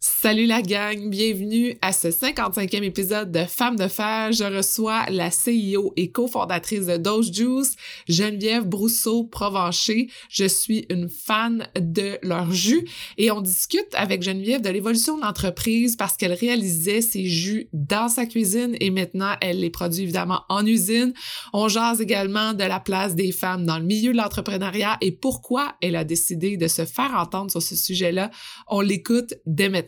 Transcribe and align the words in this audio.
Salut 0.00 0.46
la 0.46 0.62
gang, 0.62 1.10
bienvenue 1.10 1.76
à 1.82 1.90
ce 1.90 2.06
55e 2.06 2.84
épisode 2.84 3.32
de 3.32 3.44
Femmes 3.44 3.74
de 3.74 3.88
fer. 3.88 4.30
Je 4.30 4.44
reçois 4.44 5.06
la 5.10 5.32
CIO 5.32 5.92
et 5.96 6.12
cofondatrice 6.12 6.86
de 6.86 6.96
Dose 6.96 7.32
Juice, 7.32 7.74
Geneviève 8.08 8.64
Brousseau-Provencher. 8.64 10.08
Je 10.30 10.44
suis 10.44 10.86
une 10.88 11.08
fan 11.08 11.66
de 11.76 12.16
leur 12.22 12.52
jus 12.52 12.88
et 13.16 13.32
on 13.32 13.40
discute 13.40 13.88
avec 13.94 14.22
Geneviève 14.22 14.60
de 14.60 14.68
l'évolution 14.68 15.16
de 15.16 15.22
l'entreprise 15.22 15.96
parce 15.96 16.16
qu'elle 16.16 16.32
réalisait 16.32 17.00
ses 17.00 17.24
jus 17.24 17.68
dans 17.72 18.08
sa 18.08 18.24
cuisine 18.24 18.76
et 18.78 18.90
maintenant 18.90 19.34
elle 19.40 19.58
les 19.58 19.70
produit 19.70 20.04
évidemment 20.04 20.42
en 20.48 20.64
usine. 20.64 21.12
On 21.52 21.66
jase 21.66 22.00
également 22.00 22.54
de 22.54 22.62
la 22.62 22.78
place 22.78 23.16
des 23.16 23.32
femmes 23.32 23.66
dans 23.66 23.80
le 23.80 23.84
milieu 23.84 24.12
de 24.12 24.18
l'entrepreneuriat 24.18 24.96
et 25.00 25.10
pourquoi 25.10 25.74
elle 25.82 25.96
a 25.96 26.04
décidé 26.04 26.56
de 26.56 26.68
se 26.68 26.84
faire 26.84 27.16
entendre 27.16 27.50
sur 27.50 27.62
ce 27.62 27.74
sujet-là. 27.74 28.30
On 28.68 28.80
l'écoute 28.80 29.34
dès 29.44 29.68
maintenant. 29.68 29.87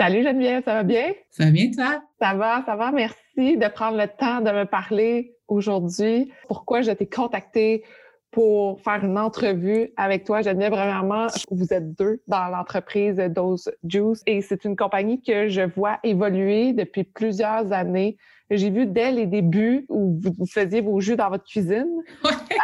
Salut 0.00 0.22
Geneviève, 0.22 0.62
ça 0.64 0.72
va 0.72 0.82
bien? 0.82 1.12
Ça 1.28 1.44
va 1.44 1.50
bien, 1.50 1.70
toi? 1.70 2.02
Ça 2.18 2.32
va, 2.32 2.62
ça 2.64 2.74
va. 2.74 2.90
Merci 2.90 3.58
de 3.58 3.68
prendre 3.68 3.98
le 3.98 4.06
temps 4.06 4.40
de 4.40 4.50
me 4.50 4.64
parler 4.64 5.36
aujourd'hui. 5.46 6.32
Pourquoi 6.48 6.80
je 6.80 6.90
t'ai 6.90 7.06
contacté 7.06 7.84
pour 8.30 8.80
faire 8.80 9.04
une 9.04 9.18
entrevue 9.18 9.92
avec 9.98 10.24
toi, 10.24 10.40
Geneviève? 10.40 10.72
Premièrement, 10.72 11.26
vous 11.50 11.74
êtes 11.74 11.98
deux 11.98 12.22
dans 12.28 12.48
l'entreprise 12.48 13.16
Dose 13.16 13.70
Juice 13.86 14.22
et 14.24 14.40
c'est 14.40 14.64
une 14.64 14.74
compagnie 14.74 15.20
que 15.20 15.48
je 15.48 15.60
vois 15.76 15.98
évoluer 16.02 16.72
depuis 16.72 17.04
plusieurs 17.04 17.70
années. 17.70 18.16
J'ai 18.50 18.70
vu 18.70 18.86
dès 18.86 19.12
les 19.12 19.26
débuts 19.26 19.84
où 19.90 20.18
vous 20.18 20.46
faisiez 20.46 20.80
vos 20.80 20.98
jus 21.00 21.16
dans 21.16 21.28
votre 21.28 21.44
cuisine 21.44 22.00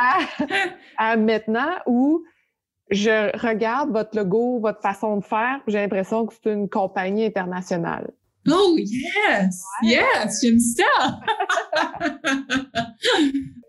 à, 0.01 0.21
à 0.97 1.17
maintenant 1.19 1.69
où 1.85 2.25
je 2.91 3.37
regarde 3.39 3.91
votre 3.91 4.17
logo, 4.17 4.61
votre 4.61 4.81
façon 4.81 5.17
de 5.17 5.25
faire, 5.25 5.61
j'ai 5.67 5.79
l'impression 5.79 6.27
que 6.27 6.35
c'est 6.35 6.53
une 6.53 6.69
compagnie 6.69 7.25
internationale. 7.25 8.11
Oh 8.49 8.77
yes, 8.79 9.65
yes, 9.83 10.41
j'aime 10.41 10.61
ça. 10.61 11.21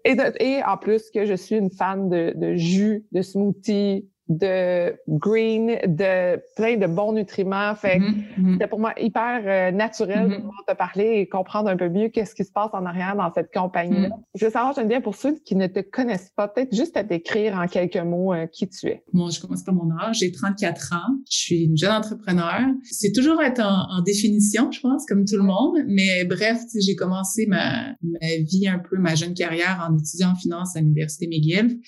et, 0.06 0.16
et, 0.40 0.64
en 0.64 0.78
plus 0.78 1.10
que 1.10 1.26
je 1.26 1.34
suis 1.34 1.56
une 1.56 1.72
fan 1.72 2.10
de, 2.10 2.34
de 2.36 2.56
jus, 2.56 3.04
de 3.12 3.24
smoothies, 3.24 4.08
de 4.30 4.96
green, 5.08 5.78
de 5.86 6.42
plein 6.56 6.78
de 6.78 6.88
bons 6.88 7.14
nutriments. 7.14 7.76
Fait 7.76 8.00
mm-hmm. 8.00 8.54
c'était 8.54 8.68
pour 8.68 8.80
moi 8.80 8.94
hyper 9.00 9.42
euh, 9.46 9.72
naturel 9.72 10.28
mm-hmm. 10.28 10.42
de 10.42 10.74
te 10.74 10.78
parler 10.78 11.20
et 11.20 11.28
comprendre 11.28 11.70
un 11.70 11.78
peu 11.78 11.90
mieux 11.90 12.10
qu'est-ce 12.10 12.36
qui 12.36 12.44
se 12.44 12.52
passe 12.52 12.70
en 12.74 12.86
arrière 12.86 13.16
dans 13.16 13.32
cette 13.34 13.54
compagnie-là. 13.54 14.10
Je 14.36 14.46
veux 14.46 14.52
savoir, 14.52 14.74
bien 14.86 15.02
pour 15.02 15.16
ceux 15.16 15.38
qui 15.46 15.56
ne 15.56 15.68
te 15.68 15.80
connaissent 15.80 16.32
pas, 16.36 16.48
peut-être 16.48 16.76
juste 16.76 16.98
à 16.98 17.04
décrire 17.04 17.56
en 17.56 17.68
quelques 17.68 17.98
mots 17.98 18.34
euh, 18.34 18.48
qui 18.48 18.68
tu 18.68 18.88
es. 18.88 19.04
Bon, 19.14 19.30
je 19.30 19.40
commence 19.40 19.64
par 19.64 19.74
mon 19.74 19.90
âge. 19.98 20.18
J'ai 20.20 20.32
34 20.32 20.94
ans. 20.94 21.16
Je 21.30 21.38
suis 21.38 21.64
une 21.64 21.78
jeune 21.78 21.92
entrepreneur. 21.92 22.62
C'est 22.84 23.12
toujours 23.14 23.42
être 23.42 23.62
en, 23.62 24.02
définition, 24.02 24.72
je 24.72 24.80
pense, 24.80 25.06
comme 25.06 25.26
tout 25.26 25.38
le 25.38 25.44
monde. 25.44 25.78
Mais 25.88 26.26
bref, 26.26 26.60
j'ai 26.80 26.96
commencé 26.96 27.46
ma, 27.48 27.96
ma 28.02 28.36
vie 28.42 28.68
un 28.68 28.80
peu, 28.80 28.98
ma 28.98 29.16
jeune 29.16 29.34
carrière 29.34 29.86
en 29.90 29.98
étudiant 29.98 30.32
en 30.32 30.36
finance 30.36 30.76
à 30.76 30.82
l'Université 30.82 31.28
McGill. 31.28 31.80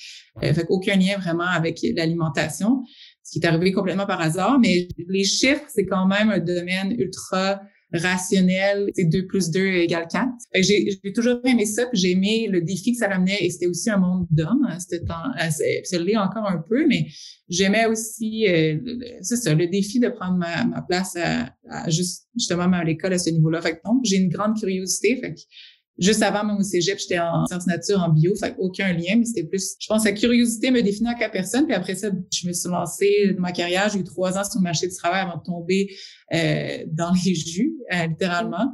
Euh, 0.44 0.54
fait 0.54 0.66
qu'aucun 0.66 0.96
lien 0.96 1.18
vraiment 1.18 1.48
avec 1.48 1.80
l'alimentation, 1.96 2.29
ce 2.36 3.32
qui 3.32 3.40
est 3.40 3.46
arrivé 3.46 3.72
complètement 3.72 4.06
par 4.06 4.22
hasard. 4.22 4.60
Mais 4.60 4.88
les 5.08 5.24
chiffres, 5.24 5.66
c'est 5.74 5.86
quand 5.86 6.08
même 6.08 6.30
un 6.30 6.40
domaine 6.40 6.96
ultra 6.98 7.62
rationnel, 7.94 8.90
c'est 8.96 9.06
2 9.06 9.26
plus 9.26 9.50
2 9.50 9.60
égale 9.60 10.08
4. 10.12 10.28
J'ai 10.62 11.00
toujours 11.14 11.40
aimé 11.46 11.66
ça, 11.66 11.86
puis 11.88 12.00
j'ai 12.00 12.12
aimé 12.12 12.48
le 12.50 12.62
défi 12.62 12.92
que 12.92 12.98
ça 13.00 13.08
amenait, 13.08 13.38
et 13.42 13.50
c'était 13.50 13.68
aussi 13.68 13.90
un 13.90 13.98
monde 13.98 14.28
d'hommes, 14.30 14.68
hein, 14.70 14.78
c'était 14.80 15.04
ça 15.84 16.00
l'est 16.00 16.18
encore 16.18 16.48
un 16.48 16.64
peu, 16.70 16.86
mais 16.88 17.08
j'aimais 17.48 17.88
aussi, 17.88 18.48
euh, 18.48 18.78
c'est 19.22 19.38
ça, 19.38 19.54
le 19.56 19.68
défi 19.68 20.00
de 20.00 20.10
prendre 20.10 20.38
ma, 20.38 20.82
place 20.88 21.18
à, 21.18 21.90
juste, 21.90 22.28
justement 22.38 22.72
à 22.72 22.84
l'école 22.84 23.14
à 23.14 23.18
ce 23.18 23.32
niveau-là. 23.32 23.62
Fait 23.62 23.74
que 23.74 23.80
j'ai 24.04 24.18
une 24.18 24.30
grande 24.30 24.58
curiosité, 24.58 25.20
Juste 26.00 26.24
avant 26.24 26.46
même 26.46 26.58
au 26.58 26.64
cégep, 26.64 26.98
j'étais 26.98 27.20
en 27.20 27.46
sciences 27.46 27.68
nature, 27.68 28.00
en 28.00 28.10
bio, 28.10 28.34
fait 28.36 28.56
aucun 28.58 28.94
lien, 28.94 29.18
mais 29.18 29.26
c'était 29.26 29.44
plus, 29.44 29.76
je 29.78 29.88
pense, 29.88 30.06
la 30.06 30.14
curiosité 30.14 30.72
me 30.72 30.82
définit 30.82 31.10
en 31.10 31.16
cas 31.16 31.28
personne. 31.30 31.66
Puis 31.66 31.76
après 31.76 31.96
ça, 31.96 32.10
je 32.34 32.48
me 32.48 32.54
suis 32.54 32.70
lancée 32.70 33.34
dans 33.36 33.42
ma 33.42 33.52
carrière. 33.52 33.90
J'ai 33.90 34.00
eu 34.00 34.04
trois 34.06 34.38
ans 34.38 34.44
sur 34.46 34.60
le 34.60 34.64
marché 34.64 34.88
du 34.88 34.96
travail 34.96 35.22
avant 35.22 35.38
de 35.38 35.44
tomber 35.44 35.90
euh, 36.34 36.86
dans 36.88 37.12
les 37.26 37.36
jus, 37.36 37.74
euh, 37.94 38.08
littéralement. 38.08 38.66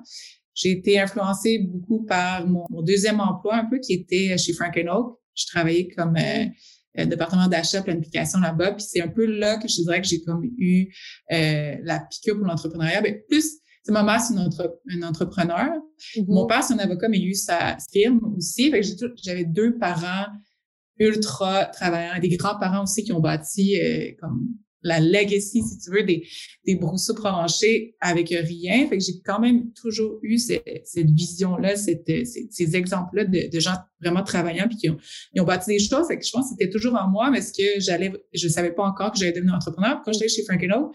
J'ai 0.53 0.71
été 0.71 0.99
influencée 0.99 1.59
beaucoup 1.67 2.05
par 2.05 2.47
mon, 2.47 2.65
deuxième 2.83 3.19
emploi 3.19 3.55
un 3.55 3.65
peu 3.65 3.79
qui 3.79 3.93
était 3.93 4.37
chez 4.37 4.53
Frank 4.53 4.77
Oak. 4.87 5.17
Je 5.33 5.47
travaillais 5.47 5.87
comme 5.97 6.15
euh, 6.17 7.05
département 7.05 7.47
d'achat, 7.47 7.81
planification 7.81 8.39
là-bas. 8.39 8.73
Puis 8.73 8.85
c'est 8.87 9.01
un 9.01 9.07
peu 9.07 9.25
là 9.25 9.57
que 9.57 9.67
je 9.67 9.81
dirais 9.81 9.99
que 9.99 10.07
j'ai 10.07 10.21
comme 10.21 10.43
eu 10.59 10.93
la 11.29 11.99
piqûre 12.11 12.37
pour 12.37 12.45
l'entrepreneuriat. 12.45 13.01
Mais 13.01 13.25
plus 13.27 13.49
ma 13.91 14.03
mère, 14.03 14.22
c'est 14.22 14.34
une, 14.34 15.03
entrepreneur. 15.03 15.69
Mm-hmm. 16.16 16.25
Mon 16.28 16.46
père, 16.46 16.63
c'est 16.63 16.73
un 16.73 16.79
avocat, 16.79 17.07
mais 17.09 17.19
il 17.19 17.25
a 17.25 17.29
eu 17.29 17.35
sa 17.35 17.78
firme 17.91 18.19
aussi. 18.38 18.73
j'avais 19.23 19.46
deux 19.46 19.78
parents 19.78 20.28
ultra 20.97 21.66
travaillants, 21.66 22.19
des 22.19 22.29
grands-parents 22.29 22.84
aussi 22.84 23.03
qui 23.03 23.12
ont 23.12 23.19
bâti 23.19 23.79
euh, 23.79 24.12
comme 24.19 24.47
la 24.85 25.00
legacy, 25.00 25.63
si 25.63 25.79
tu 25.79 25.90
veux, 25.90 26.03
des, 26.03 26.28
des 26.66 26.75
brousseaux 26.75 27.16
provenchés 27.16 27.96
avec 28.00 28.29
rien. 28.29 28.88
Fait 28.88 28.97
que 28.97 29.03
j'ai 29.03 29.19
quand 29.25 29.40
même 29.40 29.73
toujours 29.73 30.19
eu 30.22 30.38
cette, 30.38 30.63
vision-là, 30.96 31.75
cette, 31.75 32.09
ces, 32.23 32.75
exemples-là 32.75 33.25
de, 33.25 33.59
gens 33.59 33.73
vraiment 34.00 34.23
travaillants 34.23 34.67
puis 34.67 34.78
qui 34.78 34.90
ont, 34.90 34.97
ont 35.40 35.44
bâti 35.44 35.72
des 35.72 35.79
choses. 35.79 36.07
Fait 36.07 36.19
que 36.19 36.25
je 36.25 36.31
pense 36.31 36.46
que 36.46 36.56
c'était 36.57 36.69
toujours 36.69 36.94
en 36.94 37.09
moi, 37.09 37.31
mais 37.31 37.41
ce 37.41 37.52
que 37.52 37.79
j'allais, 37.79 38.13
je 38.31 38.47
savais 38.47 38.72
pas 38.72 38.84
encore 38.84 39.12
que 39.12 39.17
j'allais 39.17 39.31
devenir 39.31 39.56
entrepreneur. 39.56 40.02
Quand 40.06 40.13
j'étais 40.13 40.29
chez 40.29 40.44
Franklin 40.44 40.91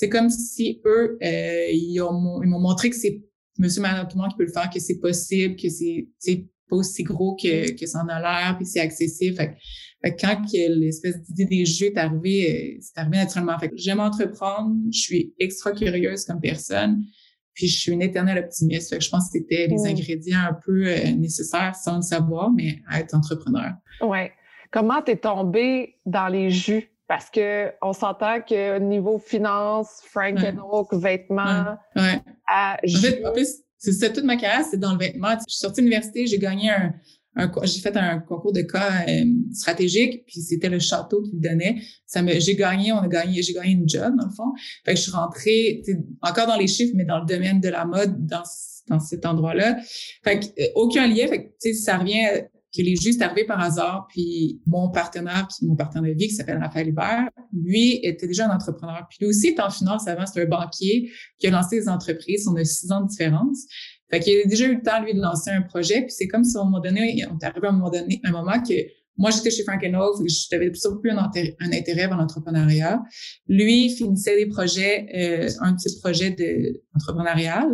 c'est 0.00 0.08
comme 0.08 0.30
si 0.30 0.80
eux, 0.86 1.18
euh, 1.22 1.66
ils 1.70 2.00
m'ont 2.00 2.58
montré 2.58 2.88
que 2.88 2.96
c'est 2.96 3.22
monsieur, 3.58 3.82
madame, 3.82 4.08
tout 4.08 4.16
le 4.16 4.22
monde 4.22 4.30
qui 4.30 4.38
peut 4.38 4.46
le 4.46 4.52
faire, 4.52 4.70
que 4.70 4.80
c'est 4.80 4.98
possible, 4.98 5.56
que 5.56 5.68
c'est 5.68 6.48
pas 6.70 6.76
aussi 6.76 7.02
gros 7.02 7.36
que, 7.36 7.78
que 7.78 7.84
ça 7.84 8.02
en 8.02 8.08
a 8.08 8.18
l'air, 8.18 8.56
puis 8.56 8.64
c'est 8.64 8.80
accessible. 8.80 9.36
Fait, 9.36 9.56
fait 10.02 10.16
quand 10.18 10.40
l'espèce 10.54 11.20
d'idée 11.20 11.44
des 11.44 11.66
jeux 11.66 11.88
est 11.88 11.98
arrivée, 11.98 12.76
euh, 12.78 12.78
c'est 12.80 12.98
arrivé 12.98 13.18
naturellement. 13.18 13.58
Fait 13.58 13.70
j'aime 13.74 14.00
entreprendre, 14.00 14.74
je 14.90 14.98
suis 14.98 15.34
extra 15.38 15.72
curieuse 15.72 16.24
comme 16.24 16.40
personne, 16.40 17.04
puis 17.52 17.66
je 17.66 17.78
suis 17.78 17.92
une 17.92 18.00
éternelle 18.00 18.38
optimiste. 18.38 18.88
Fait 18.88 19.00
que 19.00 19.04
je 19.04 19.10
pense 19.10 19.30
que 19.30 19.38
c'était 19.38 19.66
les 19.66 19.84
ingrédients 19.84 20.46
un 20.48 20.56
peu 20.64 20.86
euh, 20.86 21.12
nécessaires 21.12 21.76
sans 21.76 21.96
le 21.96 22.02
savoir, 22.02 22.50
mais 22.50 22.78
à 22.88 23.00
être 23.00 23.14
entrepreneur. 23.14 23.74
Ouais. 24.00 24.32
Comment 24.70 25.02
t'es 25.02 25.16
tombée 25.16 25.96
dans 26.06 26.28
les 26.28 26.48
jus? 26.48 26.90
Parce 27.10 27.28
que 27.28 27.72
on 27.82 27.92
s'entend 27.92 28.40
que 28.40 28.78
niveau 28.78 29.18
finance, 29.18 30.00
Frank 30.12 30.38
Oak, 30.70 30.94
vêtements, 30.94 31.74
ouais. 31.96 32.22
À... 32.46 32.76
En 32.76 33.00
fait, 33.00 33.26
en 33.26 33.32
plus, 33.32 33.48
c'est 33.78 34.12
toute 34.12 34.22
ma 34.22 34.36
carrière, 34.36 34.64
c'est 34.64 34.76
dans 34.76 34.92
le 34.92 34.98
vêtement. 34.98 35.32
Je 35.32 35.52
suis 35.52 35.58
sortie 35.58 35.80
de 35.80 35.86
l'université, 35.86 36.28
j'ai 36.28 36.38
gagné 36.38 36.70
un, 36.70 36.94
un 37.34 37.50
j'ai 37.64 37.80
fait 37.80 37.96
un 37.96 38.20
concours 38.20 38.52
de 38.52 38.60
cas 38.60 39.04
euh, 39.08 39.24
stratégique, 39.52 40.24
puis 40.24 40.40
c'était 40.40 40.68
le 40.68 40.78
château 40.78 41.20
qui 41.22 41.34
me 41.34 41.42
donnait. 41.42 41.82
Ça 42.06 42.22
me, 42.22 42.38
j'ai 42.38 42.54
gagné, 42.54 42.92
on 42.92 42.98
a 42.98 43.08
gagné, 43.08 43.42
j'ai 43.42 43.54
gagné 43.54 43.72
une 43.72 43.88
job 43.88 44.14
dans 44.16 44.26
le 44.26 44.32
fond. 44.32 44.52
Fait 44.84 44.92
que 44.92 44.98
je 44.98 45.02
suis 45.02 45.12
rentrée, 45.12 45.82
encore 46.22 46.46
dans 46.46 46.58
les 46.58 46.68
chiffres, 46.68 46.92
mais 46.94 47.04
dans 47.04 47.18
le 47.18 47.26
domaine 47.26 47.60
de 47.60 47.70
la 47.70 47.86
mode, 47.86 48.24
dans, 48.24 48.44
dans 48.86 49.00
cet 49.00 49.26
endroit-là. 49.26 49.78
Fait 50.22 50.38
que 50.38 50.46
euh, 50.60 50.66
aucun 50.76 51.08
lien. 51.08 51.26
Fait 51.26 51.56
que 51.60 51.72
ça 51.72 51.98
revient 51.98 52.44
qu'il 52.72 52.88
est 52.88 53.00
juste 53.00 53.20
arrivé 53.22 53.44
par 53.44 53.60
hasard. 53.60 54.06
Puis 54.08 54.60
mon 54.66 54.90
partenaire, 54.90 55.48
qui 55.48 55.66
mon 55.66 55.76
partenaire 55.76 56.12
de 56.12 56.18
vie, 56.18 56.28
qui 56.28 56.34
s'appelle 56.34 56.58
Raphaël 56.58 56.88
Hubert, 56.88 57.28
lui 57.52 58.00
était 58.02 58.26
déjà 58.26 58.48
un 58.48 58.54
entrepreneur. 58.54 59.06
Puis 59.08 59.18
lui 59.20 59.26
aussi 59.28 59.48
est 59.48 59.60
en 59.60 59.70
finance 59.70 60.06
avant, 60.08 60.26
c'est 60.26 60.42
un 60.42 60.46
banquier 60.46 61.10
qui 61.38 61.46
a 61.46 61.50
lancé 61.50 61.80
des 61.80 61.88
entreprises. 61.88 62.46
On 62.48 62.56
a 62.56 62.64
six 62.64 62.90
ans 62.92 63.02
de 63.02 63.08
différence. 63.08 63.66
Fait 64.10 64.20
qu'il 64.20 64.40
a 64.40 64.44
déjà 64.44 64.66
eu 64.66 64.76
le 64.76 64.82
temps, 64.82 65.02
lui, 65.02 65.14
de 65.14 65.20
lancer 65.20 65.50
un 65.50 65.62
projet. 65.62 66.02
Puis 66.02 66.10
c'est 66.10 66.28
comme 66.28 66.44
si 66.44 66.56
à 66.56 66.60
un 66.60 66.64
moment 66.64 66.80
donné, 66.80 67.24
on 67.30 67.38
est 67.38 67.44
arrivé 67.44 67.66
à 67.66 67.70
un 67.70 67.72
moment 67.74 67.90
donné, 67.90 68.20
un 68.24 68.32
moment 68.32 68.60
que 68.62 68.74
moi, 69.20 69.30
j'étais 69.30 69.50
chez 69.50 69.64
Frank 69.64 69.82
Oak, 69.84 70.26
j'avais 70.50 70.72
surtout 70.72 71.00
plus 71.00 71.10
un, 71.10 71.18
un 71.18 71.72
intérêt 71.72 72.08
vers 72.08 72.16
l'entrepreneuriat. 72.16 73.02
Lui 73.48 73.90
finissait 73.90 74.34
des 74.34 74.46
projets, 74.46 75.06
euh, 75.14 75.50
un 75.60 75.74
petit 75.74 75.94
projet 76.00 76.30
d'entrepreneurial. 76.30 77.66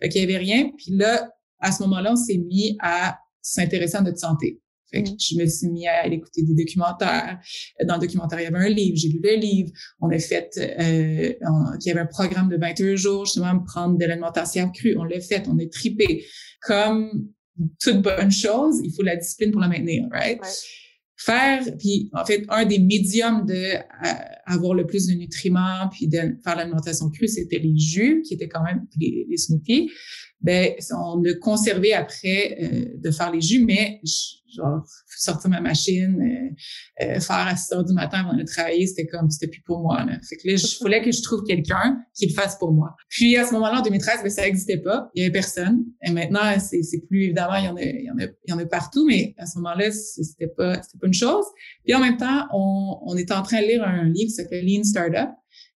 Fait 0.00 0.08
qu'il 0.08 0.20
y 0.20 0.24
avait 0.24 0.36
rien. 0.36 0.70
Puis 0.76 0.92
là, 0.92 1.28
à 1.58 1.72
ce 1.72 1.82
moment-là, 1.82 2.12
on 2.12 2.16
s'est 2.16 2.38
mis 2.38 2.76
à 2.80 3.18
s'intéresser 3.42 3.96
à 3.96 4.02
notre 4.02 4.18
santé. 4.18 4.60
Fait 4.92 5.02
que 5.02 5.10
mm. 5.10 5.16
je 5.18 5.38
me 5.38 5.46
suis 5.46 5.68
mis 5.68 5.86
à 5.86 6.02
aller 6.02 6.16
écouter 6.16 6.42
des 6.42 6.54
documentaires. 6.54 7.38
Dans 7.86 7.94
le 7.94 8.00
documentaire, 8.00 8.40
il 8.40 8.44
y 8.44 8.46
avait 8.46 8.58
un 8.58 8.68
livre, 8.68 8.96
j'ai 8.96 9.08
lu 9.08 9.20
le 9.22 9.36
livre. 9.36 9.70
On 10.00 10.10
a 10.10 10.18
fait, 10.18 10.50
euh, 10.58 11.32
il 11.80 11.86
y 11.86 11.90
avait 11.90 12.00
un 12.00 12.06
programme 12.06 12.48
de 12.48 12.56
21 12.56 12.96
jours, 12.96 13.24
justement, 13.24 13.58
prendre 13.60 13.98
de 13.98 14.04
l'alimentation 14.04 14.70
crue. 14.70 14.96
On 14.98 15.04
l'a 15.04 15.20
fait, 15.20 15.46
on 15.48 15.58
est 15.58 15.72
tripé. 15.72 16.24
Comme 16.62 17.28
toute 17.80 18.02
bonne 18.02 18.30
chose, 18.30 18.80
il 18.84 18.92
faut 18.94 19.02
la 19.02 19.16
discipline 19.16 19.50
pour 19.50 19.60
la 19.60 19.68
maintenir, 19.68 20.08
right? 20.10 20.40
Faire, 21.16 21.62
puis 21.78 22.10
en 22.14 22.24
fait, 22.24 22.44
un 22.48 22.64
des 22.64 22.80
médiums 22.80 23.46
de 23.46 23.74
avoir 24.46 24.74
le 24.74 24.86
plus 24.86 25.06
de 25.06 25.12
nutriments, 25.12 25.88
puis 25.92 26.08
de 26.08 26.18
faire 26.42 26.56
l'alimentation 26.56 27.10
crue, 27.10 27.28
c'était 27.28 27.58
les 27.58 27.78
jus, 27.78 28.22
qui 28.26 28.34
étaient 28.34 28.48
quand 28.48 28.64
même 28.64 28.86
les, 28.98 29.26
les 29.28 29.36
smoothies 29.36 29.88
ben 30.42 30.72
on 30.92 31.22
a 31.24 31.34
conservé 31.40 31.94
après 31.94 32.58
euh, 32.60 32.84
de 32.96 33.10
faire 33.10 33.30
les 33.32 33.40
jus, 33.40 33.64
mais 33.64 34.00
genre 34.54 34.84
sortir 35.18 35.50
ma 35.50 35.60
machine, 35.60 36.20
euh, 36.20 37.04
euh, 37.04 37.20
faire 37.20 37.46
à 37.46 37.56
6 37.56 37.72
heures 37.74 37.84
du 37.84 37.92
matin 37.92 38.20
avant 38.26 38.36
de 38.36 38.42
travailler, 38.42 38.86
c'était 38.86 39.06
comme 39.06 39.30
c'était 39.30 39.48
plus 39.48 39.62
pour 39.62 39.80
moi. 39.80 40.04
Là. 40.04 40.18
Fait 40.28 40.36
que 40.36 40.48
là, 40.48 40.54
il 40.54 40.82
fallait 40.82 41.02
que 41.02 41.12
je 41.12 41.22
trouve 41.22 41.44
quelqu'un 41.44 41.98
qui 42.14 42.26
le 42.26 42.34
fasse 42.34 42.58
pour 42.58 42.72
moi. 42.72 42.94
Puis 43.08 43.36
à 43.36 43.46
ce 43.46 43.52
moment-là, 43.52 43.80
en 43.80 43.82
2013, 43.82 44.22
ben, 44.22 44.30
ça 44.30 44.42
n'existait 44.42 44.78
pas, 44.78 45.10
il 45.14 45.22
y 45.22 45.24
avait 45.24 45.32
personne. 45.32 45.84
Et 46.04 46.10
maintenant, 46.10 46.58
c'est, 46.58 46.82
plus 47.08 47.24
évidemment, 47.24 47.56
il 47.56 47.64
y 47.64 47.68
en 47.68 47.76
a, 47.76 47.82
il 47.82 48.04
y 48.04 48.10
en 48.10 48.18
a, 48.18 48.24
il 48.24 48.50
y 48.50 48.52
en 48.52 48.58
a 48.58 48.66
partout, 48.66 49.06
mais 49.06 49.34
à 49.38 49.46
ce 49.46 49.58
moment-là, 49.58 49.90
c'était 49.90 50.48
pas, 50.48 50.82
c'était 50.82 50.98
pas 50.98 51.06
une 51.06 51.14
chose. 51.14 51.44
Puis 51.84 51.94
en 51.94 52.00
même 52.00 52.16
temps, 52.16 52.46
on, 52.52 52.98
on 53.06 53.16
était 53.16 53.34
en 53.34 53.42
train 53.42 53.60
de 53.62 53.66
lire 53.66 53.84
un 53.84 54.04
livre 54.04 54.28
qui 54.28 54.34
s'appelle 54.34 54.66
Lean 54.66 54.84
Startup, 54.84 55.30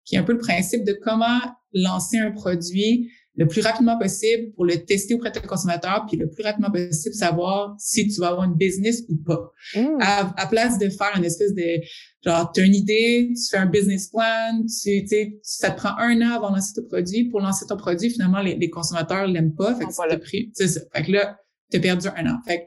qui 0.05 0.17
est 0.17 0.19
un 0.19 0.23
peu 0.23 0.33
le 0.33 0.39
principe 0.39 0.85
de 0.85 0.93
comment 0.93 1.41
lancer 1.73 2.19
un 2.19 2.31
produit 2.31 3.11
le 3.37 3.47
plus 3.47 3.61
rapidement 3.61 3.99
possible 3.99 4.53
pour 4.55 4.65
le 4.65 4.85
tester 4.85 5.15
auprès 5.15 5.31
de 5.31 5.39
ton 5.39 5.47
consommateur, 5.47 6.07
puis 6.09 6.17
le 6.17 6.29
plus 6.29 6.43
rapidement 6.43 6.71
possible 6.71 7.15
savoir 7.15 7.75
si 7.79 8.09
tu 8.09 8.21
vas 8.21 8.29
avoir 8.29 8.45
une 8.45 8.55
business 8.55 9.03
ou 9.09 9.17
pas. 9.17 9.53
Mm. 9.75 9.99
À, 10.01 10.47
place 10.47 10.79
de 10.79 10.89
faire 10.89 11.13
une 11.17 11.25
espèce 11.25 11.55
de 11.55 11.81
genre, 12.25 12.51
tu 12.53 12.61
as 12.61 12.65
une 12.65 12.75
idée, 12.75 13.31
tu 13.35 13.51
fais 13.51 13.59
un 13.59 13.67
business 13.67 14.09
plan, 14.09 14.63
tu, 14.83 15.05
tu 15.05 15.39
ça 15.43 15.71
te 15.71 15.77
prend 15.77 15.97
un 15.99 16.21
an 16.23 16.37
avant 16.37 16.51
de 16.51 16.57
lancer 16.57 16.73
ton 16.75 16.89
produit. 16.89 17.29
Pour 17.29 17.41
lancer 17.41 17.67
ton 17.67 17.77
produit, 17.77 18.11
finalement, 18.11 18.41
les, 18.41 18.57
les 18.57 18.71
consommateurs 18.71 19.27
l'aiment 19.27 19.55
pas. 19.55 19.75
Fait 19.75 19.85
que 19.85 19.93
c'est 19.93 20.19
pris. 20.19 20.51
C'est 20.55 20.69
ça. 20.69 20.81
Fait 20.95 21.05
que 21.05 21.13
là, 21.13 21.39
t'as 21.71 21.81
perdu 21.81 22.09
un 22.09 22.27
an. 22.27 22.39
Fait, 22.47 22.67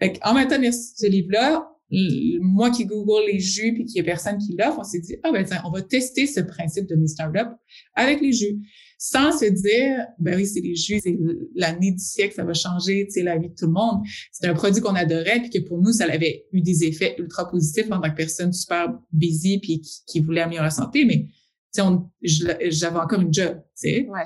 fait 0.00 0.18
en 0.24 0.34
même 0.34 0.48
temps, 0.48 0.60
ce 0.60 1.06
livre-là, 1.06 1.68
moi 1.90 2.70
qui 2.70 2.84
google 2.84 3.26
les 3.30 3.38
jus 3.38 3.72
puis 3.72 3.84
qu'il 3.84 3.96
y 3.96 4.00
a 4.00 4.04
personne 4.04 4.38
qui 4.38 4.54
l'offre, 4.58 4.78
on 4.80 4.84
s'est 4.84 5.00
dit, 5.00 5.16
ah 5.22 5.32
ben 5.32 5.44
tiens, 5.44 5.62
on 5.64 5.70
va 5.70 5.82
tester 5.82 6.26
ce 6.26 6.40
principe 6.40 6.86
de 6.86 6.96
mes 6.96 7.06
startups 7.06 7.54
avec 7.94 8.20
les 8.20 8.32
jus 8.32 8.58
sans 8.98 9.30
se 9.30 9.44
dire, 9.44 10.06
ben 10.18 10.36
oui, 10.36 10.44
c'est 10.44 10.60
les 10.60 10.74
jus, 10.74 10.98
c'est 11.00 11.16
l'année 11.54 11.92
du 11.92 12.02
siècle, 12.02 12.34
ça 12.34 12.44
va 12.44 12.52
changer, 12.52 13.06
tu 13.06 13.12
sais, 13.12 13.22
la 13.22 13.38
vie 13.38 13.48
de 13.48 13.54
tout 13.54 13.66
le 13.66 13.72
monde. 13.72 14.00
C'est 14.32 14.48
un 14.48 14.54
produit 14.54 14.82
qu'on 14.82 14.96
adorait, 14.96 15.40
puis 15.40 15.50
que 15.50 15.60
pour 15.60 15.80
nous, 15.80 15.92
ça 15.92 16.04
avait 16.06 16.46
eu 16.52 16.60
des 16.60 16.84
effets 16.84 17.14
ultra 17.16 17.48
positifs 17.48 17.86
en 17.92 18.00
tant 18.00 18.10
que 18.10 18.16
personne 18.16 18.52
super 18.52 18.88
busy, 19.12 19.60
puis 19.60 19.80
qui, 19.80 20.20
voulait 20.20 20.40
améliorer 20.40 20.66
la 20.66 20.70
santé, 20.70 21.04
mais 21.04 21.28
tu 21.72 21.80
sais, 21.80 22.70
j'avais 22.70 22.98
encore 22.98 23.20
une 23.20 23.32
job, 23.32 23.62
tu 23.80 23.88
sais. 23.88 24.08
Ouais. 24.08 24.24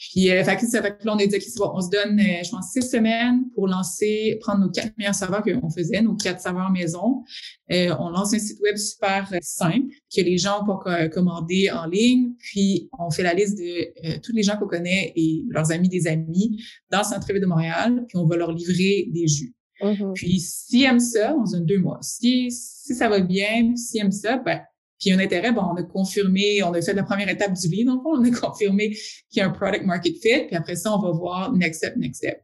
Puis, 0.00 0.30
euh, 0.30 0.42
fait 0.42 0.56
que, 0.56 0.66
ça 0.66 0.80
fait 0.82 0.96
que 0.96 1.04
là, 1.04 1.12
on 1.14 1.18
a 1.18 1.26
dit, 1.26 1.36
OK, 1.36 1.42
bon, 1.58 1.72
on 1.74 1.80
se 1.82 1.90
donne, 1.90 2.18
euh, 2.18 2.42
je 2.42 2.50
pense, 2.50 2.72
six 2.72 2.90
semaines 2.90 3.44
pour 3.54 3.68
lancer, 3.68 4.38
prendre 4.40 4.60
nos 4.60 4.70
quatre 4.70 4.96
meilleurs 4.96 5.14
saveurs 5.14 5.42
qu'on 5.42 5.68
faisait, 5.68 6.00
nos 6.00 6.14
quatre 6.14 6.40
saveurs 6.40 6.70
maison. 6.70 7.22
Euh, 7.70 7.94
on 7.98 8.08
lance 8.08 8.32
un 8.32 8.38
site 8.38 8.58
web 8.62 8.78
super 8.78 9.28
euh, 9.30 9.38
simple 9.42 9.88
que 10.14 10.22
les 10.22 10.38
gens 10.38 10.64
peuvent 10.64 11.10
commander 11.10 11.70
en 11.70 11.84
ligne. 11.84 12.32
Puis, 12.38 12.88
on 12.98 13.10
fait 13.10 13.22
la 13.22 13.34
liste 13.34 13.58
de 13.58 14.18
tous 14.20 14.32
les 14.32 14.42
gens 14.42 14.56
qu'on 14.56 14.68
connaît 14.68 15.12
et 15.16 15.44
leurs 15.50 15.70
amis 15.70 15.90
des 15.90 16.06
amis 16.06 16.58
dans 16.90 17.00
le 17.00 17.04
centre-ville 17.04 17.42
de 17.42 17.46
Montréal. 17.46 18.06
Puis, 18.08 18.16
on 18.16 18.26
va 18.26 18.36
leur 18.36 18.52
livrer 18.52 19.06
des 19.12 19.28
jus. 19.28 19.54
Mm-hmm. 19.82 20.14
Puis, 20.14 20.40
s'ils 20.40 20.84
aiment 20.84 20.98
ça, 20.98 21.36
on 21.36 21.44
se 21.44 21.56
donne 21.56 21.66
deux 21.66 21.78
mois. 21.78 21.98
Si, 22.00 22.50
si 22.50 22.94
ça 22.94 23.10
va 23.10 23.20
bien, 23.20 23.76
s'ils 23.76 24.00
aiment 24.00 24.12
ça, 24.12 24.38
ben, 24.38 24.62
puis 25.00 25.12
un 25.12 25.18
intérêt, 25.18 25.50
bon, 25.50 25.62
on 25.62 25.76
a 25.76 25.82
confirmé, 25.82 26.62
on 26.62 26.72
a 26.74 26.82
fait 26.82 26.92
la 26.92 27.02
première 27.02 27.28
étape 27.28 27.54
du 27.54 27.68
livre, 27.68 27.94
donc 27.94 28.02
on 28.04 28.22
a 28.22 28.30
confirmé 28.30 28.90
qu'il 28.90 29.38
y 29.38 29.40
a 29.40 29.46
un 29.46 29.50
product 29.50 29.84
market 29.84 30.14
fit, 30.20 30.46
puis 30.46 30.56
après 30.56 30.76
ça, 30.76 30.94
on 30.94 31.00
va 31.00 31.10
voir 31.10 31.52
next 31.52 31.78
step, 31.78 31.96
next 31.96 32.18
step. 32.18 32.42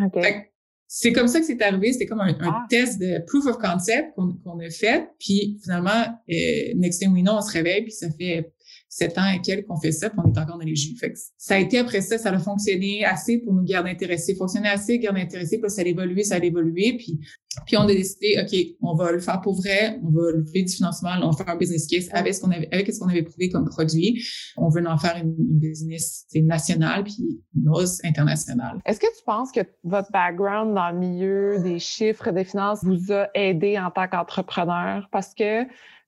Okay. 0.00 0.46
C'est 0.88 1.12
comme 1.12 1.26
ça 1.26 1.40
que 1.40 1.46
c'est 1.46 1.60
arrivé. 1.62 1.92
C'était 1.92 2.06
comme 2.06 2.20
un, 2.20 2.36
ah. 2.42 2.64
test 2.70 3.00
de 3.00 3.18
proof 3.26 3.46
of 3.46 3.58
concept 3.58 4.14
qu'on 4.14 4.60
a 4.60 4.70
fait. 4.70 5.08
Puis 5.18 5.58
finalement, 5.62 6.04
euh, 6.30 6.72
next 6.76 7.00
thing 7.00 7.12
we 7.12 7.22
know, 7.22 7.32
on 7.32 7.42
se 7.42 7.52
réveille, 7.52 7.82
puis 7.82 7.92
ça 7.92 8.08
fait 8.10 8.52
sept 8.96 9.18
ans 9.18 9.28
et 9.28 9.42
quelques 9.42 9.66
qu'on 9.66 9.78
fait 9.78 9.92
ça, 9.92 10.08
puis 10.08 10.18
on 10.24 10.32
est 10.32 10.38
encore 10.38 10.56
dans 10.56 10.64
les 10.64 10.74
jus. 10.74 10.96
Ça 11.36 11.56
a 11.56 11.58
été 11.58 11.78
après 11.78 12.00
ça, 12.00 12.16
ça 12.16 12.30
a 12.30 12.38
fonctionné 12.38 13.04
assez 13.04 13.38
pour 13.38 13.52
nous 13.52 13.62
garder 13.62 13.90
intéressés, 13.90 14.34
fonctionner 14.34 14.68
assez, 14.68 14.98
garder 14.98 15.20
intéressés, 15.20 15.58
puis 15.60 15.70
ça 15.70 15.82
a 15.82 15.84
évolué, 15.84 16.24
ça 16.24 16.36
a 16.36 16.38
évolué, 16.38 16.96
puis 16.96 17.20
puis 17.64 17.76
on 17.76 17.82
a 17.82 17.86
décidé, 17.86 18.36
ok, 18.40 18.76
on 18.82 18.94
va 18.94 19.12
le 19.12 19.20
faire 19.20 19.40
pour 19.40 19.54
vrai, 19.54 19.98
on 20.02 20.10
va 20.10 20.32
lever 20.32 20.62
du 20.62 20.72
financement, 20.72 21.10
on 21.22 21.30
va 21.30 21.44
faire 21.44 21.54
un 21.54 21.56
business 21.56 21.86
case 21.86 22.08
avec 22.12 22.34
ce 22.34 22.40
qu'on 22.40 22.50
avait, 22.50 22.68
avec 22.72 22.92
ce 22.92 22.98
qu'on 23.00 23.08
avait 23.08 23.22
prouvé 23.22 23.48
comme 23.48 23.66
produit. 23.66 24.22
On 24.56 24.68
veut 24.68 24.86
en 24.86 24.98
faire 24.98 25.16
une, 25.16 25.34
business 25.38 26.26
nationale 26.34 27.04
puis 27.04 27.40
une 27.56 27.68
hausse 27.70 28.04
internationale. 28.04 28.78
Est-ce 28.84 29.00
que 29.00 29.06
tu 29.06 29.24
penses 29.24 29.50
que 29.52 29.60
votre 29.84 30.10
background 30.12 30.74
dans 30.74 30.90
le 30.90 30.98
milieu 30.98 31.58
des 31.62 31.78
chiffres, 31.78 32.30
des 32.30 32.44
finances 32.44 32.80
vous 32.82 33.12
a 33.12 33.28
aidé 33.34 33.78
en 33.78 33.90
tant 33.90 34.06
qu'entrepreneur? 34.06 35.08
Parce 35.10 35.34
que 35.34 35.64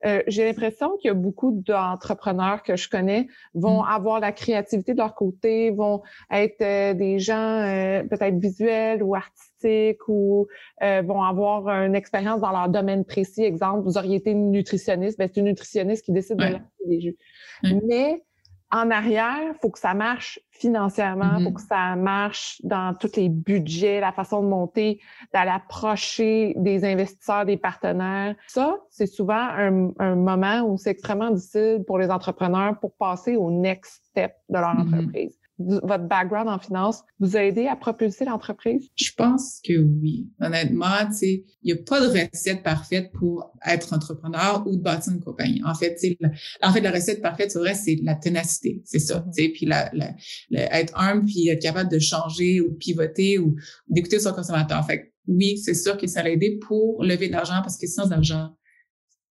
euh, 0.06 0.22
j'ai 0.28 0.44
l'impression 0.44 0.96
qu'il 0.96 1.08
y 1.08 1.10
a 1.10 1.14
beaucoup 1.14 1.62
d'entrepreneurs 1.66 2.62
que 2.62 2.76
je 2.76 2.88
connais 2.88 3.26
vont 3.54 3.82
mm. 3.82 3.88
avoir 3.88 4.20
la 4.20 4.32
créativité 4.32 4.92
de 4.92 4.98
leur 4.98 5.14
côté, 5.14 5.70
vont 5.70 6.02
être 6.30 6.62
euh, 6.62 6.94
des 6.94 7.18
gens 7.18 7.34
euh, 7.34 8.04
peut-être 8.04 8.38
visuels 8.38 9.02
ou 9.02 9.14
artistiques 9.14 10.08
ou 10.08 10.46
vont 10.80 11.22
avoir 11.22 11.68
une 11.82 11.96
expérience 11.96 12.40
dans 12.40 12.52
leur 12.52 12.68
domaine 12.68 13.04
précis. 13.04 13.42
Exemple, 13.42 13.82
vous 13.82 13.98
auriez 13.98 14.16
été 14.16 14.32
nutritionniste, 14.32 15.18
ben 15.18 15.28
c'est 15.32 15.40
une 15.40 15.46
nutritionniste 15.46 16.04
qui 16.04 16.12
décide 16.12 16.36
de 16.36 16.44
lancer 16.44 16.62
des 16.86 17.00
jus. 17.00 17.16
Mais 17.64 18.22
en 18.70 18.90
arrière, 18.90 19.54
faut 19.60 19.70
que 19.70 19.78
ça 19.78 19.94
marche 19.94 20.38
financièrement, 20.58 21.38
mm-hmm. 21.38 21.52
que 21.52 21.60
ça 21.60 21.96
marche 21.96 22.60
dans 22.64 22.94
tous 22.94 23.16
les 23.16 23.28
budgets, 23.28 24.00
la 24.00 24.12
façon 24.12 24.42
de 24.42 24.48
monter, 24.48 25.00
d'aller 25.32 25.50
approcher 25.50 26.54
des 26.56 26.84
investisseurs, 26.84 27.44
des 27.44 27.56
partenaires. 27.56 28.34
Ça, 28.48 28.76
c'est 28.90 29.06
souvent 29.06 29.34
un, 29.34 29.90
un, 29.98 30.16
moment 30.16 30.62
où 30.62 30.76
c'est 30.76 30.90
extrêmement 30.90 31.30
difficile 31.30 31.84
pour 31.86 31.98
les 31.98 32.10
entrepreneurs 32.10 32.78
pour 32.80 32.92
passer 32.96 33.36
au 33.36 33.50
next 33.50 34.02
step 34.06 34.32
de 34.48 34.58
leur 34.58 34.74
mm-hmm. 34.74 34.94
entreprise 34.94 35.38
votre 35.58 36.04
background 36.04 36.48
en 36.48 36.58
finance 36.58 37.02
vous 37.18 37.36
a 37.36 37.44
aidé 37.44 37.66
à 37.66 37.76
propulser 37.76 38.24
l'entreprise? 38.24 38.88
Je 38.94 39.10
pense 39.16 39.60
que 39.64 39.78
oui. 39.78 40.28
Honnêtement, 40.40 41.06
tu 41.08 41.14
sais, 41.14 41.44
il 41.62 41.72
n'y 41.74 41.80
a 41.80 41.82
pas 41.82 42.00
de 42.00 42.06
recette 42.06 42.62
parfaite 42.62 43.10
pour 43.12 43.52
être 43.66 43.92
entrepreneur 43.92 44.64
ou 44.66 44.76
de 44.76 44.82
bâtir 44.82 45.12
une 45.12 45.20
compagnie. 45.20 45.62
En 45.64 45.74
fait, 45.74 45.96
tu 45.96 46.16
en 46.62 46.72
fait, 46.72 46.80
la 46.80 46.92
recette 46.92 47.20
parfaite, 47.20 47.50
c'est 47.50 47.58
vrai, 47.58 47.74
c'est 47.74 47.98
la 48.02 48.14
ténacité. 48.14 48.82
C'est 48.84 48.98
ça. 48.98 49.24
Tu 49.34 49.42
sais, 49.42 49.48
puis 49.50 49.66
la, 49.66 49.90
la, 49.92 50.14
être 50.50 50.98
humble 50.98 51.24
puis 51.24 51.48
être 51.48 51.62
capable 51.62 51.90
de 51.90 51.98
changer 51.98 52.60
ou 52.60 52.72
pivoter 52.72 53.38
ou 53.38 53.56
d'écouter 53.88 54.20
son 54.20 54.32
consommateur. 54.32 54.84
Fait 54.86 55.12
oui, 55.26 55.58
c'est 55.58 55.74
sûr 55.74 55.96
que 55.98 56.06
ça 56.06 56.22
l'a 56.22 56.30
aidé 56.30 56.58
pour 56.66 57.04
lever 57.04 57.28
de 57.28 57.32
l'argent 57.32 57.60
parce 57.62 57.76
que 57.76 57.86
sans 57.86 58.10
argent, 58.12 58.56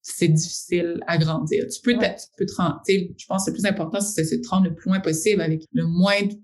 c'est 0.08 0.28
difficile 0.28 1.00
à 1.08 1.18
grandir. 1.18 1.66
Tu 1.68 1.82
peux, 1.82 1.94
tu 1.94 2.28
peux 2.38 2.46
te 2.46 2.56
rendre, 2.56 2.80
je 2.88 3.26
pense 3.28 3.46
que 3.46 3.50
le 3.50 3.56
plus 3.56 3.66
important, 3.66 4.00
c'est 4.00 4.22
de 4.22 4.42
te 4.42 4.48
rendre 4.48 4.66
le 4.66 4.76
plus 4.76 4.90
loin 4.90 5.00
possible 5.00 5.42
avec 5.42 5.64
le 5.72 5.88
moins 5.88 6.22
de 6.22 6.36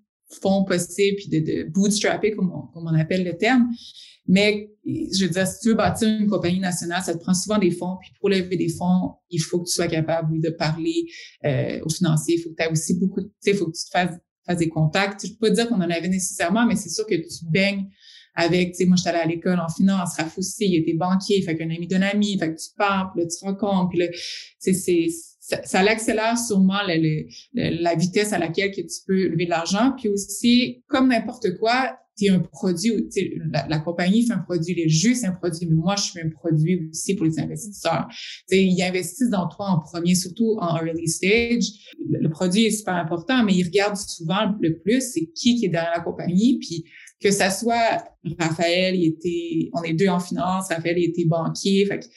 fonds 0.42 0.64
possible, 0.64 1.18
puis 1.18 1.28
de, 1.30 1.40
de 1.40 1.70
bootstrapper, 1.70 2.32
comme 2.32 2.52
on, 2.52 2.74
comme 2.74 2.88
on 2.88 3.00
appelle 3.00 3.24
le 3.24 3.38
terme. 3.38 3.70
Mais 4.28 4.72
je 4.86 5.26
veux 5.26 5.30
dire, 5.30 5.46
si 5.46 5.60
tu 5.60 5.70
veux 5.70 5.76
bâtir 5.76 6.08
une 6.08 6.28
compagnie 6.28 6.60
nationale, 6.60 7.04
ça 7.04 7.14
te 7.14 7.20
prend 7.20 7.36
souvent 7.36 7.60
des 7.60 7.70
fonds. 7.70 7.98
Puis 8.02 8.12
pour 8.20 8.30
lever 8.30 8.58
des 8.58 8.70
fonds, 8.70 9.14
il 9.30 9.40
faut 9.40 9.60
que 9.60 9.68
tu 9.68 9.74
sois 9.74 9.88
capable, 9.88 10.32
oui, 10.32 10.40
de 10.40 10.50
parler 10.50 11.06
euh, 11.46 11.82
aux 11.84 11.90
financiers. 11.90 12.38
Il 12.38 12.42
faut 12.42 12.50
que 12.50 12.56
tu 12.56 12.64
aies 12.64 12.72
aussi 12.72 12.96
beaucoup, 12.98 13.22
tu 13.22 13.30
sais, 13.42 13.52
il 13.52 13.58
faut 13.58 13.68
que 13.68 13.78
tu 13.78 13.86
te 13.86 13.90
fasses, 13.92 14.18
fasses 14.48 14.58
des 14.58 14.70
contacts. 14.70 15.24
Je 15.24 15.34
peux 15.34 15.50
pas 15.50 15.50
dire 15.52 15.70
qu'on 15.70 15.76
en 15.76 15.82
avait 15.82 16.08
nécessairement, 16.08 16.66
mais 16.66 16.76
c'est 16.76 16.90
sûr 16.90 17.06
que 17.06 17.14
tu 17.14 17.46
baignes 17.52 17.86
avec, 18.36 18.72
tu 18.72 18.78
sais, 18.78 18.86
moi, 18.86 18.96
j'étais 18.98 19.10
allée 19.10 19.20
à 19.20 19.26
l'école 19.26 19.60
en 19.60 19.70
finance, 19.70 20.16
Rafoussi, 20.18 20.66
il 20.66 20.76
était 20.76 20.94
banquier, 20.94 21.42
fait 21.42 21.56
qu'un 21.56 21.70
ami 21.70 21.88
d'un 21.88 22.02
ami, 22.02 22.38
fait 22.38 22.54
que 22.54 22.60
tu 22.60 22.70
parles, 22.78 23.10
là, 23.16 23.24
tu 23.26 23.46
rencontres, 23.46 23.90
puis 23.90 24.00
là, 24.00 24.06
c'est, 24.60 24.74
ça, 25.40 25.62
ça 25.64 25.80
accélère 25.82 26.38
sûrement 26.38 26.82
la 27.54 27.96
vitesse 27.96 28.32
à 28.32 28.38
laquelle 28.38 28.72
que 28.72 28.82
tu 28.82 29.02
peux 29.06 29.28
lever 29.28 29.46
de 29.46 29.50
l'argent. 29.50 29.94
Puis 29.98 30.08
aussi, 30.08 30.84
comme 30.88 31.10
n'importe 31.10 31.58
quoi, 31.58 31.98
tu 32.18 32.26
es 32.26 32.30
un 32.30 32.40
produit, 32.40 32.92
la, 33.52 33.68
la 33.68 33.80
compagnie 33.80 34.26
fait 34.26 34.34
un 34.34 34.40
produit, 34.40 34.74
les 34.76 34.90
jus, 34.90 35.16
c'est 35.16 35.28
un 35.28 35.32
produit, 35.32 35.66
mais 35.68 35.76
moi, 35.76 35.96
je 35.96 36.12
fais 36.12 36.22
un 36.22 36.30
produit 36.30 36.90
aussi 36.90 37.16
pour 37.16 37.26
les 37.26 37.40
investisseurs. 37.40 38.08
sais, 38.48 38.64
ils 38.64 38.82
investissent 38.82 39.30
dans 39.30 39.48
toi 39.48 39.68
en 39.68 39.80
premier, 39.80 40.16
surtout 40.16 40.58
en 40.60 40.78
early 40.78 41.08
stage. 41.08 41.66
Le, 42.10 42.30
produit 42.30 42.66
est 42.66 42.72
super 42.72 42.96
important, 42.96 43.44
mais 43.44 43.54
ils 43.54 43.64
regardent 43.64 43.98
souvent 43.98 44.56
le 44.62 44.78
plus, 44.80 45.02
c'est 45.14 45.26
qui 45.34 45.56
qui 45.56 45.66
est 45.66 45.70
derrière 45.70 45.94
la 45.96 46.02
compagnie, 46.02 46.60
puis 46.60 46.86
que 47.22 47.32
ça 47.32 47.50
soit 47.50 48.04
Raphaël, 48.40 48.96
il 48.96 49.06
était, 49.06 49.70
on 49.74 49.84
est 49.84 49.94
deux 49.94 50.08
en 50.08 50.20
finance, 50.20 50.70
Raphaël 50.70 50.98
il 50.98 51.10
était 51.10 51.26
banquier, 51.26 51.86
fait 51.86 52.10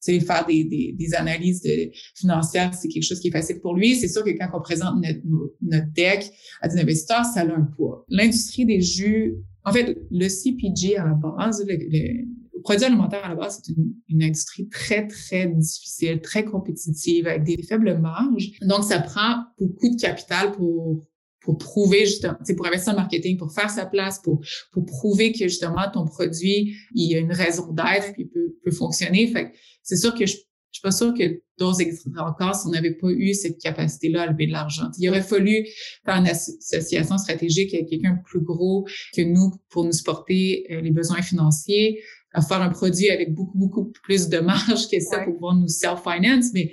sais, 0.00 0.20
faire 0.20 0.46
des, 0.46 0.64
des, 0.64 0.94
des 0.98 1.14
analyses 1.14 1.62
de, 1.62 1.90
financières, 2.14 2.74
c'est 2.74 2.88
quelque 2.88 3.04
chose 3.04 3.20
qui 3.20 3.28
est 3.28 3.32
facile 3.32 3.60
pour 3.60 3.74
lui. 3.74 3.96
C'est 3.96 4.08
sûr 4.08 4.24
que 4.24 4.30
quand 4.30 4.48
on 4.54 4.60
présente 4.60 4.96
notre, 5.02 5.20
notre 5.62 5.92
deck 5.92 6.30
à 6.60 6.68
des 6.68 6.78
investisseurs, 6.80 7.24
ça 7.24 7.40
a 7.40 7.44
un 7.44 7.68
poids. 7.76 8.04
L'industrie 8.08 8.64
des 8.64 8.80
jus, 8.80 9.36
en 9.64 9.72
fait, 9.72 9.98
le 10.10 10.28
CPG 10.28 10.96
à 10.96 11.04
la 11.04 11.14
base, 11.14 11.64
le, 11.66 11.76
le 11.76 12.24
produits 12.62 12.84
alimentaires 12.84 13.24
à 13.24 13.28
la 13.30 13.34
base, 13.34 13.60
c'est 13.62 13.72
une, 13.72 13.94
une, 14.08 14.22
industrie 14.22 14.68
très, 14.68 15.06
très 15.06 15.46
difficile, 15.46 16.20
très 16.20 16.44
compétitive, 16.44 17.26
avec 17.26 17.44
des 17.44 17.62
faibles 17.62 17.98
marges. 17.98 18.50
Donc, 18.62 18.84
ça 18.84 19.00
prend 19.00 19.44
beaucoup 19.58 19.88
de 19.88 20.00
capital 20.00 20.52
pour 20.52 21.06
pour 21.48 21.56
prouver 21.56 22.04
justement, 22.04 22.36
c'est 22.44 22.54
pour 22.54 22.66
investir 22.66 22.92
en 22.92 22.96
marketing, 22.96 23.38
pour 23.38 23.50
faire 23.54 23.70
sa 23.70 23.86
place, 23.86 24.18
pour 24.18 24.44
pour 24.70 24.84
prouver 24.84 25.32
que 25.32 25.48
justement 25.48 25.90
ton 25.90 26.04
produit 26.04 26.76
il 26.94 27.10
y 27.10 27.14
a 27.14 27.18
une 27.20 27.32
raison 27.32 27.72
d'être 27.72 28.12
puis 28.12 28.26
peut 28.26 28.54
peut 28.62 28.70
fonctionner. 28.70 29.26
Fait 29.28 29.52
c'est 29.82 29.96
sûr 29.96 30.14
que 30.14 30.26
je 30.26 30.36
je 30.70 30.80
suis 30.80 30.82
pas 30.82 30.90
sûre 30.90 31.14
que 31.14 31.40
d'autres 31.58 31.80
existeraient 31.80 32.28
encore 32.28 32.54
si 32.54 32.66
on 32.66 32.70
n'avait 32.70 32.92
pas 32.92 33.08
eu 33.08 33.32
cette 33.32 33.58
capacité-là 33.58 34.24
à 34.24 34.26
lever 34.26 34.46
de 34.46 34.52
l'argent. 34.52 34.90
Il 34.98 35.08
aurait 35.08 35.22
fallu 35.22 35.66
faire 36.04 36.16
une 36.16 36.28
association 36.28 37.16
stratégique 37.16 37.72
avec 37.72 37.88
quelqu'un 37.88 38.18
plus 38.26 38.42
gros 38.42 38.86
que 39.14 39.22
nous 39.22 39.54
pour 39.70 39.84
nous 39.84 39.92
supporter 39.92 40.66
euh, 40.70 40.82
les 40.82 40.90
besoins 40.90 41.22
financiers, 41.22 42.02
à 42.32 42.42
faire 42.42 42.60
un 42.60 42.68
produit 42.68 43.08
avec 43.08 43.32
beaucoup, 43.32 43.56
beaucoup 43.56 43.90
plus 44.04 44.28
de 44.28 44.38
marge 44.38 44.88
que 44.90 45.00
ça 45.00 45.20
pour 45.20 45.32
pouvoir 45.34 45.54
nous 45.54 45.68
self-finance. 45.68 46.52
Mais 46.52 46.72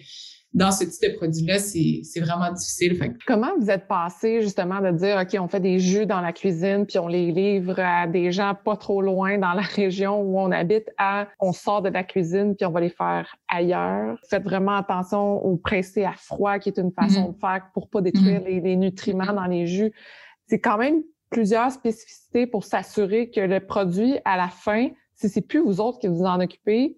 dans 0.56 0.72
ce 0.72 0.86
type 0.86 1.12
de 1.12 1.18
produit-là, 1.18 1.60
c'est 1.60 2.20
vraiment 2.22 2.50
difficile. 2.54 2.98
Comment 3.28 3.52
vous 3.60 3.70
êtes 3.70 3.90
passé 3.90 4.42
justement 4.42 4.80
de 4.80 4.90
dire, 4.92 5.22
OK, 5.22 5.38
on 5.38 5.50
fait 5.50 5.60
des 5.60 5.80
jus 5.80 6.06
dans 6.06 6.22
la 6.22 6.32
cuisine, 6.32 6.86
puis 6.86 6.98
on 6.98 7.10
les 7.10 7.30
livre 7.30 7.78
à 7.78 8.08
des 8.08 8.32
gens 8.32 8.56
pas 8.56 8.78
trop 8.78 9.02
loin 9.02 9.38
dans 9.38 9.52
la 9.52 9.62
région 9.76 10.22
où 10.22 10.40
on 10.40 10.52
habite, 10.52 10.90
à 10.98 11.28
on 11.42 11.52
sort 11.52 11.82
de 11.82 11.90
la 11.90 12.06
cuisine, 12.06 12.56
puis 12.56 12.66
on 12.66 12.72
va 12.72 12.80
les 12.80 12.90
faire 12.90 13.36
ailleurs? 13.50 14.18
Faites 14.30 14.44
vraiment 14.44 14.78
attention 14.78 15.46
au 15.46 15.58
pressé 15.58 16.06
à 16.06 16.14
froid, 16.14 16.58
qui 16.58 16.70
est 16.70 16.80
une 16.80 16.94
façon 16.94 17.32
mm-hmm. 17.32 17.34
de 17.34 17.40
faire 17.40 17.70
pour 17.74 17.90
pas 17.90 18.00
détruire 18.00 18.40
mm-hmm. 18.40 18.64
les, 18.64 18.76
nutriments 18.78 19.34
dans 19.34 19.48
les 19.48 19.68
jus. 19.68 19.92
C'est 20.48 20.62
quand 20.62 20.78
même 20.78 21.04
plusieurs 21.30 21.72
spécificités 21.72 22.48
pour 22.48 22.64
s'assurer 22.64 23.30
que 23.30 23.42
le 23.42 23.60
produit, 23.60 24.20
à 24.24 24.38
la 24.38 24.48
fin, 24.48 24.88
si 25.16 25.28
c'est 25.28 25.42
plus 25.42 25.60
vous 25.60 25.82
autres 25.82 26.00
qui 26.00 26.08
vous 26.08 26.24
en 26.24 26.40
occupez, 26.40 26.98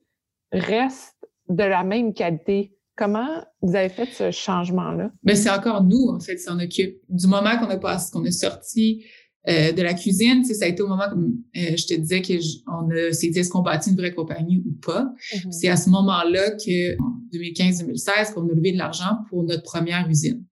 reste 0.52 1.28
de 1.50 1.64
la 1.64 1.84
même 1.84 2.14
qualité. 2.14 2.77
Comment 2.98 3.44
vous 3.62 3.76
avez 3.76 3.90
fait 3.90 4.08
ce 4.12 4.32
changement-là? 4.32 5.12
Mais 5.24 5.34
ben, 5.34 5.36
c'est 5.36 5.52
encore 5.52 5.84
nous, 5.84 6.10
en 6.10 6.20
fait, 6.20 6.36
qui 6.36 6.42
s'en 6.42 6.60
occupe. 6.60 6.98
Du 7.10 7.28
moment 7.28 7.58
qu'on 7.60 7.70
a 7.70 7.78
passé, 7.78 8.12
qu'on 8.12 8.26
est 8.26 8.32
sorti 8.32 9.06
euh, 9.48 9.72
de 9.72 9.82
la 9.84 9.94
cuisine, 9.94 10.44
ça 10.44 10.66
a 10.66 10.68
été 10.68 10.82
au 10.82 10.88
moment, 10.88 11.08
comme 11.08 11.36
euh, 11.56 11.78
je 11.78 11.86
te 11.86 11.94
disais, 11.94 12.24
qu'on 12.24 12.90
a 12.90 13.14
s'est 13.14 13.30
dit 13.30 13.40
est-ce 13.40 13.52
qu'on 13.52 13.62
bâtit 13.62 13.92
une 13.92 13.98
vraie 13.98 14.14
compagnie 14.14 14.64
ou 14.66 14.72
pas? 14.84 15.04
Mm-hmm. 15.04 15.52
C'est 15.52 15.70
à 15.70 15.78
ce 15.78 15.92
moment-là 15.92 16.52
que, 16.52 17.00
en 17.00 17.22
2015-2016, 17.34 18.34
qu'on 18.34 18.50
a 18.50 18.54
levé 18.54 18.72
de 18.72 18.78
l'argent 18.78 19.20
pour 19.30 19.44
notre 19.44 19.64
première 19.64 20.10
usine. 20.10 20.44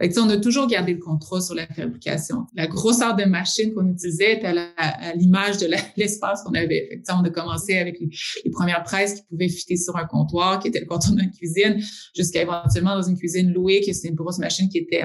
Fait 0.00 0.08
que, 0.08 0.18
on 0.18 0.28
a 0.28 0.38
toujours 0.38 0.66
gardé 0.66 0.94
le 0.94 0.98
contrôle 0.98 1.40
sur 1.40 1.54
la 1.54 1.66
fabrication. 1.68 2.46
La 2.54 2.66
grosseur 2.66 3.14
de 3.14 3.24
machine 3.24 3.72
qu'on 3.72 3.86
utilisait 3.86 4.34
était 4.34 4.46
à 4.46 5.14
l'image 5.14 5.58
de 5.58 5.68
l'espace 5.96 6.42
qu'on 6.42 6.54
avait. 6.54 6.88
Fait 6.90 6.96
que, 7.00 7.12
on 7.12 7.24
a 7.24 7.30
commencé 7.30 7.78
avec 7.78 8.00
les, 8.00 8.50
premières 8.50 8.82
presses 8.82 9.14
qui 9.14 9.22
pouvaient 9.28 9.48
fitter 9.48 9.76
sur 9.76 9.96
un 9.96 10.04
comptoir, 10.04 10.58
qui 10.58 10.68
était 10.68 10.80
le 10.80 10.86
comptoir 10.86 11.14
d'une 11.14 11.30
cuisine, 11.30 11.80
jusqu'à 12.14 12.42
éventuellement 12.42 12.96
dans 12.96 13.08
une 13.08 13.16
cuisine 13.16 13.52
louée, 13.52 13.82
que 13.86 13.92
c'était 13.92 14.08
une 14.08 14.16
grosse 14.16 14.38
machine 14.38 14.68
qui 14.68 14.78
était 14.78 15.02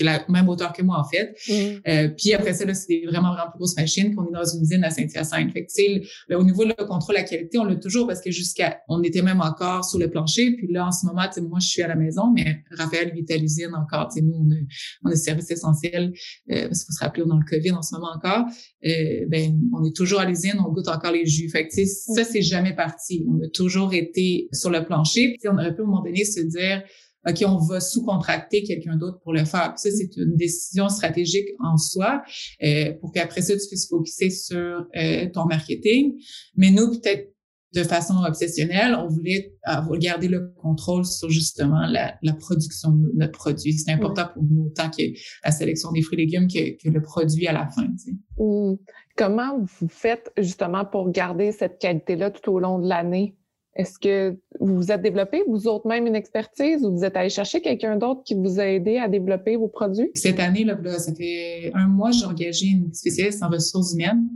qui 0.00 0.08
est 0.08 0.12
la 0.12 0.24
même 0.28 0.48
hauteur 0.48 0.72
que 0.72 0.82
moi, 0.82 0.98
en 0.98 1.04
fait. 1.04 1.36
Mm. 1.48 1.52
Euh, 1.88 2.08
puis 2.16 2.32
après 2.32 2.54
ça, 2.54 2.64
là, 2.64 2.74
c'était 2.74 3.04
vraiment, 3.06 3.34
vraiment 3.34 3.50
plus 3.50 3.58
grosse 3.58 3.76
machine 3.76 4.14
qu'on 4.14 4.26
est 4.28 4.32
dans 4.32 4.44
une 4.44 4.62
usine 4.62 4.82
à 4.84 4.90
Saint-Hyacinthe. 4.90 5.52
Fait 5.52 5.66
que, 5.66 6.34
au 6.34 6.42
niveau 6.42 6.64
de 6.64 6.74
le 6.78 6.86
contrôle 6.86 7.16
de 7.16 7.20
la 7.20 7.26
qualité, 7.26 7.58
on 7.58 7.64
l'a 7.64 7.76
toujours 7.76 8.06
parce 8.06 8.20
que 8.20 8.30
jusqu'à, 8.30 8.80
on 8.88 9.02
était 9.02 9.22
même 9.22 9.40
encore 9.40 9.84
sur 9.84 9.98
le 9.98 10.10
plancher. 10.10 10.52
Puis 10.56 10.68
là, 10.70 10.86
en 10.86 10.92
ce 10.92 11.06
moment, 11.06 11.22
moi, 11.48 11.58
je 11.60 11.66
suis 11.66 11.82
à 11.82 11.88
la 11.88 11.96
maison, 11.96 12.32
mais 12.32 12.62
Raphaël 12.70 13.12
vit 13.14 13.30
à 13.32 13.36
l'usine 13.36 13.74
encore 13.74 14.08
nous, 14.20 14.34
on 14.34 14.50
a, 14.50 14.56
on 15.04 15.10
a 15.10 15.16
service 15.16 15.50
essentiel, 15.50 16.12
euh, 16.50 16.66
parce 16.68 16.80
qu'il 16.80 16.86
faut 16.86 16.98
se 16.98 17.04
rappeler, 17.04 17.22
on 17.22 17.26
est 17.26 17.30
dans 17.30 17.38
le 17.38 17.44
COVID 17.48 17.72
en 17.72 17.82
ce 17.82 17.94
moment 17.94 18.12
encore. 18.14 18.46
Euh, 18.84 19.26
ben, 19.28 19.58
on 19.74 19.84
est 19.84 19.94
toujours 19.94 20.20
à 20.20 20.26
l'usine, 20.26 20.56
on 20.58 20.72
goûte 20.72 20.88
encore 20.88 21.12
les 21.12 21.26
jus. 21.26 21.48
Fait 21.48 21.66
que, 21.66 21.74
ça, 21.74 22.24
c'est 22.24 22.42
jamais 22.42 22.74
parti. 22.74 23.24
On 23.28 23.42
a 23.44 23.48
toujours 23.48 23.94
été 23.94 24.48
sur 24.52 24.70
le 24.70 24.84
plancher. 24.84 25.36
Puis 25.38 25.48
on 25.48 25.54
aurait 25.54 25.74
pu, 25.74 25.80
à 25.80 25.84
un 25.84 25.86
moment 25.86 26.02
donné, 26.02 26.24
se 26.24 26.40
dire, 26.40 26.82
OK, 27.28 27.44
on 27.46 27.58
va 27.58 27.80
sous-contracter 27.80 28.62
quelqu'un 28.62 28.96
d'autre 28.96 29.20
pour 29.20 29.32
le 29.32 29.44
faire. 29.44 29.74
Puis 29.74 29.90
ça, 29.90 29.96
c'est 29.96 30.16
une 30.16 30.36
décision 30.36 30.88
stratégique 30.88 31.48
en 31.62 31.76
soi 31.76 32.22
euh, 32.62 32.94
pour 33.00 33.12
qu'après 33.12 33.42
ça, 33.42 33.54
tu 33.54 33.66
puisses 33.68 33.88
focuser 33.88 34.30
sur 34.30 34.86
euh, 34.96 35.28
ton 35.32 35.44
marketing. 35.44 36.14
Mais 36.56 36.70
nous, 36.70 36.90
peut-être 36.90 37.34
de 37.74 37.84
façon 37.84 38.14
obsessionnelle, 38.26 38.96
on 38.96 39.06
voulait 39.06 39.54
avoir, 39.62 39.98
garder 39.98 40.28
le 40.28 40.52
contrôle 40.60 41.04
sur 41.04 41.30
justement 41.30 41.86
la, 41.86 42.16
la 42.22 42.32
production 42.32 42.90
de 42.90 43.12
notre 43.14 43.38
produit. 43.38 43.74
C'est 43.74 43.92
important 43.92 44.24
pour 44.34 44.42
nous, 44.42 44.66
autant 44.66 44.90
que 44.90 45.02
la 45.44 45.52
sélection 45.52 45.92
des 45.92 46.02
fruits 46.02 46.20
et 46.20 46.26
légumes 46.26 46.48
que, 46.48 46.82
que 46.82 46.88
le 46.88 47.00
produit 47.00 47.46
à 47.46 47.52
la 47.52 47.68
fin. 47.68 47.86
Tu 47.86 47.98
sais. 47.98 48.12
Mmh. 48.38 48.76
Comment 49.16 49.60
vous 49.60 49.88
faites 49.88 50.32
justement 50.36 50.84
pour 50.84 51.10
garder 51.10 51.52
cette 51.52 51.78
qualité-là 51.78 52.30
tout 52.30 52.50
au 52.50 52.58
long 52.58 52.78
de 52.78 52.88
l'année? 52.88 53.36
Est-ce 53.80 53.98
que 53.98 54.36
vous 54.60 54.76
vous 54.76 54.92
êtes 54.92 55.00
développé, 55.00 55.42
vous 55.48 55.66
autres 55.66 55.88
même, 55.88 56.06
une 56.06 56.14
expertise 56.14 56.84
ou 56.84 56.94
vous 56.94 57.02
êtes 57.02 57.16
allé 57.16 57.30
chercher 57.30 57.62
quelqu'un 57.62 57.96
d'autre 57.96 58.22
qui 58.26 58.34
vous 58.34 58.60
a 58.60 58.66
aidé 58.66 58.98
à 58.98 59.08
développer 59.08 59.56
vos 59.56 59.68
produits? 59.68 60.10
Cette 60.14 60.38
année, 60.38 60.64
là, 60.64 60.76
ça 60.98 61.14
fait 61.14 61.72
un 61.74 61.86
mois, 61.86 62.10
j'ai 62.10 62.26
engagé 62.26 62.66
une 62.66 62.92
spécialiste 62.92 63.42
en 63.42 63.48
ressources 63.48 63.94
humaines. 63.94 64.28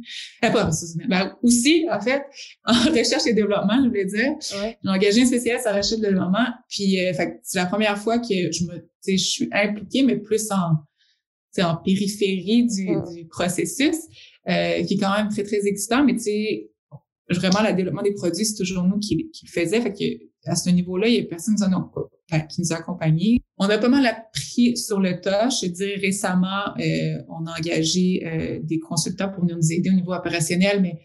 Euh, 0.43 0.51
pas 0.51 0.65
en 0.65 0.67
ressources 0.69 0.95
humaines. 0.95 1.09
Ben, 1.11 1.37
aussi, 1.43 1.85
en 1.91 2.01
fait, 2.01 2.23
en 2.65 2.73
recherche 2.91 3.27
et 3.27 3.35
développement, 3.35 3.83
je 3.83 3.89
voulais 3.89 4.07
dire. 4.07 4.33
J'ai 4.41 4.89
engagé 4.89 5.21
une 5.21 5.27
spécialiste 5.27 5.67
en 5.67 5.77
recherche 5.77 5.93
et 5.93 6.01
développement. 6.01 6.47
Puis, 6.71 7.07
euh, 7.07 7.13
c'est 7.43 7.59
la 7.59 7.67
première 7.67 7.99
fois 7.99 8.19
que 8.19 8.51
je 8.51 8.65
me, 8.65 8.89
je 9.07 9.17
suis 9.17 9.49
impliquée, 9.53 10.05
mais 10.05 10.17
plus 10.17 10.51
en, 10.53 11.63
en 11.63 11.77
périphérie 11.85 12.65
du, 12.65 12.97
mm. 12.97 13.15
du 13.15 13.27
processus, 13.27 13.97
euh, 14.49 14.83
qui 14.85 14.95
est 14.95 14.99
quand 14.99 15.15
même 15.15 15.29
très, 15.29 15.43
très 15.43 15.67
excitant. 15.67 16.03
Mais 16.03 16.15
tu 16.15 16.21
sais, 16.21 16.71
vraiment, 17.31 17.63
le 17.67 17.75
développement 17.75 18.03
des 18.03 18.15
produits, 18.15 18.45
c'est 18.45 18.57
toujours 18.57 18.85
nous 18.85 18.99
qui, 18.99 19.31
qui 19.31 19.47
le 19.47 19.51
faisions. 19.51 19.81
Fait 19.83 19.93
que 19.93 20.51
à 20.51 20.57
ce 20.57 20.71
niveau-là, 20.71 21.09
il 21.09 21.15
y 21.15 21.21
a 21.21 21.25
personne 21.25 21.57
qui 21.57 22.61
nous 22.61 22.73
a 22.73 22.77
accompagnés. 22.77 23.41
On 23.59 23.69
a 23.69 23.79
pas 23.79 23.89
mal 23.89 24.07
appris 24.07 24.77
sur 24.77 25.01
le 25.01 25.21
tas. 25.21 25.49
Je 25.49 25.67
dirais 25.69 25.97
récemment, 25.97 26.75
euh, 26.79 27.23
on 27.29 27.47
a 27.47 27.59
engagé 27.59 28.23
euh, 28.27 28.61
des 28.63 28.79
consultants 28.79 29.31
pour 29.31 29.45
nous 29.45 29.73
aider 29.73 29.91
au 29.91 29.95
niveau 29.95 30.13
opérationnel, 30.13 30.83
mais 30.83 31.01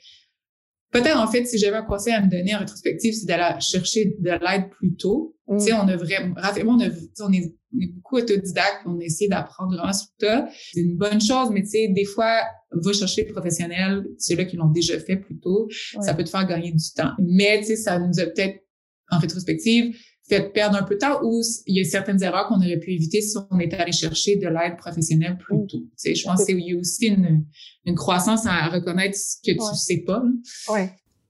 peut-être 0.92 1.18
en 1.18 1.28
fait, 1.28 1.46
si 1.46 1.58
j'avais 1.58 1.78
un 1.78 1.84
conseil 1.84 2.14
à 2.14 2.22
me 2.22 2.30
donner 2.30 2.56
en 2.56 2.60
rétrospective, 2.60 3.14
c'est 3.14 3.28
d'aller 3.28 3.60
chercher 3.62 4.14
de 4.20 4.30
l'aide 4.30 4.70
plus 4.72 4.96
tôt. 4.96 5.36
Mm. 5.48 5.58
Tu 5.58 5.66
sais, 5.66 5.74
on 5.74 5.88
a 5.88 5.96
vraiment, 5.96 6.36
on, 6.38 6.80
a, 6.80 6.90
on, 7.22 7.32
est, 7.32 7.56
on 7.74 7.80
est 7.80 7.94
beaucoup 7.94 8.18
autodidacte, 8.18 8.82
on 8.86 9.00
essaie 9.00 9.28
d'apprendre 9.28 9.76
vraiment 9.76 9.94
sur 9.94 10.08
le 10.20 10.26
tas. 10.26 10.50
C'est 10.74 10.82
une 10.82 10.98
bonne 10.98 11.22
chose, 11.22 11.50
mais 11.52 11.62
tu 11.62 11.70
sais, 11.70 11.88
des 11.90 12.06
fois, 12.06 12.42
va 12.72 12.94
chercher 12.94 13.26
le 13.26 13.34
professionnel, 13.34 14.06
ceux-là 14.18 14.46
qui 14.46 14.58
l'ont 14.58 14.70
déjà 14.70 15.00
fait 15.00 15.18
plus 15.18 15.40
tôt, 15.40 15.68
ça 16.02 16.14
peut 16.14 16.24
te 16.24 16.30
faire 16.30 16.46
gagner 16.48 16.72
du 16.72 16.92
temps. 16.96 17.12
Mais 17.20 17.60
tu 17.60 17.68
sais, 17.68 17.76
ça 17.76 18.00
nous 18.00 18.20
a 18.20 18.26
peut-être, 18.26 18.64
en 19.10 19.20
rétrospective, 19.20 19.96
fait 20.30 20.54
perdre 20.54 20.78
un 20.78 20.84
peu 20.84 20.94
de 20.94 21.00
temps 21.00 21.20
ou 21.24 21.42
il 21.66 21.78
y 21.78 21.82
a 21.82 21.84
certaines 21.84 22.22
erreurs 22.22 22.48
qu'on 22.48 22.58
aurait 22.58 22.78
pu 22.78 22.94
éviter 22.94 23.22
si 23.22 23.36
on 23.50 23.60
était 23.60 23.78
allé 23.78 23.92
chercher 23.92 24.36
de 24.36 24.48
l'aide 24.48 24.78
professionnelle 24.78 25.38
plus 25.38 25.58
mm. 25.58 25.68
tôt. 25.68 25.80
Tu 25.80 25.90
sais, 25.96 26.16
je 26.16 26.24
pense 26.24 26.46
qu'il 26.46 26.60
y 26.60 26.74
a 26.74 26.78
aussi 26.78 27.08
une, 27.08 27.46
une 27.86 27.96
croissance 27.96 28.46
à 28.46 28.68
reconnaître 28.68 29.18
ce 29.18 29.38
que 29.44 29.52
tu 29.52 29.76
sais 29.76 30.04
pas. 30.06 30.22
Oui. 30.70 30.82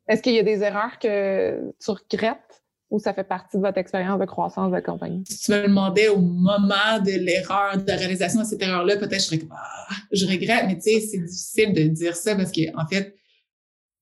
Est-ce 0.10 0.22
qu'il 0.22 0.34
y 0.34 0.40
a 0.40 0.44
des 0.44 0.62
erreurs 0.62 1.00
que 1.00 1.72
tu 1.80 1.92
regrettes? 1.92 2.59
Ou 2.90 3.00
ça 3.00 3.14
fait 3.14 3.24
partie 3.24 3.58
de 3.58 3.62
votre 3.62 3.78
expérience 3.78 4.20
de 4.20 4.26
croissance 4.26 4.72
de 4.72 4.80
compagnie? 4.80 5.24
Si 5.28 5.40
tu 5.40 5.52
me 5.52 5.64
demandais 5.64 6.08
au 6.08 6.18
moment 6.20 7.00
de 7.06 7.12
l'erreur, 7.12 7.78
de 7.78 7.88
la 7.88 7.96
réalisation 7.96 8.42
de 8.42 8.46
cette 8.46 8.62
erreur-là, 8.62 8.98
peut-être 8.98 9.22
je 9.22 9.26
serais 9.26 9.40
comme, 9.40 9.54
ah, 9.54 9.96
je 10.12 10.26
regrette, 10.26 10.66
mais 10.68 10.76
tu 10.76 10.92
sais, 10.92 11.00
c'est 11.00 11.20
difficile 11.20 11.74
de 11.74 11.84
dire 11.84 12.16
ça 12.16 12.36
parce 12.36 12.52
que, 12.52 12.62
en 12.76 12.88
fait, 12.88 13.16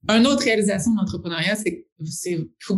une 0.07 0.25
autre 0.25 0.43
réalisation 0.43 0.93
de 0.93 0.99
l'entrepreneuriat, 0.99 1.55
c'est 1.55 1.87
c'est 2.05 2.37
faut, 2.59 2.77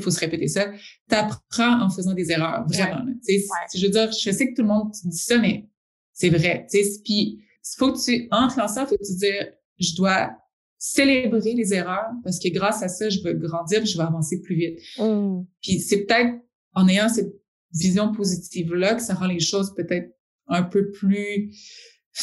faut 0.00 0.10
se 0.10 0.20
répéter 0.20 0.46
ça. 0.48 0.66
Tu 1.08 1.14
apprends 1.14 1.82
en 1.82 1.90
faisant 1.90 2.12
des 2.12 2.30
erreurs, 2.30 2.66
vraiment. 2.68 3.04
Ouais. 3.04 3.40
Je 3.74 3.84
veux 3.84 3.90
dire, 3.90 4.12
je 4.12 4.30
sais 4.30 4.48
que 4.48 4.54
tout 4.54 4.62
le 4.62 4.68
monde 4.68 4.90
dit 5.04 5.18
ça, 5.18 5.38
mais 5.38 5.68
c'est 6.12 6.28
vrai. 6.28 6.66
Puis, 6.70 7.02
il 7.08 7.78
faut 7.78 7.92
que 7.92 8.04
tu 8.04 8.28
entres 8.30 8.56
dans 8.56 8.68
ça, 8.68 8.82
il 8.82 8.86
faut 8.86 8.96
que 8.96 9.06
tu 9.06 9.14
dises, 9.14 9.52
je 9.78 9.96
dois 9.96 10.30
célébrer 10.78 11.54
les 11.54 11.74
erreurs 11.74 12.10
parce 12.22 12.38
que 12.38 12.48
grâce 12.48 12.82
à 12.82 12.88
ça, 12.88 13.08
je 13.08 13.20
vais 13.22 13.34
grandir, 13.34 13.84
je 13.84 13.96
vais 13.96 14.04
avancer 14.04 14.40
plus 14.40 14.54
vite. 14.54 14.78
Mm. 14.98 15.42
Puis 15.62 15.80
c'est 15.80 16.04
peut-être 16.04 16.34
en 16.74 16.88
ayant 16.88 17.08
cette 17.08 17.34
vision 17.74 18.12
positive-là 18.12 18.94
que 18.94 19.02
ça 19.02 19.14
rend 19.14 19.26
les 19.26 19.40
choses 19.40 19.74
peut-être 19.74 20.14
un 20.46 20.62
peu 20.62 20.90
plus 20.90 21.52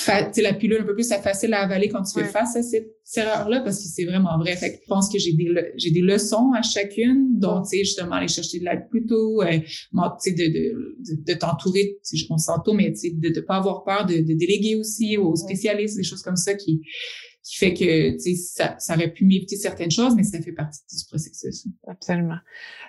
la 0.07 0.53
pilule 0.53 0.81
un 0.81 0.85
peu 0.85 0.93
plus 0.93 1.07
facile 1.07 1.53
à 1.53 1.61
avaler 1.61 1.89
quand 1.89 2.03
tu 2.03 2.19
fais 2.19 2.25
face 2.25 2.55
à 2.55 2.63
cette, 2.63 2.91
erreur-là 3.15 3.61
parce 3.61 3.77
que 3.77 3.87
c'est 3.87 4.03
vraiment 4.03 4.37
vrai. 4.37 4.55
Fait 4.55 4.71
que 4.71 4.77
je 4.83 4.87
pense 4.87 5.09
que 5.09 5.19
j'ai 5.19 5.33
des 5.33 5.47
j'ai 5.77 5.91
des 5.91 6.01
leçons 6.01 6.51
à 6.53 6.61
chacune, 6.61 7.39
dont 7.39 7.61
tu 7.61 7.69
sais 7.69 7.83
justement 7.83 8.13
aller 8.13 8.27
chercher 8.27 8.59
de 8.59 8.65
l'aide 8.65 8.89
plus 8.89 9.05
tôt, 9.05 9.41
euh, 9.41 9.59
tu 9.59 9.99
sais 10.19 10.31
de 10.31 10.47
de, 10.47 11.23
de, 11.23 11.33
t'entourer, 11.33 11.97
on 12.29 12.37
s'entoure 12.37 12.75
mais 12.75 12.91
tu 12.91 12.97
sais 12.97 13.11
de 13.11 13.29
ne 13.29 13.39
pas 13.41 13.55
avoir 13.57 13.83
peur 13.83 14.05
de, 14.05 14.15
de 14.17 14.33
déléguer 14.33 14.75
aussi 14.75 15.17
aux 15.17 15.35
spécialistes, 15.35 15.95
des 15.95 16.03
choses 16.03 16.23
comme 16.23 16.35
ça 16.35 16.55
qui 16.55 16.81
qui 17.45 17.57
fait 17.57 17.73
que 17.75 18.17
ça, 18.35 18.75
ça 18.79 18.95
aurait 18.95 19.11
pu 19.11 19.23
m'éviter 19.23 19.55
certaines 19.55 19.91
choses, 19.91 20.15
mais 20.15 20.23
ça 20.23 20.41
fait 20.41 20.51
partie 20.51 20.79
du 20.91 21.05
processus. 21.05 21.67
Absolument. 21.87 22.39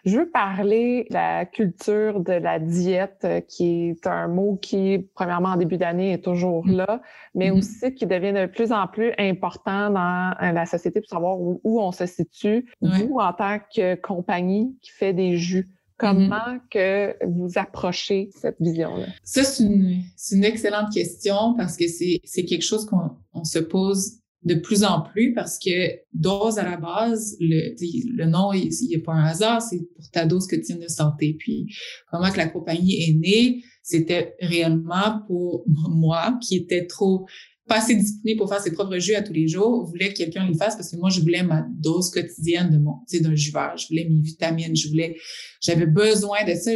Je 0.07 0.19
veux 0.19 0.31
parler 0.31 1.07
de 1.11 1.15
la 1.15 1.45
culture 1.45 2.21
de 2.21 2.33
la 2.33 2.59
diète, 2.59 3.21
euh, 3.25 3.41
qui 3.43 3.91
est 3.91 4.07
un 4.07 4.29
mot 4.29 4.57
qui, 4.57 5.07
premièrement, 5.15 5.51
en 5.51 5.57
début 5.59 5.77
d'année, 5.77 6.15
est 6.15 6.25
toujours 6.25 6.67
mm. 6.67 6.75
là, 6.75 7.03
mais 7.35 7.51
mm-hmm. 7.51 7.59
aussi 7.59 7.95
qui 7.95 8.07
devient 8.07 8.33
de 8.33 8.47
plus 8.47 8.73
en 8.73 8.87
plus 8.87 9.13
important 9.19 9.91
dans 9.91 10.35
euh, 10.41 10.53
la 10.53 10.65
société 10.65 11.03
pour 11.03 11.11
savoir 11.11 11.39
où, 11.39 11.61
on 11.63 11.93
se 11.93 12.07
situe, 12.07 12.65
vous, 12.81 13.19
en 13.19 13.35
tant 13.35 13.59
que 13.59 13.95
compagnie 13.97 14.75
qui 14.81 14.91
fait 14.91 15.13
des 15.13 15.37
jus. 15.37 15.69
Comment 15.99 16.31
mm-hmm. 16.31 16.61
que 16.71 17.27
vous 17.27 17.51
approchez 17.57 18.31
cette 18.35 18.57
vision-là? 18.59 19.07
Ça, 19.23 19.45
c'est 19.45 19.65
une, 19.65 20.03
une, 20.33 20.45
excellente 20.45 20.93
question 20.93 21.55
parce 21.57 21.77
que 21.77 21.85
c'est 21.89 22.45
quelque 22.45 22.65
chose 22.65 22.87
qu'on 22.87 23.45
se 23.45 23.59
pose 23.59 24.21
de 24.47 24.55
plus 24.55 24.85
en 24.85 25.03
plus 25.03 25.35
parce 25.35 25.59
que 25.59 25.71
dose 26.13 26.59
à 26.59 26.63
la 26.63 26.77
base, 26.77 27.37
le, 27.41 27.75
le 28.17 28.27
nom, 28.27 28.53
il 28.53 28.71
n'est 28.89 28.99
pas 28.99 29.13
un 29.13 29.25
hasard, 29.25 29.61
c'est 29.61 29.81
pour 29.97 30.09
ta 30.13 30.25
dose 30.25 30.47
quotidienne 30.47 30.79
de 30.79 30.89
santé. 30.89 31.37
Puis 31.37 31.67
comment 32.11 32.31
que 32.31 32.39
la 32.39 32.47
compagnie 32.47 33.03
est 33.03 33.15
née, 33.15 33.63
c'était 33.83 34.37
réellement 34.41 35.21
pour 35.27 35.65
moi 35.91 36.39
qui 36.41 36.57
était 36.57 36.87
trop 36.87 37.27
pas 37.67 37.79
assez 37.79 37.97
discipliné 37.97 38.37
pour 38.37 38.49
faire 38.49 38.61
ses 38.61 38.71
propres 38.71 38.99
jus 38.99 39.17
à 39.17 39.23
tous 39.23 39.33
les 39.33 39.49
jours, 39.49 39.85
voulais 39.87 40.13
que 40.13 40.19
quelqu'un 40.19 40.47
les 40.47 40.57
fasse 40.57 40.77
parce 40.77 40.89
que 40.89 40.97
moi, 40.97 41.11
je 41.11 41.21
voulais 41.21 41.43
ma 41.43 41.67
dose 41.69 42.11
quotidienne 42.11 42.71
de 42.71 42.79
mon, 42.79 42.99
d'un 43.21 43.35
jus 43.35 43.51
vert. 43.51 43.77
Je 43.77 43.89
voulais 43.89 44.07
mes 44.09 44.21
vitamines. 44.21 44.77
Je 44.77 44.87
voulais, 44.87 45.17
j'avais 45.61 45.87
besoin 45.87 46.45
de 46.47 46.55
ça. 46.55 46.71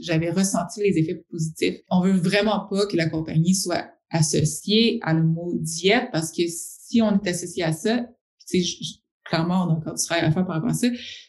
J'avais 0.00 0.30
ressenti 0.30 0.80
les 0.80 0.96
effets 0.96 1.24
positifs. 1.28 1.80
On 1.90 2.02
veut 2.02 2.12
vraiment 2.12 2.68
pas 2.70 2.86
que 2.86 2.96
la 2.96 3.08
compagnie 3.08 3.56
soit 3.56 3.90
associée 4.10 5.00
à 5.02 5.12
le 5.12 5.24
mot 5.24 5.52
diète 5.56 6.10
parce 6.12 6.30
que 6.30 6.42
si 6.88 7.02
on 7.02 7.20
est 7.20 7.28
associé 7.28 7.64
à 7.64 7.72
ça, 7.72 8.06
clairement, 9.24 9.66
on 9.66 9.70
a 9.70 9.72
encore 9.74 9.94
du 9.94 10.04
travail 10.04 10.24
à 10.24 10.30
faire 10.30 10.46
par 10.46 10.56
rapport 10.56 10.70
à 10.70 10.74
ça, 10.74 10.88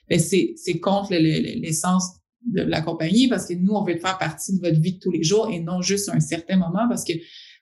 ben 0.09 0.19
c'est, 0.19 0.53
c'est 0.55 0.79
contre 0.79 1.13
l'essence 1.13 2.03
de 2.45 2.61
la 2.61 2.81
compagnie 2.81 3.27
parce 3.27 3.45
que 3.45 3.53
nous, 3.53 3.73
on 3.73 3.83
veut 3.83 3.97
faire 3.97 4.17
partie 4.17 4.57
de 4.57 4.61
votre 4.61 4.79
vie 4.79 4.93
de 4.93 4.99
tous 4.99 5.11
les 5.11 5.23
jours 5.23 5.49
et 5.51 5.59
non 5.59 5.81
juste 5.81 6.07
à 6.09 6.15
un 6.15 6.21
certain 6.21 6.57
moment 6.57 6.87
parce 6.87 7.03
que 7.03 7.13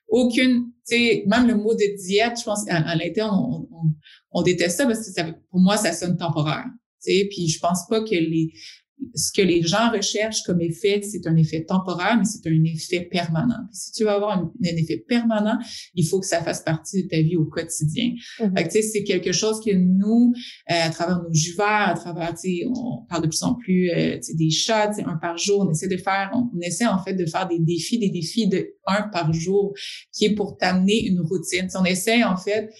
aucune, 0.06 0.70
tu 0.88 0.96
sais, 0.96 1.24
même 1.26 1.46
le 1.46 1.54
mot 1.54 1.74
de 1.74 1.96
diète, 2.02 2.38
je 2.38 2.44
pense, 2.44 2.66
à, 2.68 2.94
l'interne, 2.96 3.36
on, 3.36 3.68
on, 3.70 3.82
on, 4.30 4.42
déteste 4.42 4.78
ça 4.78 4.86
parce 4.86 5.00
que 5.00 5.12
ça, 5.12 5.24
pour 5.50 5.60
moi, 5.60 5.76
ça 5.76 5.92
sonne 5.92 6.16
temporaire. 6.16 6.64
Tu 7.04 7.12
sais, 7.12 7.28
puis 7.30 7.48
je 7.48 7.58
pense 7.58 7.86
pas 7.88 8.00
que 8.00 8.14
les, 8.14 8.52
ce 9.14 9.32
que 9.32 9.42
les 9.42 9.62
gens 9.62 9.90
recherchent 9.90 10.42
comme 10.42 10.60
effet, 10.60 11.00
c'est 11.02 11.26
un 11.26 11.36
effet 11.36 11.64
temporaire, 11.64 12.16
mais 12.18 12.24
c'est 12.24 12.48
un 12.48 12.64
effet 12.64 13.08
permanent. 13.10 13.66
si 13.72 13.92
tu 13.92 14.04
veux 14.04 14.10
avoir 14.10 14.38
un, 14.38 14.52
effet 14.62 15.04
permanent, 15.06 15.58
il 15.94 16.06
faut 16.06 16.20
que 16.20 16.26
ça 16.26 16.42
fasse 16.42 16.62
partie 16.62 17.04
de 17.04 17.08
ta 17.08 17.20
vie 17.20 17.36
au 17.36 17.44
quotidien. 17.44 18.12
Mm-hmm. 18.38 18.82
c'est 18.82 19.04
quelque 19.04 19.32
chose 19.32 19.60
que 19.64 19.74
nous, 19.74 20.32
euh, 20.70 20.74
à 20.74 20.90
travers 20.90 21.22
nos 21.22 21.32
jus 21.32 21.54
verts, 21.56 21.88
à 21.88 21.94
travers, 21.94 22.34
on 22.74 23.06
parle 23.08 23.22
de 23.22 23.28
plus 23.28 23.42
en 23.42 23.54
plus 23.54 23.90
euh, 23.90 24.18
des 24.34 24.50
chats, 24.50 24.92
un 25.04 25.16
par 25.16 25.38
jour, 25.38 25.66
on 25.66 25.70
essaie 25.70 25.88
de 25.88 25.96
faire, 25.96 26.30
on, 26.34 26.60
essaie 26.60 26.86
en 26.86 27.02
fait 27.02 27.14
de 27.14 27.26
faire 27.26 27.48
des 27.48 27.58
défis, 27.58 27.98
des 27.98 28.10
défis 28.10 28.48
de 28.48 28.74
un 28.86 29.08
par 29.12 29.32
jour, 29.32 29.74
qui 30.12 30.26
est 30.26 30.34
pour 30.34 30.56
t'amener 30.56 31.06
une 31.06 31.20
routine. 31.20 31.68
on 31.74 31.84
essaie 31.84 32.24
en 32.24 32.36
fait 32.36 32.70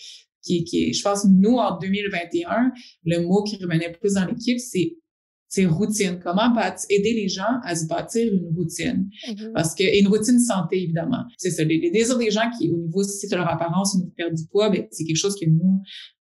qui, 0.42 0.64
qui 0.64 0.92
je 0.92 1.02
pense, 1.02 1.24
nous, 1.24 1.56
en 1.56 1.78
2021, 1.78 2.72
le 3.04 3.26
mot 3.26 3.42
qui 3.42 3.56
revenait 3.56 3.92
plus 3.92 4.14
dans 4.14 4.24
l'équipe, 4.24 4.58
c'est 4.58 4.96
c'est 5.48 5.64
routine. 5.66 6.20
Comment 6.22 6.54
aider 6.90 7.14
les 7.14 7.28
gens 7.28 7.60
à 7.64 7.74
se 7.74 7.86
bâtir 7.86 8.32
une 8.32 8.54
routine? 8.54 9.08
Mm-hmm. 9.28 9.52
Parce 9.54 9.74
que, 9.74 9.82
et 9.82 10.00
une 10.00 10.08
routine 10.08 10.38
santé, 10.38 10.82
évidemment. 10.82 11.24
C'est 11.38 11.50
ça. 11.50 11.64
Les, 11.64 11.90
désirs 11.90 12.18
des 12.18 12.30
gens 12.30 12.50
qui, 12.58 12.70
au 12.70 12.76
niveau, 12.76 13.02
si 13.02 13.26
c'est 13.26 13.34
leur 13.34 13.48
apparence 13.48 13.94
ou 13.94 14.04
de 14.04 14.10
perdre 14.10 14.36
du 14.36 14.44
poids, 14.46 14.68
ben, 14.70 14.86
c'est 14.90 15.04
quelque 15.04 15.16
chose 15.16 15.36
que 15.40 15.46
nous, 15.46 15.80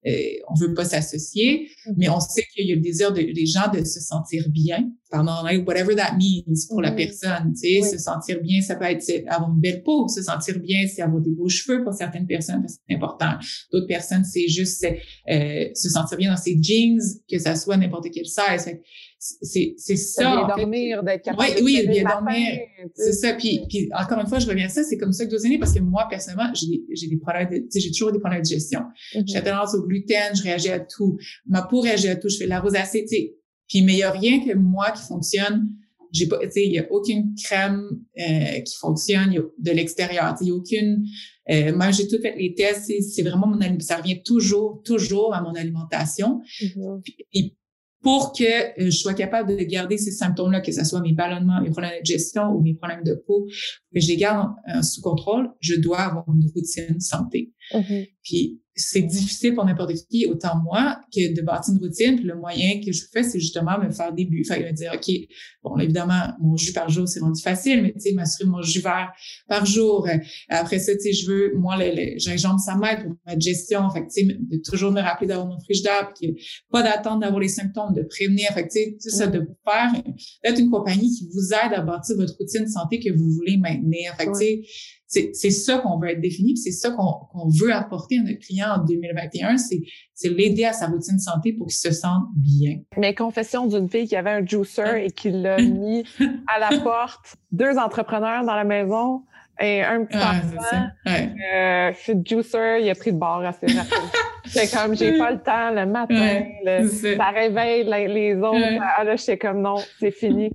euh, 0.08 0.12
on 0.50 0.56
veut 0.56 0.74
pas 0.74 0.86
s'associer, 0.86 1.68
mm-hmm. 1.68 1.94
mais 1.98 2.10
on 2.10 2.20
sait 2.20 2.44
qu'il 2.56 2.66
y 2.66 2.72
a 2.72 2.75
le 2.75 2.82
désir 2.82 3.13
des 3.13 3.46
gens 3.46 3.72
de 3.72 3.86
se 3.86 4.00
sentir 4.00 4.50
bien, 4.50 4.90
pendant 5.12 5.44
whatever 5.44 5.96
that 5.96 6.13
means 6.13 6.66
pour 6.68 6.82
la 6.82 6.92
mm-hmm. 6.92 6.96
personne, 6.96 7.54
tu 7.54 7.82
sais, 7.82 7.82
se 7.88 7.98
sentir 8.00 8.42
bien, 8.42 8.62
ça 8.62 8.75
peut 8.75 8.86
être 8.86 9.04
avoir 9.28 9.51
une 9.51 9.60
belle 9.60 9.84
peau, 9.84 10.08
se 10.08 10.24
sentir 10.24 10.58
bien, 10.60 10.88
c'est 10.88 11.04
avoir 11.04 11.22
des 11.22 11.30
beaux 11.30 11.50
cheveux 11.50 11.84
pour 11.84 11.94
certaines 11.94 12.25
personnes, 12.25 12.66
c'est 12.68 12.96
important. 12.96 13.34
D'autres 13.72 13.88
personnes, 13.88 14.24
c'est 14.24 14.48
juste 14.48 14.84
euh, 15.30 15.66
se 15.75 15.90
sentir 15.90 16.18
bien 16.18 16.32
dans 16.32 16.42
ses 16.42 16.58
jeans, 16.60 17.00
que 17.30 17.38
ça 17.38 17.56
soit 17.56 17.78
n'importe 17.78 18.10
quelle 18.12 18.25
size 18.25 18.74
c'est 19.22 19.75
c'est 19.78 19.96
ça. 19.98 20.24
Bien 20.24 20.48
dormir, 20.48 21.04
d'être 21.04 21.22
capable 21.22 21.44
ouais, 21.44 21.60
de 21.60 21.63
Oui, 21.63 21.86
bien 21.88 22.04
dormir. 22.04 22.60
C'est 22.96 23.13
ça. 23.13 23.34
Puis, 23.34 23.62
puis 23.70 23.88
encore 23.94 24.20
une 24.20 24.25
fois, 24.25 24.40
je 24.40 24.48
reviens 24.48 24.66
à 24.66 24.70
ça, 24.70 24.84
c'est 24.84 24.98
comme 24.98 25.13
ça 25.13 25.28
que 25.28 25.46
années 25.46 25.60
parce 25.60 25.74
que 25.74 25.80
moi, 25.80 26.08
personnellement, 26.10 26.51
j'ai 26.56 26.82
j'ai 26.92 27.08
des 27.08 27.18
problèmes 27.18 27.50
de, 27.50 27.68
j'ai 27.74 27.92
toujours 27.92 28.12
des 28.12 28.20
problèmes 28.20 28.42
de 28.42 28.46
digestion. 28.46 28.80
Mm-hmm. 29.13 29.32
J'ai 29.32 29.44
tendance 29.44 29.75
au 29.75 29.84
gluten, 29.84 30.36
je 30.36 30.42
réagis 30.42 30.70
à 30.70 30.79
tout. 30.79 31.18
Ma 31.46 31.62
peau 31.62 31.81
réagit 31.81 32.07
à 32.07 32.16
tout. 32.16 32.29
Je 32.29 32.38
fais 32.38 32.46
de 32.46 32.50
la 32.50 32.60
rosacée, 32.60 33.03
tu 33.03 33.16
sais. 33.16 33.36
Puis, 33.70 33.84
mais 33.84 33.94
il 33.94 33.98
n'y 33.98 34.03
a 34.03 34.12
rien 34.12 34.44
que 34.44 34.55
moi 34.55 34.90
qui 34.90 35.03
fonctionne. 35.03 35.70
J'ai 36.12 36.27
pas, 36.27 36.40
tu 36.40 36.51
sais, 36.51 36.66
il 36.66 36.74
y 36.74 36.79
a 36.79 36.92
aucune 36.92 37.36
crème 37.36 37.84
euh, 38.20 38.60
qui 38.62 38.75
fonctionne 38.75 39.34
de 39.60 39.72
l'extérieur. 39.72 40.36
Il 40.42 40.48
y 40.48 40.51
a 40.51 40.55
aucune. 40.55 41.05
Euh, 41.51 41.75
moi, 41.75 41.92
j'ai 41.92 42.07
tout 42.07 42.20
fait 42.20 42.36
les 42.36 42.55
tests. 42.55 42.92
C'est 43.01 43.22
vraiment 43.22 43.46
mon 43.46 43.60
ça 43.81 43.98
revient 43.98 44.24
toujours, 44.24 44.81
toujours 44.84 45.36
à 45.36 45.42
mon 45.42 45.53
alimentation. 45.53 46.42
Mm-hmm. 46.60 47.01
puis, 47.03 47.55
pour 48.01 48.33
que 48.33 48.44
euh, 48.44 48.85
je 48.85 48.92
sois 48.92 49.14
capable 49.14 49.55
de 49.55 49.64
garder 49.64 49.98
ces 49.98 50.11
symptômes-là, 50.11 50.61
que 50.61 50.72
ce 50.72 50.83
soit 50.83 51.01
mes 51.01 51.14
ballonnements, 51.14 51.61
mes 51.61 51.70
problèmes 51.70 52.00
de 52.01 52.05
gestion 52.05 52.50
ou 52.50 52.61
mes 52.61 52.74
problèmes 52.74 53.03
de 53.03 53.14
peau, 53.27 53.46
que 53.94 54.00
je 54.00 54.07
les 54.07 54.18
garde 54.18 54.50
sous 54.81 55.01
contrôle, 55.01 55.50
je 55.59 55.75
dois 55.75 56.00
avoir 56.00 56.25
une 56.27 56.50
routine 56.53 57.00
santé. 57.00 57.51
Mm-hmm. 57.74 58.07
Puis 58.24 58.62
c'est 58.74 59.01
difficile 59.01 59.53
pour 59.53 59.66
n'importe 59.66 59.94
qui, 60.10 60.25
autant 60.27 60.57
moi, 60.64 61.01
que 61.14 61.34
de 61.36 61.42
bâtir 61.42 61.74
une 61.74 61.79
routine. 61.79 62.16
Puis 62.16 62.25
le 62.25 62.36
moyen 62.36 62.79
que 62.84 62.92
je 62.92 63.03
fais, 63.12 63.24
c'est 63.24 63.40
justement 63.40 63.77
me 63.77 63.92
faire 63.92 64.14
des 64.14 64.25
buts. 64.25 64.46
Fait 64.46 64.60
me 64.60 64.72
dire, 64.72 64.92
OK, 64.94 65.14
bon, 65.62 65.77
évidemment, 65.77 66.34
mon 66.40 66.55
jus 66.55 66.72
par 66.72 66.90
jour, 66.90 67.07
c'est 67.07 67.20
rendu 67.20 67.42
facile, 67.42 67.81
mais 67.81 67.92
tu 67.94 68.00
sais, 68.00 68.14
m'assurer 68.14 68.50
mon 68.50 68.62
jus 68.62 68.79
vert 68.79 69.12
par 69.48 69.66
jour. 69.66 70.07
Après 70.50 70.79
ça, 70.79 70.94
tu 70.96 71.01
sais, 71.01 71.14
je 71.14 71.29
veux, 71.29 71.53
moi, 71.55 71.75
le, 71.77 71.92
le 71.94 72.20
gingembre, 72.20 72.60
ça 72.60 72.75
m'aide 72.75 73.03
pour 73.03 73.16
ma 73.25 73.38
gestion. 73.38 73.90
Fait 73.90 74.01
tu 74.03 74.25
sais, 74.25 74.38
de 74.40 74.57
toujours 74.64 74.92
me 74.92 75.01
rappeler 75.01 75.27
d'avoir 75.27 75.48
mon 75.48 75.60
frigidaire, 75.60 76.12
puis 76.18 76.36
pas 76.72 76.81
d'attendre 76.81 77.20
d'avoir 77.20 77.42
les 77.42 77.50
symptômes, 77.50 77.94
de 77.94 78.03
prévenir. 78.03 78.50
Fait 78.53 78.68
tu 78.68 78.96
sais, 79.00 79.10
ça, 79.10 79.27
de 79.27 79.46
faire, 79.66 79.92
d'être 80.44 80.60
une 80.60 80.70
compagnie 80.70 81.14
qui 81.14 81.27
vous 81.34 81.53
aide 81.53 81.74
à 81.74 81.81
bâtir 81.81 82.16
votre 82.16 82.36
routine 82.38 82.64
de 82.64 82.70
santé 82.70 83.00
que 83.00 83.12
vous 83.12 83.31
voulez 83.31 83.57
maintenir. 83.57 84.16
Fait 84.16 84.27
tu 84.27 84.34
sais, 84.36 84.62
c'est 85.11 85.51
ça 85.51 85.79
qu'on 85.79 86.00
veut 86.00 86.09
être 86.09 86.21
défini, 86.21 86.55
c'est 86.55 86.71
ça 86.71 86.91
qu'on 86.91 87.50
veut 87.50 87.74
apporter 87.74 88.17
à 88.19 88.24
notre 88.24 88.39
client 88.39 88.67
en 88.77 88.85
2021, 88.85 89.57
c'est 89.57 90.29
l'aider 90.29 90.65
à 90.65 90.74
sa 90.74 90.87
routine 90.87 91.19
santé 91.19 91.53
pour 91.53 91.67
qu'il 91.67 91.75
se 91.75 91.91
sente 91.91 92.24
bien. 92.35 92.77
Mais 92.97 93.13
confession 93.13 93.67
d'une 93.67 93.89
fille 93.89 94.07
qui 94.07 94.15
avait 94.15 94.31
un 94.31 94.45
juicer 94.45 95.05
et 95.05 95.11
qui 95.11 95.31
l'a 95.31 95.57
mis 95.61 96.05
à 96.47 96.59
la 96.59 96.79
porte, 96.79 97.35
deux 97.51 97.77
entrepreneurs 97.77 98.45
dans 98.45 98.55
la 98.55 98.63
maison 98.63 99.24
et 99.59 99.83
un 99.83 100.05
petit 100.05 100.17
ah, 100.19 100.35
enfant. 100.37 100.87
Ouais. 101.05 101.33
Euh, 101.53 101.91
juicer, 102.25 102.79
il 102.81 102.89
a 102.89 102.95
pris 102.95 103.11
de 103.11 103.17
bord 103.17 103.43
assez 103.43 103.67
rapide. 103.67 104.09
c'est 104.45 104.74
comme 104.74 104.95
j'ai 104.95 105.17
pas 105.17 105.31
le 105.31 105.39
temps 105.39 105.71
le 105.71 105.85
matin, 105.85 106.43
ça 107.17 107.29
réveille 107.29 107.83
les, 107.83 108.35
autres. 108.35 108.81
Ah, 108.97 109.03
là, 109.03 109.15
j'étais 109.17 109.37
comme 109.37 109.61
non, 109.61 109.75
c'est 110.00 110.11
fini. 110.11 110.51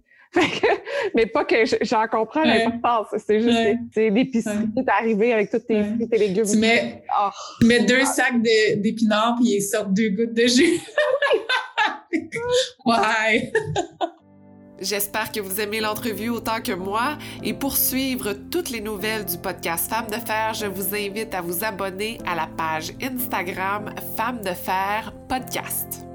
Mais 1.15 1.27
pas 1.27 1.45
que 1.45 1.57
j'en 1.83 2.07
comprends 2.07 2.45
l'importance. 2.45 3.09
C'est 3.27 3.41
juste 3.41 3.59
c'est 3.95 4.11
l'épicerie 4.11 4.69
est 4.77 4.89
arrivé 4.89 5.33
avec 5.33 5.51
toutes 5.51 5.67
tes 5.67 5.83
fruits 5.83 6.09
et 6.11 6.19
légumes. 6.19 6.47
Tu 6.51 6.57
mets, 6.57 7.03
oh, 7.21 7.29
tu 7.61 7.67
mets 7.67 7.85
deux 7.85 8.05
sacs 8.05 8.41
d'épinards 8.43 9.37
puis 9.41 9.57
ils 9.57 9.63
sortent 9.63 9.93
deux 9.93 10.11
gouttes 10.11 10.35
de 10.35 10.47
jus. 10.47 10.81
ouais. 12.87 13.53
J'espère 14.81 15.33
que 15.33 15.41
vous 15.41 15.61
aimez 15.61 15.81
l'entrevue 15.81 16.29
autant 16.29 16.61
que 16.61 16.73
moi 16.73 17.17
et 17.43 17.55
pour 17.55 17.77
suivre 17.77 18.35
toutes 18.51 18.71
les 18.71 18.81
nouvelles 18.81 19.25
du 19.25 19.39
podcast 19.39 19.89
Femmes 19.89 20.09
de 20.09 20.19
Fer, 20.27 20.53
je 20.53 20.67
vous 20.67 20.95
invite 20.95 21.35
à 21.35 21.41
vous 21.41 21.65
abonner 21.65 22.19
à 22.27 22.35
la 22.35 22.47
page 22.47 22.93
Instagram 23.01 23.95
Femmes 24.17 24.43
de 24.43 24.53
Fer 24.53 25.15
Podcast 25.29 26.06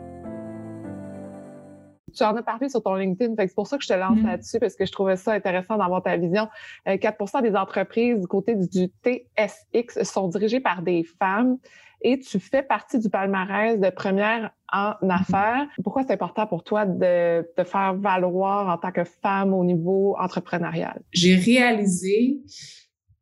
tu 2.11 2.23
en 2.23 2.35
as 2.35 2.43
parlé 2.43 2.69
sur 2.69 2.81
ton 2.81 2.95
LinkedIn, 2.95 3.35
c'est 3.37 3.55
pour 3.55 3.67
ça 3.67 3.77
que 3.77 3.83
je 3.83 3.89
te 3.89 3.93
lance 3.93 4.17
mm. 4.17 4.27
là-dessus, 4.27 4.59
parce 4.59 4.75
que 4.75 4.85
je 4.85 4.91
trouvais 4.91 5.15
ça 5.15 5.33
intéressant 5.33 5.77
d'avoir 5.77 6.03
ta 6.03 6.17
vision. 6.17 6.47
4 6.85 7.21
euh, 7.21 7.41
des 7.41 7.55
entreprises 7.55 8.19
du 8.19 8.27
côté 8.27 8.55
du 8.55 8.91
TSX 9.03 10.03
sont 10.03 10.27
dirigées 10.27 10.59
par 10.59 10.81
des 10.81 11.03
femmes 11.03 11.57
et 12.03 12.19
tu 12.19 12.39
fais 12.39 12.63
partie 12.63 12.99
du 12.99 13.09
palmarès 13.09 13.79
de 13.79 13.89
première 13.89 14.51
en 14.71 14.93
mm-hmm. 15.01 15.21
affaires. 15.21 15.67
Pourquoi 15.83 16.03
c'est 16.03 16.13
important 16.13 16.47
pour 16.47 16.63
toi 16.63 16.85
de 16.85 17.47
te 17.55 17.63
faire 17.63 17.95
valoir 17.95 18.69
en 18.69 18.77
tant 18.77 18.91
que 18.91 19.03
femme 19.03 19.53
au 19.53 19.63
niveau 19.63 20.15
entrepreneurial? 20.19 21.01
J'ai 21.11 21.35
réalisé 21.35 22.39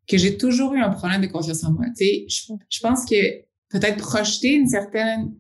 que 0.08 0.18
j'ai 0.18 0.38
toujours 0.38 0.74
eu 0.74 0.82
un 0.82 0.90
problème 0.90 1.22
de 1.22 1.28
confiance 1.28 1.64
en 1.64 1.72
moi. 1.72 1.86
Tu 1.96 2.06
sais, 2.06 2.26
je, 2.28 2.54
je 2.70 2.80
pense 2.80 3.06
que 3.06 3.42
peut-être 3.70 3.98
projeter 3.98 4.56
une 4.56 4.68
certaine 4.68 5.34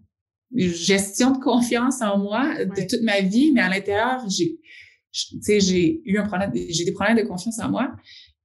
gestion 0.55 1.31
de 1.31 1.39
confiance 1.39 2.01
en 2.01 2.17
moi 2.17 2.65
de 2.65 2.87
toute 2.89 3.01
ma 3.03 3.21
vie, 3.21 3.51
mais 3.53 3.61
à 3.61 3.69
l'intérieur, 3.69 4.23
j'ai, 4.29 4.59
tu 5.11 5.41
sais, 5.41 5.59
j'ai 5.59 6.01
eu 6.05 6.17
un 6.17 6.25
problème, 6.25 6.51
j'ai 6.53 6.85
des 6.85 6.93
problèmes 6.93 7.17
de 7.17 7.23
confiance 7.23 7.59
en 7.59 7.69
moi. 7.69 7.91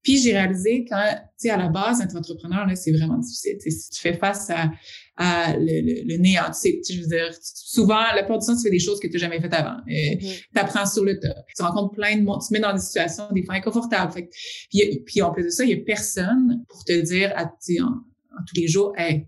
Puis 0.05 0.19
j'ai 0.19 0.33
réalisé 0.33 0.85
quand, 0.87 1.03
tu 1.11 1.19
sais, 1.39 1.51
à 1.51 1.57
la 1.57 1.69
base, 1.69 2.03
être 2.03 2.15
entrepreneur, 2.15 2.67
là, 2.67 2.77
c'est 2.77 2.93
vraiment 2.93 3.17
difficile. 3.17 3.57
si 3.59 3.89
tu 3.89 4.01
fais 4.01 4.13
face 4.13 4.51
à, 4.51 4.71
à 5.17 5.57
le, 5.57 6.05
le, 6.07 6.19
néant, 6.19 6.45
tu 6.49 6.61
sais, 6.61 6.81
je 6.87 7.01
veux 7.01 7.07
dire, 7.07 7.31
souvent, 7.41 8.01
la 8.15 8.23
plupart 8.23 8.39
du 8.39 8.47
temps, 8.47 8.55
tu 8.55 8.63
fais 8.65 8.71
des 8.71 8.79
choses 8.79 9.01
que 9.01 9.07
tu 9.07 9.15
n'as 9.15 9.21
jamais 9.21 9.41
faites 9.41 9.55
avant. 9.55 9.79
Euh, 9.79 9.91
mm-hmm. 9.91 10.43
Tu 10.55 10.61
apprends 10.61 10.85
sur 10.85 11.05
le 11.05 11.19
tas. 11.19 11.35
Tu 11.57 11.63
rencontres 11.63 11.95
plein 11.95 12.19
de 12.19 12.23
monde, 12.23 12.43
tu 12.43 12.49
te 12.49 12.53
mets 12.53 12.61
dans 12.61 12.75
des 12.75 12.81
situations 12.81 13.25
des 13.33 13.45
fois 13.45 13.55
inconfortables. 13.55 14.13
Fait, 14.13 14.29
puis, 14.69 15.03
puis 15.07 15.23
en 15.23 15.33
plus 15.33 15.45
de 15.45 15.49
ça, 15.49 15.65
il 15.65 15.71
y 15.71 15.73
a 15.73 15.83
personne 15.83 16.63
pour 16.69 16.85
te 16.85 17.01
dire, 17.01 17.33
à, 17.35 17.47
tu 17.47 17.77
sais, 17.77 17.81
en, 17.81 17.93
tous 18.47 18.61
les 18.61 18.69
jours, 18.69 18.93
hey, 18.99 19.27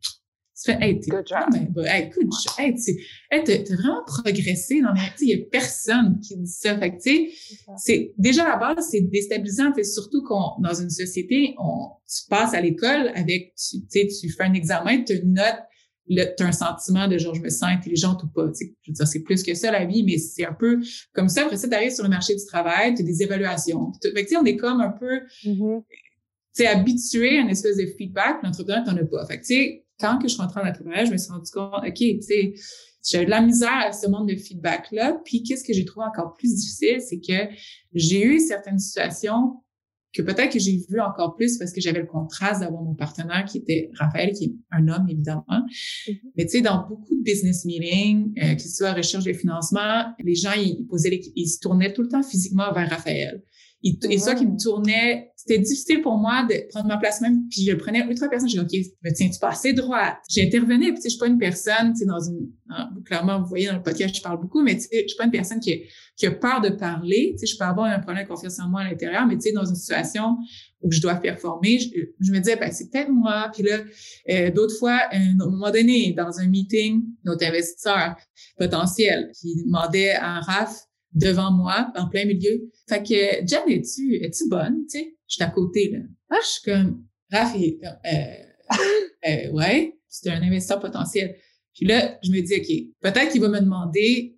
tu 0.56 0.72
fais, 0.72 0.78
hey, 0.80 0.98
t'es, 0.98 1.10
good 1.10 1.26
job. 1.26 1.50
Ben, 1.52 1.68
ben, 1.70 1.84
hey, 1.84 2.08
good 2.08 2.30
job. 2.32 2.54
Hey, 2.58 3.44
t'as, 3.44 3.74
vraiment 3.74 4.02
progressé 4.06 4.80
dans 4.80 4.92
la, 4.92 5.02
il 5.20 5.28
y 5.28 5.34
a 5.34 5.44
personne 5.50 6.18
qui 6.20 6.36
dit 6.36 6.46
ça. 6.46 6.78
Fait 6.78 6.96
que, 6.96 7.02
tu 7.02 7.10
sais, 7.10 7.66
c'est, 7.76 8.14
déjà, 8.16 8.44
à 8.44 8.48
la 8.58 8.74
base, 8.74 8.88
c'est 8.90 9.02
déstabilisant. 9.02 9.74
Fait 9.74 9.84
surtout 9.84 10.22
qu'on, 10.22 10.58
dans 10.60 10.72
une 10.72 10.88
société, 10.88 11.54
on, 11.58 11.90
tu 12.08 12.26
passes 12.30 12.54
à 12.54 12.60
l'école 12.62 13.12
avec, 13.14 13.54
tu 13.54 13.80
sais, 13.88 14.08
tu 14.08 14.30
fais 14.30 14.44
un 14.44 14.54
examen, 14.54 15.04
tu 15.04 15.20
notes, 15.26 15.60
tu 16.08 16.42
as 16.42 16.46
un 16.46 16.52
sentiment 16.52 17.06
de 17.06 17.18
genre, 17.18 17.34
je 17.34 17.42
me 17.42 17.50
sens 17.50 17.68
intelligente 17.68 18.22
ou 18.22 18.28
pas. 18.28 18.48
Tu 18.48 18.54
sais, 18.54 18.74
je 18.80 18.92
veux 18.92 18.94
dire, 18.94 19.06
c'est 19.06 19.22
plus 19.22 19.42
que 19.42 19.52
ça, 19.52 19.70
la 19.70 19.84
vie, 19.84 20.04
mais 20.04 20.16
c'est 20.16 20.46
un 20.46 20.54
peu 20.54 20.80
comme 21.12 21.28
ça. 21.28 21.42
Après 21.42 21.58
ça, 21.58 21.68
tu 21.68 21.74
arrives 21.74 21.92
sur 21.92 22.04
le 22.04 22.10
marché 22.10 22.34
du 22.34 22.44
travail, 22.46 22.94
tu 22.94 23.02
as 23.02 23.04
des 23.04 23.22
évaluations. 23.22 23.92
Fait 24.02 24.12
que, 24.12 24.20
tu 24.20 24.28
sais, 24.28 24.36
on 24.38 24.44
est 24.46 24.56
comme 24.56 24.80
un 24.80 24.90
peu, 24.90 25.20
tu 25.42 25.52
sais, 26.54 26.66
habitué 26.66 27.36
à 27.36 27.42
une 27.42 27.50
espèce 27.50 27.76
de 27.76 27.84
feedback, 27.98 28.42
l'entrepreneur, 28.42 28.84
t'en 28.84 28.96
as 28.96 29.04
pas. 29.04 29.26
Fait 29.26 29.38
que, 29.38 29.44
tu 29.44 29.54
sais, 29.54 29.86
quand 30.00 30.18
que 30.18 30.28
je 30.28 30.35
suis 30.35 30.42
rentrée 30.42 30.61
en 30.61 30.68
entrepreneuriat, 30.68 31.06
je 31.06 31.12
me 31.12 31.16
suis 31.16 31.30
rendu 31.30 31.50
compte, 31.50 31.72
OK, 31.87 31.94
tu 31.94 32.22
sais, 32.22 32.54
j'ai 33.09 33.24
de 33.24 33.30
la 33.30 33.40
misère 33.40 33.87
à 33.87 33.92
ce 33.92 34.09
monde 34.09 34.28
de 34.28 34.37
feedback-là. 34.37 35.20
Puis, 35.24 35.42
qu'est-ce 35.42 35.64
que 35.64 35.72
j'ai 35.72 35.85
trouvé 35.85 36.06
encore 36.06 36.35
plus 36.35 36.54
difficile, 36.54 37.00
c'est 37.00 37.20
que 37.20 37.54
j'ai 37.94 38.24
eu 38.24 38.40
certaines 38.40 38.78
situations 38.78 39.62
que 40.12 40.22
peut-être 40.22 40.52
que 40.52 40.59
j'ai 40.59 40.78
vu 40.88 40.98
encore 41.00 41.37
plus 41.37 41.59
parce 41.59 41.72
que 41.72 41.80
j'avais 41.80 42.00
le 42.00 42.06
contraste 42.06 42.61
d'avoir 42.61 42.82
mon 42.82 42.94
partenaire 42.94 43.44
qui 43.44 43.59
était 43.59 43.90
Raphaël, 43.94 44.32
qui 44.32 44.44
est 44.44 44.54
un 44.70 44.88
homme, 44.88 45.06
évidemment. 45.09 45.44
Mm-hmm. 45.48 46.20
Mais 46.37 46.44
tu 46.46 46.52
sais, 46.52 46.61
dans 46.62 46.87
beaucoup 46.88 47.14
de 47.14 47.22
business 47.22 47.66
meetings, 47.66 48.32
euh, 48.42 48.54
que 48.54 48.62
ce 48.62 48.68
soit 48.68 48.92
recherche 48.94 49.24
de 49.24 49.35
financement, 49.35 50.14
les 50.24 50.35
gens, 50.35 50.52
ils, 50.56 50.87
posaient 50.87 51.20
ils 51.35 51.48
se 51.48 51.61
tournaient 51.61 51.92
tout 51.92 52.02
le 52.02 52.09
temps 52.09 52.22
physiquement 52.22 52.72
vers 52.72 52.88
Raphaël. 52.88 53.42
Et, 54.11 54.18
ça 54.18 54.35
qui 54.35 54.46
me 54.46 54.59
tournait, 54.59 55.31
c'était 55.37 55.59
difficile 55.59 56.03
pour 56.03 56.16
moi 56.18 56.46
de 56.49 56.68
prendre 56.70 56.88
ma 56.88 56.96
place 56.96 57.20
même, 57.20 57.46
puis 57.49 57.62
je 57.62 57.72
prenais 57.75 58.05
ultra 58.07 58.29
personne. 58.29 58.49
J'ai 58.49 58.62
dit, 58.64 58.81
OK, 58.81 58.87
me 59.05 59.14
tiens-tu 59.14 59.38
pas 59.38 59.51
assez 59.51 59.72
droite? 59.72 60.16
J'intervenais, 60.29 60.87
puis 60.87 60.96
tu 60.96 61.03
sais, 61.03 61.09
je 61.09 61.14
suis 61.14 61.18
pas 61.18 61.29
une 61.29 61.38
personne, 61.38 61.92
tu 61.92 62.01
sais, 62.01 62.07
dans 62.07 62.20
une, 62.20 62.51
clairement, 63.05 63.40
vous 63.40 63.46
voyez 63.46 63.66
dans 63.66 63.77
le 63.77 63.83
podcast, 63.83 64.14
je 64.14 64.22
parle 64.22 64.40
beaucoup, 64.40 64.62
mais 64.62 64.75
tu 64.75 64.83
sais, 64.83 65.03
je 65.03 65.09
suis 65.09 65.16
pas 65.16 65.25
une 65.25 65.31
personne 65.31 65.61
qui, 65.61 65.85
qui 66.16 66.27
a 66.27 66.33
peur 66.33 66.61
de 66.61 66.70
parler. 66.70 67.35
Tu 67.38 67.46
sais, 67.46 67.53
je 67.53 67.59
peux 67.59 67.64
avoir 67.64 67.87
un 67.87 68.01
problème 68.01 68.25
de 68.25 68.29
confiance 68.29 68.59
en 68.59 68.68
moi 68.68 68.81
à 68.81 68.90
l'intérieur, 68.90 69.27
mais 69.27 69.37
tu 69.37 69.42
sais, 69.42 69.53
dans 69.53 69.64
une 69.64 69.77
situation 69.77 70.37
où 70.83 70.90
je 70.90 71.01
dois 71.01 71.14
performer, 71.16 71.79
je, 71.79 72.33
me 72.33 72.38
disais, 72.38 72.57
ben, 72.57 72.70
c'est 72.72 72.90
peut-être 72.90 73.11
moi. 73.11 73.51
Puis 73.53 73.62
là, 73.62 73.79
euh, 74.31 74.51
d'autres 74.51 74.77
fois, 74.79 74.99
à 75.11 75.16
un 75.16 75.35
moment 75.35 75.70
donné, 75.70 76.12
dans 76.12 76.38
un 76.38 76.49
meeting, 76.49 77.05
notre 77.25 77.46
investisseur 77.46 78.16
potentiel 78.59 79.31
qui 79.40 79.64
demandait 79.64 80.14
à 80.14 80.40
RAF 80.40 80.87
devant 81.16 81.50
moi, 81.50 81.90
en 81.96 82.09
plein 82.09 82.26
milieu. 82.26 82.70
Fait 82.88 83.02
que, 83.02 83.46
Jen, 83.46 83.62
es-tu, 83.68 84.22
es-tu 84.22 84.48
bonne? 84.48 84.85
Tu 84.88 84.98
sais, 84.98 85.16
je 85.26 85.35
suis 85.35 85.42
à 85.42 85.48
côté, 85.48 85.90
là. 85.90 85.98
Ah, 86.31 86.37
je 86.42 86.46
suis 86.46 86.62
comme, 86.62 87.05
Raph, 87.33 87.55
il 87.57 87.79
euh, 87.85 88.68
euh, 89.29 89.50
ouais, 89.52 89.98
c'est 90.09 90.31
un 90.31 90.42
investisseur 90.42 90.79
potentiel. 90.79 91.35
Puis 91.74 91.87
là, 91.87 92.18
je 92.22 92.31
me 92.31 92.40
dis, 92.40 92.55
OK, 92.55 93.12
peut-être 93.12 93.33
qu'il 93.33 93.40
va 93.40 93.48
me 93.48 93.61
demander 93.61 94.37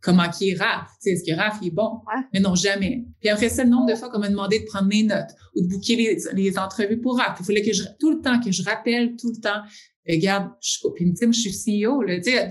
comment 0.00 0.28
qui 0.28 0.50
est 0.50 0.54
Raph. 0.60 0.88
Tu 1.00 1.10
sais, 1.10 1.10
est-ce 1.10 1.30
que 1.30 1.36
Raph, 1.36 1.58
il 1.62 1.68
est 1.68 1.70
bon? 1.70 2.00
Mais 2.32 2.40
non, 2.40 2.54
jamais. 2.54 3.04
Puis 3.20 3.28
après 3.28 3.48
ça, 3.48 3.64
le 3.64 3.70
nombre 3.70 3.86
de 3.86 3.94
fois 3.94 4.10
qu'on 4.10 4.18
m'a 4.18 4.28
demandé 4.28 4.60
de 4.60 4.64
prendre 4.64 4.88
mes 4.88 5.04
notes 5.04 5.30
ou 5.54 5.62
de 5.62 5.68
booker 5.68 5.96
les, 5.96 6.18
les 6.34 6.58
entrevues 6.58 7.00
pour 7.00 7.18
Raph. 7.18 7.38
Il 7.40 7.46
fallait 7.46 7.62
que 7.62 7.72
je, 7.72 7.84
tout 7.98 8.10
le 8.10 8.20
temps, 8.20 8.40
que 8.40 8.50
je 8.50 8.62
rappelle 8.62 9.16
tout 9.16 9.32
le 9.34 9.40
temps 9.40 9.62
regarde, 10.08 10.50
je, 10.60 10.78
puis, 10.94 11.14
je 11.20 11.48
suis 11.48 11.84
CEO, 11.84 12.02
là, 12.02 12.18
tu 12.20 12.30
sais, 12.30 12.50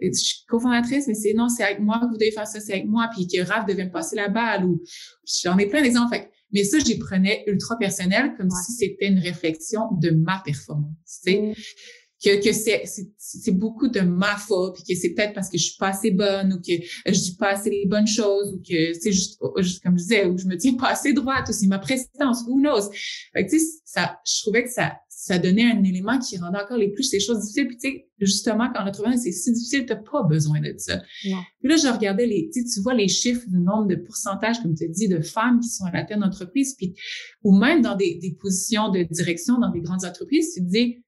je 0.00 0.10
suis 0.12 0.44
cofondatrice, 0.46 1.06
mais 1.06 1.14
c'est 1.14 1.34
non, 1.34 1.48
c'est 1.48 1.64
avec 1.64 1.80
moi 1.80 2.00
que 2.00 2.06
vous 2.06 2.16
devez 2.16 2.30
faire 2.30 2.46
ça, 2.46 2.60
c'est 2.60 2.72
avec 2.72 2.86
moi, 2.86 3.08
puis 3.14 3.26
que 3.26 3.40
Raph 3.42 3.66
devait 3.66 3.84
me 3.84 3.90
passer 3.90 4.16
la 4.16 4.28
balle, 4.28 4.64
ou 4.64 4.82
j'en 5.42 5.58
ai 5.58 5.66
plein 5.66 5.82
d'exemples. 5.82 6.16
mais 6.52 6.64
ça, 6.64 6.78
j'y 6.78 6.98
prenais 6.98 7.44
ultra 7.46 7.76
personnel, 7.78 8.34
comme 8.36 8.50
si 8.50 8.72
c'était 8.72 9.08
une 9.08 9.18
réflexion 9.18 9.82
de 10.00 10.10
ma 10.10 10.40
performance, 10.44 11.20
tu 11.24 11.32
sais. 11.32 11.40
Mm. 11.40 11.54
Que, 12.20 12.42
que 12.42 12.52
c'est, 12.52 12.82
c'est, 13.16 13.52
beaucoup 13.52 13.86
de 13.86 14.00
ma 14.00 14.36
faute, 14.36 14.74
puis 14.74 14.82
que 14.92 15.00
c'est 15.00 15.10
peut-être 15.10 15.34
parce 15.34 15.48
que 15.48 15.56
je 15.56 15.66
suis 15.66 15.76
pas 15.78 15.90
assez 15.90 16.10
bonne, 16.10 16.52
ou 16.52 16.56
que 16.56 16.72
je 17.06 17.12
dis 17.12 17.36
pas 17.36 17.50
assez 17.50 17.70
les 17.70 17.86
bonnes 17.86 18.08
choses, 18.08 18.54
ou 18.54 18.58
que 18.58 18.92
c'est 18.92 19.12
juste, 19.12 19.40
comme 19.40 19.96
je 19.96 20.02
disais, 20.02 20.26
ou 20.26 20.36
je 20.36 20.46
me 20.46 20.56
tiens 20.56 20.74
pas 20.74 20.88
assez 20.88 21.12
droite, 21.12 21.48
ou 21.48 21.52
c'est 21.52 21.68
ma 21.68 21.78
prestance, 21.78 22.42
who 22.48 22.58
knows? 22.58 22.90
Fait 23.32 23.46
que, 23.46 23.50
tu 23.50 23.60
sais, 23.60 23.66
ça, 23.84 24.18
je 24.26 24.42
trouvais 24.42 24.64
que 24.64 24.70
ça, 24.70 24.96
ça 25.28 25.38
donnait 25.38 25.70
un 25.70 25.82
élément 25.84 26.18
qui 26.18 26.38
rendait 26.38 26.58
encore 26.58 26.78
les 26.78 26.90
plus 26.90 27.02
ces 27.02 27.20
choses 27.20 27.40
difficiles. 27.40 27.68
Puis 27.68 27.76
tu 27.76 27.88
sais, 27.88 28.08
justement, 28.18 28.70
quand 28.74 28.82
on 29.00 29.10
a 29.10 29.16
c'est 29.16 29.30
si 29.30 29.52
difficile, 29.52 29.84
t'as 29.84 29.96
pas 29.96 30.22
besoin 30.22 30.60
de 30.60 30.74
ça. 30.78 31.02
Puis 31.22 31.68
là, 31.68 31.76
je 31.76 31.86
regardais 31.86 32.26
les, 32.26 32.50
tu 32.52 32.64
tu 32.64 32.80
vois 32.80 32.94
les 32.94 33.08
chiffres 33.08 33.46
du 33.46 33.58
nombre 33.58 33.86
de 33.86 33.96
pourcentages, 33.96 34.60
comme 34.62 34.74
tu 34.74 34.88
dis, 34.88 35.08
de 35.08 35.20
femmes 35.20 35.60
qui 35.60 35.68
sont 35.68 35.84
à 35.84 35.92
la 35.92 36.04
tête 36.04 36.18
d'entreprise, 36.18 36.74
puis 36.74 36.94
ou 37.42 37.56
même 37.56 37.82
dans 37.82 37.94
des, 37.94 38.14
des 38.14 38.32
positions 38.32 38.90
de 38.90 39.02
direction 39.02 39.58
dans 39.58 39.70
des 39.70 39.80
grandes 39.80 40.04
entreprises, 40.04 40.54
tu 40.54 40.60
te 40.60 40.70
dis, 40.70 41.02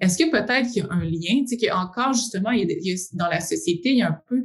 est-ce 0.00 0.18
que 0.18 0.30
peut-être 0.30 0.70
qu'il 0.70 0.82
y 0.82 0.86
a 0.86 0.92
un 0.92 1.04
lien, 1.04 1.44
tu 1.46 1.48
sais, 1.48 1.56
qu'encore 1.58 2.12
justement, 2.14 2.50
il 2.50 2.70
y, 2.70 2.92
a, 2.92 2.96
dans 3.12 3.28
la 3.28 3.40
société, 3.40 3.90
il 3.90 3.98
y 3.98 4.02
a 4.02 4.08
un 4.08 4.18
peu 4.26 4.42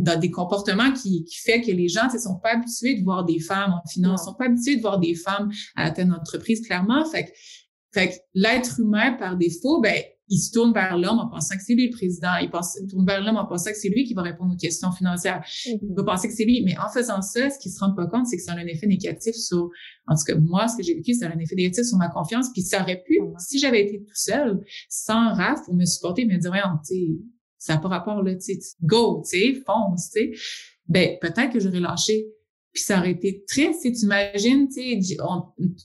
dans 0.00 0.18
des 0.18 0.30
comportements 0.30 0.92
qui, 0.92 1.24
qui 1.24 1.36
fait 1.38 1.60
que 1.60 1.70
les 1.70 1.88
gens 1.88 2.08
ne 2.12 2.18
sont 2.18 2.36
pas 2.36 2.54
habitués 2.54 2.98
de 2.98 3.04
voir 3.04 3.24
des 3.24 3.38
femmes 3.38 3.72
en 3.72 3.88
finance, 3.88 4.22
ne 4.22 4.24
sont 4.26 4.34
pas 4.34 4.46
habitués 4.46 4.76
de 4.76 4.80
voir 4.80 4.98
des 4.98 5.14
femmes 5.14 5.50
à 5.76 5.84
la 5.84 5.90
tête 5.90 6.08
d'entreprise, 6.08 6.66
clairement. 6.66 7.04
Fait 7.04 7.32
fait 7.92 8.08
que 8.08 8.14
l'être 8.34 8.80
humain, 8.80 9.12
par 9.12 9.36
défaut, 9.36 9.80
ben, 9.80 10.02
il 10.30 10.38
se 10.38 10.52
tourne 10.52 10.74
vers 10.74 10.96
l'homme 10.98 11.18
en 11.18 11.28
pensant 11.28 11.56
que 11.56 11.62
c'est 11.62 11.74
lui 11.74 11.86
le 11.86 11.96
président. 11.96 12.36
Il, 12.42 12.50
pense, 12.50 12.78
il 12.80 12.86
tourne 12.86 13.06
vers 13.06 13.22
l'homme 13.22 13.36
en 13.36 13.46
pensant 13.46 13.70
que 13.70 13.76
c'est 13.76 13.88
lui 13.88 14.04
qui 14.04 14.12
va 14.12 14.22
répondre 14.22 14.52
aux 14.52 14.58
questions 14.58 14.92
financières. 14.92 15.40
Mm-hmm. 15.40 15.78
Il 15.82 15.94
va 15.96 16.04
penser 16.04 16.28
que 16.28 16.34
c'est 16.34 16.44
lui. 16.44 16.62
Mais 16.64 16.76
en 16.78 16.88
faisant 16.90 17.22
ça, 17.22 17.48
ce 17.48 17.58
qu'il 17.58 17.72
se 17.72 17.80
rend 17.80 17.94
pas 17.94 18.06
compte, 18.06 18.26
c'est 18.26 18.36
que 18.36 18.42
ça 18.42 18.52
a 18.52 18.56
un 18.56 18.66
effet 18.66 18.86
négatif 18.86 19.34
sur, 19.34 19.70
en 20.06 20.14
tout 20.14 20.24
cas, 20.26 20.34
moi, 20.36 20.68
ce 20.68 20.76
que 20.76 20.82
j'ai 20.82 20.94
vécu, 20.94 21.14
ça 21.14 21.28
a 21.28 21.34
un 21.34 21.38
effet 21.38 21.54
négatif 21.54 21.84
sur 21.84 21.96
ma 21.96 22.08
confiance. 22.08 22.48
Puis 22.52 22.62
ça 22.62 22.82
aurait 22.82 23.02
pu, 23.06 23.20
si 23.38 23.58
j'avais 23.58 23.82
été 23.82 24.00
tout 24.00 24.14
seul, 24.14 24.60
sans 24.90 25.32
RAF 25.32 25.64
pour 25.64 25.74
me 25.74 25.86
supporter, 25.86 26.26
me 26.26 26.36
dire, 26.36 26.50
ouais, 26.50 26.60
tu 26.86 27.18
ça 27.60 27.74
n'a 27.74 27.80
pas 27.80 27.88
rapport, 27.88 28.22
là, 28.22 28.36
tu 28.36 28.56
go, 28.82 29.22
tu 29.28 29.36
sais, 29.36 29.54
fonce, 29.66 30.10
tu 30.10 30.20
sais. 30.20 30.40
Ben, 30.86 31.18
peut-être 31.20 31.52
que 31.52 31.58
j'aurais 31.58 31.80
lâché. 31.80 32.28
Puis 32.72 32.82
ça 32.82 32.98
aurait 32.98 33.12
été 33.12 33.44
triste, 33.48 33.82
tu 33.82 34.04
imagines, 34.04 34.68
tu 34.68 35.02
sais, 35.02 35.16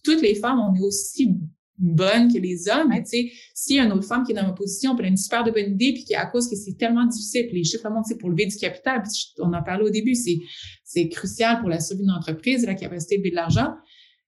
toutes 0.04 0.22
les 0.22 0.36
femmes, 0.36 0.60
on 0.60 0.76
est 0.76 0.82
aussi 0.82 1.36
bonne 1.78 2.32
que 2.32 2.38
les 2.38 2.68
hommes. 2.70 2.90
Mais 2.90 3.04
tu 3.04 3.10
sais, 3.10 3.32
s'il 3.54 3.76
y 3.78 3.80
a 3.80 3.84
une 3.84 3.92
autre 3.92 4.08
femme 4.08 4.24
qui 4.24 4.32
est 4.32 4.36
dans 4.36 4.46
ma 4.46 4.54
position, 4.54 4.96
puis 4.96 5.02
elle 5.02 5.08
a 5.08 5.10
une 5.10 5.18
super 5.18 5.44
de 5.44 5.52
bonne 5.52 5.74
idée, 5.74 5.94
puis 5.94 6.04
qui 6.04 6.16
à 6.16 6.26
cause 6.26 6.50
que 6.50 6.56
c'est 6.56 6.78
tellement 6.78 7.06
difficile, 7.06 7.48
puis 7.48 7.58
les 7.58 7.64
chiffres 7.64 7.90
montent, 7.90 8.06
c'est 8.06 8.18
pour 8.18 8.30
lever 8.30 8.46
du 8.46 8.56
capital, 8.58 9.02
puis 9.02 9.12
on 9.40 9.54
en 9.54 9.64
parlait 9.64 9.86
au 9.86 9.90
début, 9.90 10.16
c'est 10.16 10.40
c'est 10.84 11.10
crucial 11.10 11.60
pour 11.60 11.70
la 11.70 11.80
survie 11.80 12.04
d'une 12.04 12.12
entreprise, 12.12 12.66
la 12.66 12.76
capacité 12.76 13.18
de 13.18 13.22
lever 13.22 13.32
de 13.32 13.36
l'argent. 13.36 13.74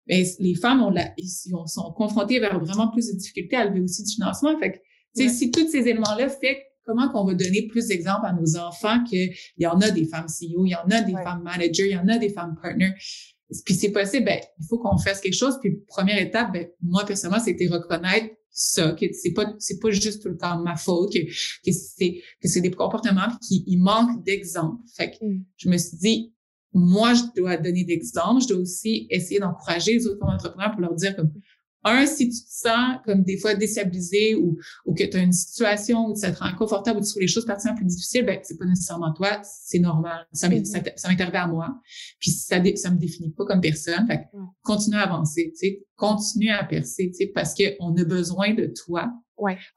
Mais 0.08 0.24
les 0.40 0.56
femmes 0.56 0.82
ont 0.82 0.90
la, 0.90 1.14
sont 1.66 1.92
confrontées 1.94 2.40
vers 2.40 2.60
vraiment 2.60 2.90
plus 2.90 3.08
de 3.12 3.18
difficultés 3.18 3.56
à 3.56 3.66
lever 3.66 3.82
aussi 3.82 4.04
du 4.04 4.14
financement. 4.14 4.58
Fait 4.60 4.72
que, 4.74 4.78
tu 5.16 5.24
sais, 5.24 5.30
si 5.30 5.52
tous 5.52 5.68
ces 5.68 5.80
éléments-là 5.80 6.30
fait 6.30 6.60
comment 6.86 7.10
qu'on 7.10 7.26
va 7.26 7.34
donner 7.34 7.68
plus 7.68 7.88
d'exemples 7.88 8.26
à 8.26 8.34
nos 8.34 8.58
enfants 8.58 9.04
qu'il 9.04 9.32
y 9.58 9.66
en 9.66 9.80
a 9.82 9.90
des 9.92 10.06
femmes 10.06 10.28
CEO, 10.28 10.66
il 10.66 10.72
y 10.72 10.76
en 10.76 10.90
a 10.92 11.02
des 11.02 11.14
femmes 11.14 11.44
managers, 11.44 11.88
il 11.88 11.94
y 11.94 11.98
en 11.98 12.08
a 12.08 12.18
des 12.18 12.30
femmes 12.30 12.56
partners? 12.62 12.94
Puis 13.66 13.76
c'est 13.76 13.92
possible, 13.92 14.26
ben, 14.26 14.40
il 14.60 14.66
faut 14.68 14.80
qu'on 14.80 14.98
fasse 14.98 15.22
quelque 15.22 15.36
chose. 15.36 15.58
Puis 15.62 15.78
première 15.88 16.20
étape, 16.20 16.54
ben, 16.54 16.68
moi 16.82 17.06
personnellement, 17.06 17.44
c'était 17.44 17.68
reconnaître 17.68 18.28
ça, 18.52 18.94
que 18.94 19.06
c'est 19.12 19.34
pas 19.34 19.54
c'est 19.60 19.80
pas 19.80 19.92
juste 19.92 20.24
tout 20.24 20.30
le 20.30 20.38
temps 20.38 20.60
ma 20.60 20.78
faute, 20.78 21.12
que, 21.12 21.20
que 21.20 21.72
c'est 21.72 22.22
que 22.42 22.48
c'est 22.48 22.62
des 22.62 22.72
comportements 22.72 23.28
qui 23.46 23.64
il 23.68 23.78
manque 23.78 24.24
d'exemples. 24.24 24.82
Fait 24.96 25.12
que 25.12 25.26
mm. 25.26 25.46
je 25.58 25.70
me 25.70 25.78
suis 25.78 25.98
dit, 25.98 26.34
moi, 26.74 27.14
je 27.14 27.24
dois 27.36 27.58
donner 27.58 27.86
d'exemples, 27.86 28.42
je 28.42 28.50
dois 28.50 28.58
aussi 28.58 29.08
essayer 29.10 29.40
d'encourager 29.40 29.94
les 29.94 30.08
autres 30.08 30.26
entrepreneurs 30.26 30.72
pour 30.72 30.82
leur 30.82 30.94
dire 30.94 31.16
comme 31.16 31.32
un, 31.86 32.06
si 32.06 32.30
tu 32.30 32.44
te 32.44 32.50
sens 32.50 32.98
comme 33.06 33.24
des 33.24 33.38
fois 33.38 33.54
déstabilisé 33.54 34.36
ou, 34.36 34.58
ou 34.86 34.94
que 34.94 35.04
tu 35.04 35.18
as 35.18 35.22
une 35.22 35.32
situation 35.32 36.08
où 36.08 36.16
ça 36.16 36.32
te 36.32 36.40
rend 36.40 36.48
inconfortable 36.48 37.00
ou 37.00 37.04
tu 37.04 37.10
trouves 37.10 37.22
les 37.22 37.28
choses 37.28 37.46
particulièrement 37.46 37.78
plus 37.78 37.88
difficiles, 37.88 38.26
ben, 38.26 38.40
c'est 38.44 38.58
pas 38.58 38.66
nécessairement 38.66 39.14
toi, 39.14 39.40
c'est 39.44 39.80
normal. 39.80 40.26
Ça 40.34 40.50
m'est, 40.50 40.66
ça, 40.66 40.80
m'est 40.82 41.22
arrivé 41.22 41.38
à 41.38 41.48
moi. 41.48 41.80
Puis 42.20 42.32
ça, 42.32 42.58
ça 42.76 42.92
me 42.92 42.98
définit 42.98 43.30
pas 43.30 43.46
comme 43.46 43.62
personne. 43.62 44.06
Fait 44.08 44.28
continue 44.64 44.98
à 44.98 45.04
avancer, 45.04 45.52
tu 45.54 45.58
sais, 45.58 45.86
continue 45.96 46.50
à 46.50 46.64
percer, 46.64 47.12
tu 47.12 47.18
sais, 47.18 47.32
parce 47.34 47.54
qu'on 47.54 47.96
a 47.96 48.04
besoin 48.04 48.54
de 48.54 48.66
toi 48.66 49.12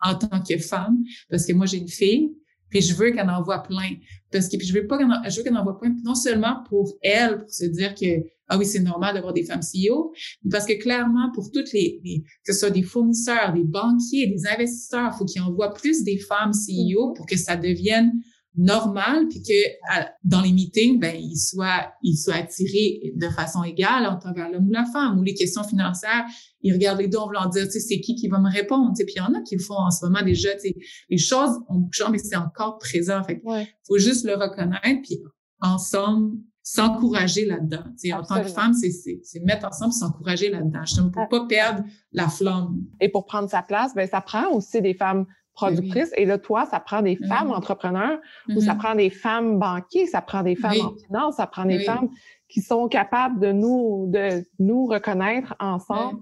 en 0.00 0.14
tant 0.14 0.42
que 0.42 0.56
femme. 0.58 0.98
Parce 1.30 1.44
que 1.44 1.52
moi, 1.52 1.66
j'ai 1.66 1.78
une 1.78 1.88
fille, 1.88 2.32
puis 2.70 2.80
je 2.80 2.94
veux 2.94 3.10
qu'elle 3.10 3.30
en 3.30 3.42
voit 3.42 3.62
plein. 3.62 3.90
Parce 4.30 4.48
que 4.48 4.56
puis 4.56 4.66
je 4.66 4.74
veux 4.74 4.86
pas 4.86 4.98
qu'elle 4.98 5.06
en, 5.06 5.22
je 5.28 5.36
veux 5.36 5.42
qu'elle 5.42 5.56
en 5.56 5.64
voit 5.64 5.78
plein, 5.78 5.94
non 6.04 6.14
seulement 6.14 6.62
pour 6.68 6.94
elle, 7.02 7.38
pour 7.38 7.50
se 7.50 7.66
dire 7.66 7.94
que 7.94 8.26
ah 8.48 8.56
oui, 8.56 8.64
c'est 8.64 8.80
normal 8.80 9.14
d'avoir 9.14 9.34
des 9.34 9.44
femmes 9.44 9.60
CEO, 9.60 10.12
mais 10.42 10.50
parce 10.50 10.64
que 10.64 10.72
clairement, 10.80 11.30
pour 11.34 11.50
toutes 11.50 11.70
les, 11.72 12.00
que 12.46 12.52
ce 12.52 12.60
soit 12.60 12.70
des 12.70 12.82
fournisseurs, 12.82 13.52
des 13.52 13.64
banquiers, 13.64 14.26
des 14.26 14.46
investisseurs, 14.46 15.10
il 15.14 15.18
faut 15.18 15.24
qu'ils 15.26 15.42
envoient 15.42 15.74
plus 15.74 16.02
des 16.02 16.18
femmes 16.18 16.52
CEO 16.52 17.12
pour 17.12 17.26
que 17.26 17.36
ça 17.36 17.56
devienne 17.56 18.10
normal, 18.58 19.28
puis 19.28 19.40
que 19.40 20.04
dans 20.24 20.42
les 20.42 20.52
meetings, 20.52 20.98
ben 20.98 21.16
ils 21.16 21.36
soient 21.36 21.92
ils 22.02 22.16
soient 22.16 22.34
attirés 22.34 23.12
de 23.14 23.28
façon 23.28 23.62
égale 23.62 24.04
en 24.04 24.18
envers 24.28 24.50
l'homme 24.50 24.66
ou 24.68 24.72
la 24.72 24.84
femme. 24.84 25.18
Ou 25.18 25.22
les 25.22 25.34
questions 25.34 25.62
financières, 25.62 26.24
ils 26.60 26.72
regardent 26.72 26.98
les 26.98 27.08
deux 27.08 27.18
en 27.18 27.26
voulant 27.26 27.46
dire, 27.46 27.64
tu 27.64 27.70
sais, 27.70 27.80
c'est 27.80 28.00
qui 28.00 28.16
qui 28.16 28.26
va 28.28 28.40
me 28.40 28.50
répondre. 28.50 28.90
Tu 28.90 28.96
sais, 28.96 29.04
puis 29.04 29.14
il 29.16 29.18
y 29.18 29.20
en 29.20 29.32
a 29.32 29.42
qui 29.42 29.54
le 29.54 29.62
font 29.62 29.78
en 29.78 29.90
ce 29.90 30.04
moment 30.04 30.22
déjà. 30.22 30.52
Tu 30.54 30.60
sais, 30.60 30.76
les 31.08 31.18
choses 31.18 31.56
ont 31.68 31.88
mais 32.10 32.18
c'est 32.18 32.36
encore 32.36 32.78
présent. 32.78 33.22
Fait 33.22 33.40
faut 33.86 33.98
juste 33.98 34.26
le 34.26 34.34
reconnaître, 34.34 35.02
puis 35.02 35.20
ensemble 35.60 36.38
s'encourager 36.62 37.46
là-dedans. 37.46 37.84
Tu 37.92 38.08
sais, 38.08 38.12
en 38.12 38.22
tant 38.22 38.42
que 38.42 38.48
femme, 38.48 38.74
c'est 38.74 38.90
c'est 38.90 39.40
mettre 39.40 39.66
ensemble, 39.66 39.92
s'encourager 39.92 40.50
là-dedans, 40.50 40.84
justement 40.84 41.10
pour 41.10 41.28
pas 41.28 41.46
perdre 41.46 41.84
la 42.12 42.28
flamme. 42.28 42.76
Et 43.00 43.08
pour 43.08 43.24
prendre 43.24 43.48
sa 43.48 43.62
place, 43.62 43.94
ben 43.94 44.06
ça 44.08 44.20
prend 44.20 44.50
aussi 44.52 44.82
des 44.82 44.94
femmes 44.94 45.26
productrices. 45.58 46.12
Et 46.16 46.24
là, 46.24 46.38
toi, 46.38 46.66
ça 46.66 46.78
prend 46.78 47.02
des 47.02 47.16
femmes 47.16 47.50
entrepreneurs 47.50 48.18
ou 48.48 48.60
ça 48.60 48.74
mm-hmm. 48.74 48.78
prend 48.78 48.94
des 48.94 49.10
femmes 49.10 49.58
banquiers, 49.58 50.06
ça 50.06 50.22
prend 50.22 50.42
des 50.42 50.54
femmes 50.54 50.80
en 50.80 50.94
finance, 51.06 51.36
ça 51.36 51.46
prend 51.46 51.64
des 51.64 51.80
femmes 51.80 52.08
qui 52.48 52.62
sont 52.62 52.88
capables 52.88 53.40
de 53.40 53.52
nous, 53.52 54.10
de 54.10 54.44
nous 54.58 54.86
reconnaître 54.86 55.54
ensemble. 55.58 56.20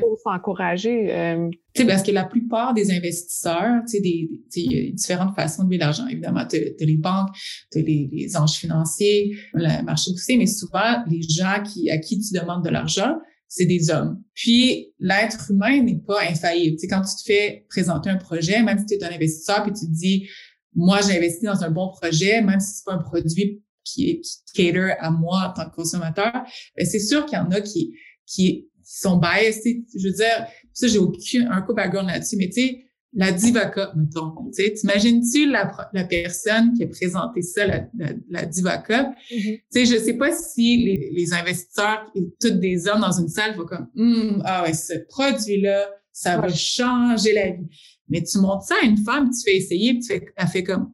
pour 0.00 0.18
s'encourager. 0.22 1.12
Euh... 1.12 1.50
Tu 1.72 1.82
sais, 1.82 1.88
parce 1.88 2.02
que 2.02 2.10
la 2.10 2.24
plupart 2.24 2.74
des 2.74 2.90
investisseurs, 2.90 3.80
tu 3.82 3.96
sais, 3.96 4.00
des, 4.00 4.28
il 4.56 4.72
y 4.72 4.88
a 4.88 4.90
différentes 4.90 5.34
façons 5.34 5.64
de 5.64 5.68
mettre 5.68 5.84
l'argent. 5.84 6.06
Évidemment, 6.08 6.44
tu 6.46 6.56
as, 6.56 6.84
les 6.84 6.96
banques, 6.96 7.30
tu 7.70 7.78
as 7.78 7.82
les, 7.82 8.08
les, 8.12 8.36
anges 8.36 8.56
financiers, 8.56 9.36
le 9.54 9.82
marché 9.84 10.10
boursier, 10.10 10.36
mais 10.36 10.46
souvent, 10.46 11.04
les 11.06 11.22
gens 11.22 11.62
qui, 11.64 11.90
à 11.90 11.98
qui 11.98 12.18
tu 12.18 12.34
demandes 12.34 12.64
de 12.64 12.70
l'argent, 12.70 13.14
c'est 13.48 13.64
des 13.64 13.90
hommes. 13.90 14.22
Puis 14.34 14.92
l'être 14.98 15.50
humain 15.50 15.82
n'est 15.82 15.98
pas 16.06 16.22
infaillible. 16.22 16.76
Tu 16.76 16.82
sais, 16.82 16.88
quand 16.88 17.00
tu 17.00 17.16
te 17.16 17.22
fais 17.24 17.66
présenter 17.68 18.10
un 18.10 18.16
projet, 18.16 18.62
même 18.62 18.78
si 18.78 18.86
tu 18.86 18.94
es 18.94 19.04
un 19.04 19.12
investisseur 19.12 19.62
puis 19.62 19.72
tu 19.72 19.86
te 19.86 19.90
dis 19.90 20.28
moi 20.74 21.00
j'ai 21.00 21.16
investi 21.16 21.44
dans 21.44 21.64
un 21.64 21.70
bon 21.70 21.88
projet, 21.88 22.42
même 22.42 22.60
si 22.60 22.76
c'est 22.76 22.84
pas 22.84 22.92
un 22.92 23.02
produit 23.02 23.62
qui 23.84 24.10
est 24.10 24.20
qui 24.20 24.72
cater 24.72 24.92
à 25.00 25.10
moi 25.10 25.48
en 25.48 25.52
tant 25.54 25.70
que 25.70 25.74
consommateur, 25.74 26.32
ben 26.76 26.86
c'est 26.86 27.00
sûr 27.00 27.24
qu'il 27.24 27.38
y 27.38 27.40
en 27.40 27.50
a 27.50 27.60
qui 27.60 27.94
qui, 28.26 28.68
sont 28.90 29.18
biased. 29.18 29.84
Je 29.94 30.08
veux 30.08 30.14
dire, 30.14 30.46
ça 30.72 30.86
j'ai 30.86 30.98
aucun 30.98 31.50
un 31.50 31.60
coup 31.60 31.74
background 31.74 32.08
là-dessus, 32.08 32.36
mais 32.36 32.48
tu 32.48 32.62
sais 32.62 32.87
la 33.14 33.32
Diva 33.32 33.66
Cup, 33.66 33.90
mettons. 33.96 34.34
Tu 34.54 34.64
sais, 34.64 34.72
t'imagines-tu 34.72 35.50
la, 35.50 35.72
la 35.92 36.04
personne 36.04 36.74
qui 36.74 36.84
a 36.84 36.86
présenté 36.88 37.42
ça, 37.42 37.66
la, 37.66 37.88
la, 37.96 38.12
la 38.28 38.44
Diva 38.44 38.78
Cup? 38.78 39.08
Mm-hmm. 39.30 39.56
Tu 39.56 39.62
sais, 39.70 39.86
je 39.86 39.96
sais 40.02 40.14
pas 40.14 40.32
si 40.32 40.76
les, 40.84 41.10
les 41.12 41.32
investisseurs, 41.32 42.12
toutes 42.40 42.60
des 42.60 42.86
hommes 42.86 43.00
dans 43.00 43.18
une 43.18 43.28
salle 43.28 43.56
vont 43.56 43.64
comme, 43.64 43.88
hum, 43.96 44.42
ah 44.44 44.62
ouais, 44.62 44.74
ce 44.74 44.94
produit-là, 45.08 45.90
ça 46.12 46.38
va 46.38 46.48
changer 46.48 47.32
la 47.32 47.50
vie. 47.50 47.68
Mais 48.08 48.22
tu 48.22 48.38
montres 48.38 48.64
ça 48.64 48.74
à 48.82 48.84
une 48.84 48.98
femme, 48.98 49.30
tu 49.30 49.50
fais 49.50 49.56
essayer, 49.56 49.92
puis 49.94 50.00
tu 50.00 50.08
fais, 50.08 50.26
elle 50.36 50.46
fait 50.48 50.64
comme, 50.64 50.92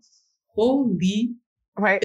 holy, 0.56 1.36
ouais. 1.80 2.00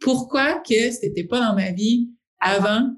Pourquoi 0.00 0.60
que 0.60 0.90
c'était 0.90 1.24
pas 1.24 1.40
dans 1.40 1.54
ma 1.54 1.72
vie 1.72 2.10
avant? 2.40 2.90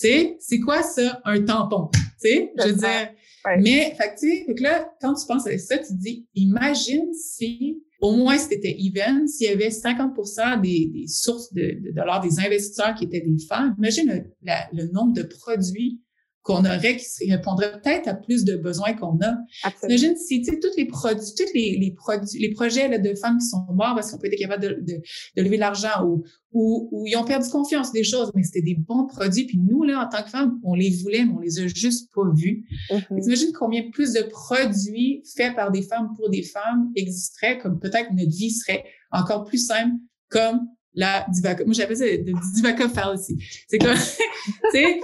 Tu 0.00 0.08
sais, 0.08 0.36
c'est 0.40 0.60
quoi 0.60 0.82
ça, 0.82 1.20
un 1.24 1.42
tampon? 1.42 1.90
Tu 1.92 2.00
sais, 2.18 2.52
je 2.58 2.68
veux 2.68 2.74
dire, 2.74 3.10
mais, 3.58 3.94
fait 3.96 4.14
tu 4.18 4.62
là, 4.62 4.90
quand 5.00 5.14
tu 5.14 5.26
penses 5.26 5.46
à 5.46 5.56
ça, 5.58 5.78
tu 5.78 5.94
dis, 5.94 6.26
imagine 6.34 7.12
si, 7.14 7.82
au 8.00 8.16
moins 8.16 8.38
c'était 8.38 8.76
even, 8.78 9.26
s'il 9.26 9.48
y 9.48 9.52
avait 9.52 9.70
50 9.70 10.62
des, 10.62 10.90
des 10.92 11.06
sources 11.06 11.52
de, 11.52 11.78
de, 11.84 11.92
dollars 11.92 12.20
des 12.20 12.40
investisseurs 12.40 12.94
qui 12.94 13.04
étaient 13.04 13.20
des 13.20 13.38
femmes, 13.48 13.74
imagine 13.78 14.24
le 14.72 14.92
nombre 14.92 15.12
de 15.14 15.22
produits 15.22 16.00
qu'on 16.48 16.64
aurait 16.64 16.96
qui 16.96 17.30
répondrait 17.30 17.72
peut-être 17.72 18.08
à 18.08 18.14
plus 18.14 18.42
de 18.46 18.56
besoins 18.56 18.94
qu'on 18.94 19.18
a. 19.20 19.36
Imagine 19.82 20.16
si, 20.16 20.40
tu 20.40 20.50
sais, 20.50 20.58
tous 20.58 20.74
les 20.78 20.86
produits, 20.86 21.34
tous 21.36 21.52
les, 21.54 21.76
les 21.78 21.90
produits, 21.90 22.40
les 22.40 22.50
projets 22.52 22.88
là, 22.88 22.96
de 22.96 23.14
femmes 23.14 23.36
qui 23.36 23.46
sont 23.46 23.66
morts 23.74 23.94
parce 23.94 24.10
qu'on 24.10 24.18
peut 24.18 24.28
être 24.28 24.38
capable 24.38 24.62
de, 24.62 24.68
de, 24.80 25.02
de 25.36 25.42
lever 25.42 25.58
l'argent 25.58 26.06
ou, 26.06 26.24
ou, 26.52 26.88
ou, 26.90 27.06
ils 27.06 27.16
ont 27.16 27.24
perdu 27.24 27.50
confiance 27.50 27.92
des 27.92 28.02
choses, 28.02 28.32
mais 28.34 28.42
c'était 28.44 28.62
des 28.62 28.76
bons 28.76 29.06
produits. 29.06 29.44
Puis 29.44 29.58
nous, 29.58 29.82
là, 29.82 30.06
en 30.06 30.08
tant 30.08 30.22
que 30.22 30.30
femmes, 30.30 30.58
on 30.64 30.74
les 30.74 30.88
voulait, 31.02 31.26
mais 31.26 31.32
on 31.36 31.40
les 31.40 31.60
a 31.60 31.66
juste 31.66 32.10
pas 32.14 32.22
vus. 32.34 32.64
Mm-hmm. 32.90 33.24
Imagine 33.24 33.52
combien 33.52 33.90
plus 33.90 34.14
de 34.14 34.22
produits 34.22 35.22
faits 35.36 35.54
par 35.54 35.70
des 35.70 35.82
femmes 35.82 36.14
pour 36.16 36.30
des 36.30 36.42
femmes 36.42 36.90
existeraient, 36.96 37.58
comme 37.58 37.78
peut-être 37.78 38.10
notre 38.14 38.34
vie 38.34 38.52
serait 38.52 38.84
encore 39.12 39.44
plus 39.44 39.66
simple, 39.66 39.96
comme 40.30 40.60
la 40.94 41.26
Divaca. 41.30 41.62
Moi, 41.66 41.74
j'appelle 41.74 41.96
ça 41.98 42.06
le 42.06 42.32
Divaca 42.54 42.88
Fallacy. 42.88 43.36
C'est 43.68 43.78
comme, 43.78 43.94
tu 44.46 44.70
sais, 44.72 45.00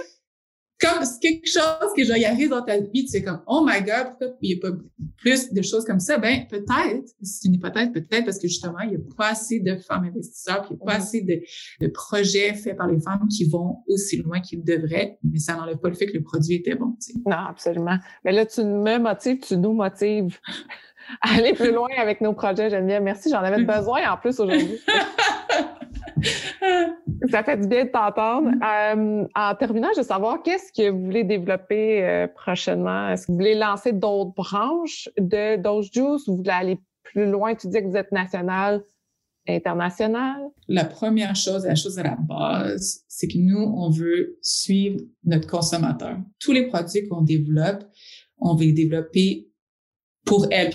comme 0.79 1.03
quelque 1.21 1.47
chose 1.47 1.93
que 1.95 2.01
y 2.01 2.25
arrive 2.25 2.49
dans 2.49 2.61
ta 2.61 2.77
vie, 2.77 3.05
tu 3.05 3.07
sais 3.07 3.23
comme, 3.23 3.41
oh 3.47 3.65
my 3.65 3.81
God, 3.81 4.09
pourquoi 4.09 4.35
il 4.41 4.55
n'y 4.55 4.61
a 4.61 4.69
pas 4.69 4.77
plus 5.17 5.53
de 5.53 5.61
choses 5.61 5.85
comme 5.85 5.99
ça? 5.99 6.17
Ben, 6.17 6.45
peut-être, 6.49 7.09
c'est 7.21 7.47
une 7.47 7.55
hypothèse, 7.55 7.89
peut-être 7.93 8.25
parce 8.25 8.39
que 8.39 8.47
justement, 8.47 8.79
il 8.81 8.89
n'y 8.89 8.95
a 8.95 8.99
pas 9.15 9.29
assez 9.29 9.59
de 9.59 9.77
femmes 9.77 10.05
investisseurs, 10.05 10.61
puis 10.63 10.71
il 10.71 10.75
n'y 10.75 10.81
a 10.83 10.85
pas 10.85 10.97
assez 10.97 11.21
de, 11.21 11.41
de, 11.81 11.87
projets 11.87 12.53
faits 12.53 12.77
par 12.77 12.87
les 12.87 12.99
femmes 12.99 13.27
qui 13.29 13.45
vont 13.45 13.77
aussi 13.87 14.17
loin 14.17 14.41
qu'ils 14.41 14.63
devraient, 14.63 15.17
mais 15.23 15.39
ça 15.39 15.55
n'enlève 15.55 15.77
pas 15.77 15.89
le 15.89 15.95
fait 15.95 16.07
que 16.07 16.17
le 16.17 16.23
produit 16.23 16.55
était 16.55 16.75
bon, 16.75 16.95
tu 17.01 17.13
sais. 17.13 17.19
Non, 17.25 17.37
absolument. 17.49 17.97
Mais 18.25 18.33
là, 18.33 18.45
tu 18.45 18.61
me 18.63 18.97
motives, 18.97 19.39
tu 19.39 19.57
nous 19.57 19.73
motives 19.73 20.37
à 21.21 21.35
aller 21.35 21.53
plus 21.53 21.71
loin 21.71 21.89
avec 21.97 22.19
nos 22.19 22.33
projets, 22.33 22.69
Geneviève. 22.69 23.01
Merci, 23.01 23.29
j'en 23.29 23.39
avais 23.39 23.63
besoin 23.63 24.11
en 24.11 24.17
plus 24.17 24.39
aujourd'hui. 24.39 24.79
Ça 27.29 27.43
fait 27.43 27.57
du 27.57 27.67
bien 27.67 27.85
de 27.85 27.89
t'entendre. 27.89 28.49
Euh, 28.63 29.27
en 29.35 29.55
terminant, 29.55 29.89
je 29.93 30.01
veux 30.01 30.07
savoir 30.07 30.41
qu'est-ce 30.43 30.71
que 30.71 30.89
vous 30.89 31.05
voulez 31.05 31.23
développer 31.23 32.03
euh, 32.03 32.27
prochainement? 32.27 33.09
Est-ce 33.09 33.27
que 33.27 33.31
vous 33.31 33.37
voulez 33.37 33.55
lancer 33.55 33.93
d'autres 33.93 34.33
branches 34.33 35.09
de 35.17 35.57
Dose 35.57 35.89
Juice 35.91 36.27
ou 36.27 36.31
vous 36.31 36.37
voulez 36.37 36.49
aller 36.49 36.79
plus 37.03 37.29
loin? 37.29 37.55
Tu 37.55 37.67
dis 37.67 37.79
que 37.79 37.87
vous 37.87 37.97
êtes 37.97 38.11
national, 38.11 38.83
international? 39.47 40.41
La 40.67 40.85
première 40.85 41.35
chose, 41.35 41.65
la 41.65 41.75
chose 41.75 41.99
à 41.99 42.03
la 42.03 42.15
base, 42.15 43.03
c'est 43.07 43.27
que 43.27 43.37
nous, 43.37 43.59
on 43.59 43.89
veut 43.89 44.37
suivre 44.41 44.99
notre 45.23 45.47
consommateur. 45.47 46.17
Tous 46.39 46.51
les 46.51 46.67
produits 46.67 47.07
qu'on 47.07 47.21
développe, 47.21 47.83
on 48.39 48.55
veut 48.55 48.65
les 48.65 48.73
développer 48.73 49.49
pour 50.25 50.47
elle 50.51 50.71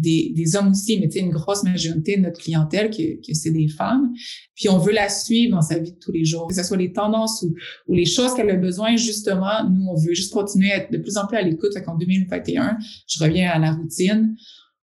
des, 0.00 0.32
des 0.34 0.56
hommes 0.56 0.70
aussi, 0.70 0.98
mais 0.98 1.06
une 1.06 1.30
grosse 1.30 1.62
majorité 1.62 2.16
de 2.16 2.22
notre 2.22 2.40
clientèle 2.40 2.90
que, 2.90 3.16
que 3.16 3.34
c'est 3.34 3.50
des 3.50 3.68
femmes. 3.68 4.12
Puis 4.54 4.68
on 4.68 4.78
veut 4.78 4.92
la 4.92 5.08
suivre 5.08 5.56
dans 5.56 5.62
sa 5.62 5.78
vie 5.78 5.92
de 5.92 5.98
tous 5.98 6.12
les 6.12 6.24
jours, 6.24 6.48
que 6.48 6.54
ce 6.54 6.62
soit 6.62 6.76
les 6.76 6.92
tendances 6.92 7.42
ou, 7.42 7.54
ou 7.88 7.94
les 7.94 8.06
choses 8.06 8.34
qu'elle 8.34 8.50
a 8.50 8.56
besoin, 8.56 8.96
justement. 8.96 9.68
Nous, 9.68 9.86
on 9.86 9.94
veut 9.94 10.14
juste 10.14 10.32
continuer 10.32 10.72
à 10.72 10.78
être 10.78 10.92
de 10.92 10.98
plus 10.98 11.16
en 11.16 11.26
plus 11.26 11.36
à 11.36 11.42
l'écoute. 11.42 11.72
En 11.86 11.96
2021, 11.96 12.78
je 13.08 13.24
reviens 13.24 13.50
à 13.50 13.58
la 13.58 13.72
routine. 13.72 14.36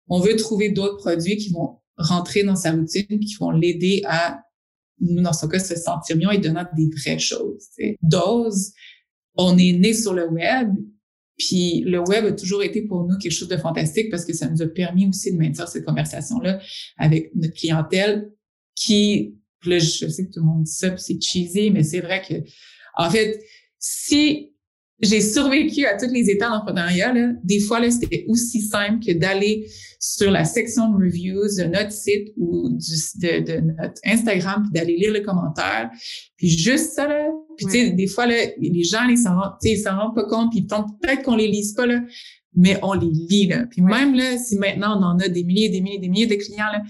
On 0.07 0.19
veut 0.19 0.35
trouver 0.35 0.69
d'autres 0.69 0.97
produits 0.97 1.37
qui 1.37 1.51
vont 1.51 1.79
rentrer 1.97 2.43
dans 2.43 2.55
sa 2.55 2.71
routine 2.71 3.19
qui 3.19 3.35
vont 3.39 3.51
l'aider 3.51 4.03
à, 4.05 4.41
nous, 4.99 5.21
dans 5.21 5.33
son 5.33 5.47
cas, 5.47 5.59
se 5.59 5.75
sentir 5.75 6.17
mieux 6.17 6.31
et 6.33 6.37
donner 6.37 6.63
des 6.75 6.89
vraies 6.89 7.19
choses. 7.19 7.67
Dose, 8.01 8.71
on 9.35 9.57
est 9.57 9.73
né 9.73 9.93
sur 9.93 10.13
le 10.13 10.27
web 10.27 10.69
puis 11.37 11.81
le 11.85 11.99
web 11.99 12.25
a 12.25 12.31
toujours 12.31 12.63
été 12.63 12.81
pour 12.81 13.05
nous 13.05 13.17
quelque 13.17 13.31
chose 13.31 13.47
de 13.47 13.57
fantastique 13.57 14.09
parce 14.09 14.25
que 14.25 14.33
ça 14.33 14.49
nous 14.49 14.61
a 14.61 14.67
permis 14.67 15.07
aussi 15.07 15.31
de 15.31 15.37
maintenir 15.37 15.67
cette 15.67 15.85
conversation-là 15.85 16.59
avec 16.97 17.31
notre 17.35 17.53
clientèle 17.53 18.31
qui, 18.75 19.35
là, 19.65 19.79
je 19.79 20.07
sais 20.07 20.25
que 20.25 20.31
tout 20.31 20.39
le 20.39 20.45
monde 20.45 20.63
dit 20.63 20.71
ça, 20.71 20.95
c'est 20.97 21.21
cheesy, 21.21 21.71
mais 21.71 21.83
c'est 21.83 22.01
vrai 22.01 22.21
que, 22.27 22.35
en 22.95 23.09
fait, 23.09 23.39
si 23.79 24.53
j'ai 24.99 25.21
survécu 25.21 25.85
à 25.85 25.95
toutes 25.97 26.11
les 26.11 26.29
étapes 26.29 26.51
d'entrepreneuriat, 26.51 27.13
des 27.43 27.59
fois, 27.59 27.79
là, 27.79 27.91
c'était 27.91 28.25
aussi 28.27 28.61
simple 28.61 29.05
que 29.05 29.11
d'aller 29.11 29.67
sur 29.99 30.31
la 30.31 30.43
section 30.43 30.89
de 30.91 31.05
reviews 31.05 31.47
de 31.57 31.65
notre 31.65 31.91
site 31.91 32.29
ou 32.37 32.69
du, 32.69 32.95
de, 33.21 33.39
de 33.45 33.59
notre 33.61 34.01
Instagram 34.05 34.63
puis 34.63 34.71
d'aller 34.79 34.97
lire 34.97 35.11
les 35.11 35.21
commentaires. 35.21 35.89
Puis 36.35 36.49
juste 36.49 36.93
ça, 36.93 37.07
là, 37.07 37.27
puis, 37.57 37.65
tu 37.65 37.71
sais, 37.71 37.89
des 37.91 38.07
fois, 38.07 38.27
là, 38.27 38.35
les 38.59 38.83
gens, 38.83 39.07
ils 39.07 39.17
s'en 39.17 39.35
rendent 39.35 40.15
pas 40.15 40.25
compte, 40.25 40.51
puis 40.51 40.61
peut-être 40.61 41.23
qu'on 41.23 41.35
les 41.35 41.47
lise 41.47 41.73
pas, 41.73 41.87
là, 41.87 42.01
mais 42.55 42.79
on 42.83 42.93
les 42.93 43.09
lit, 43.09 43.47
là. 43.47 43.65
Puis 43.69 43.81
même, 43.81 44.13
là, 44.15 44.37
si 44.37 44.57
maintenant, 44.57 44.99
on 44.99 45.03
en 45.03 45.19
a 45.19 45.27
des 45.27 45.43
milliers, 45.43 45.69
des 45.69 45.81
milliers, 45.81 45.99
des 45.99 46.09
milliers 46.09 46.27
de 46.27 46.35
clients, 46.35 46.71
là, 46.71 46.83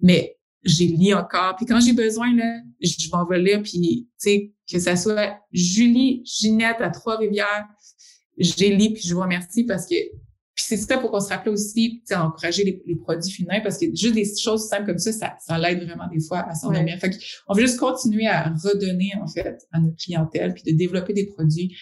mais 0.00 0.37
j'ai 0.64 0.86
lis 0.86 1.14
encore. 1.14 1.56
Puis 1.56 1.66
quand 1.66 1.80
j'ai 1.80 1.92
besoin, 1.92 2.34
là, 2.34 2.60
je, 2.80 3.08
m'en 3.10 3.24
vais 3.26 3.38
lire, 3.38 3.62
puis, 3.62 4.08
tu 4.08 4.08
sais, 4.16 4.52
que 4.70 4.78
ça 4.78 4.96
soit 4.96 5.38
Julie, 5.52 6.22
Ginette 6.24 6.80
à 6.80 6.90
Trois-Rivières, 6.90 7.66
j'ai 8.36 8.74
lu, 8.76 8.92
puis 8.92 9.02
je 9.04 9.14
vous 9.14 9.20
remercie 9.20 9.64
parce 9.64 9.86
que 9.86 9.94
puis 10.58 10.64
c'est 10.66 10.76
ça 10.76 10.98
pour 10.98 11.12
qu'on 11.12 11.20
se 11.20 11.28
rappelle 11.28 11.52
aussi, 11.52 12.02
à 12.10 12.26
encourager 12.26 12.64
les, 12.64 12.82
les, 12.84 12.96
produits 12.96 13.30
finins 13.30 13.60
parce 13.60 13.78
que 13.78 13.86
juste 13.94 14.14
des 14.14 14.24
choses 14.24 14.66
simples 14.66 14.86
comme 14.86 14.98
ça, 14.98 15.12
ça, 15.12 15.36
ça 15.38 15.56
l'aide 15.56 15.84
vraiment 15.84 16.08
des 16.12 16.18
fois 16.18 16.40
à 16.48 16.54
s'en 16.56 16.70
Ouais. 16.70 16.98
Fait 16.98 17.16
on 17.46 17.54
veut 17.54 17.60
juste 17.60 17.78
continuer 17.78 18.26
à 18.26 18.52
redonner, 18.64 19.12
en 19.22 19.28
fait, 19.28 19.56
à 19.70 19.78
notre 19.78 19.96
clientèle 19.96 20.54
puis 20.54 20.64
de 20.64 20.76
développer 20.76 21.12
des 21.12 21.26
produits 21.26 21.76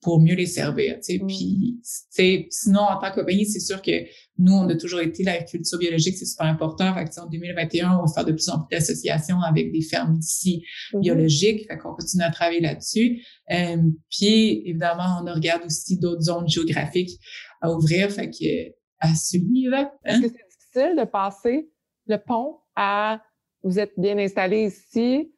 pour 0.00 0.20
mieux 0.20 0.34
les 0.34 0.46
servir. 0.46 0.96
Tu 0.96 1.18
sais. 1.18 1.18
Mm. 1.18 1.26
Puis, 1.26 2.48
sinon, 2.50 2.80
en 2.80 2.98
tant 2.98 3.10
que 3.10 3.20
compagnie, 3.20 3.46
c'est 3.46 3.60
sûr 3.60 3.82
que 3.82 4.04
nous, 4.38 4.52
on 4.52 4.68
a 4.68 4.76
toujours 4.76 5.00
été 5.00 5.24
l'agriculture 5.24 5.78
biologique, 5.78 6.16
c'est 6.16 6.26
super 6.26 6.46
important. 6.46 6.94
Fait 6.94 7.04
que, 7.04 7.20
en 7.20 7.26
2021, 7.26 7.98
on 7.98 8.04
va 8.04 8.12
faire 8.12 8.24
de 8.24 8.32
plus 8.32 8.48
en 8.48 8.60
plus 8.60 8.76
d'associations 8.76 9.40
avec 9.40 9.72
des 9.72 9.82
fermes 9.82 10.16
d'ici 10.18 10.62
mm-hmm. 10.92 11.00
biologiques. 11.00 11.66
Fait 11.66 11.78
qu'on 11.78 11.94
continue 11.94 12.22
à 12.22 12.30
travailler 12.30 12.60
là-dessus. 12.60 13.24
Euh, 13.50 13.76
puis, 14.10 14.62
évidemment, 14.66 15.22
on 15.24 15.34
regarde 15.34 15.64
aussi 15.64 15.98
d'autres 15.98 16.22
zones 16.22 16.48
géographiques 16.48 17.18
à 17.60 17.72
ouvrir. 17.72 18.10
Fait 18.10 18.30
que, 18.30 18.72
à 19.00 19.14
suivre. 19.14 19.74
Hein? 19.74 19.90
Est-ce 20.04 20.20
que 20.22 20.28
c'est 20.28 20.80
difficile 20.82 20.96
de 20.98 21.04
passer 21.04 21.68
le 22.06 22.16
pont 22.16 22.56
à 22.76 23.20
vous 23.62 23.78
êtes 23.78 23.92
bien 23.96 24.16
installé 24.18 24.66
ici 24.66 25.32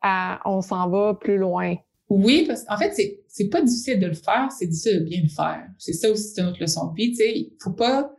à 0.00 0.40
on 0.44 0.60
s'en 0.60 0.88
va 0.88 1.14
plus 1.14 1.36
loin? 1.36 1.76
Oui, 2.08 2.44
parce 2.46 2.64
qu'en 2.64 2.76
fait, 2.76 2.92
c'est, 2.92 3.23
c'est 3.34 3.48
pas 3.48 3.62
difficile 3.62 3.98
de 3.98 4.06
le 4.06 4.14
faire, 4.14 4.48
c'est 4.56 4.68
difficile 4.68 5.00
de 5.00 5.04
bien 5.06 5.20
le 5.20 5.28
faire. 5.28 5.66
C'est 5.76 5.92
ça 5.92 6.08
aussi, 6.08 6.22
c'est 6.32 6.40
une 6.40 6.46
autre 6.46 6.60
leçon 6.60 6.92
vie. 6.92 7.10
Tu 7.10 7.16
sais, 7.16 7.52
faut 7.60 7.72
pas 7.72 8.14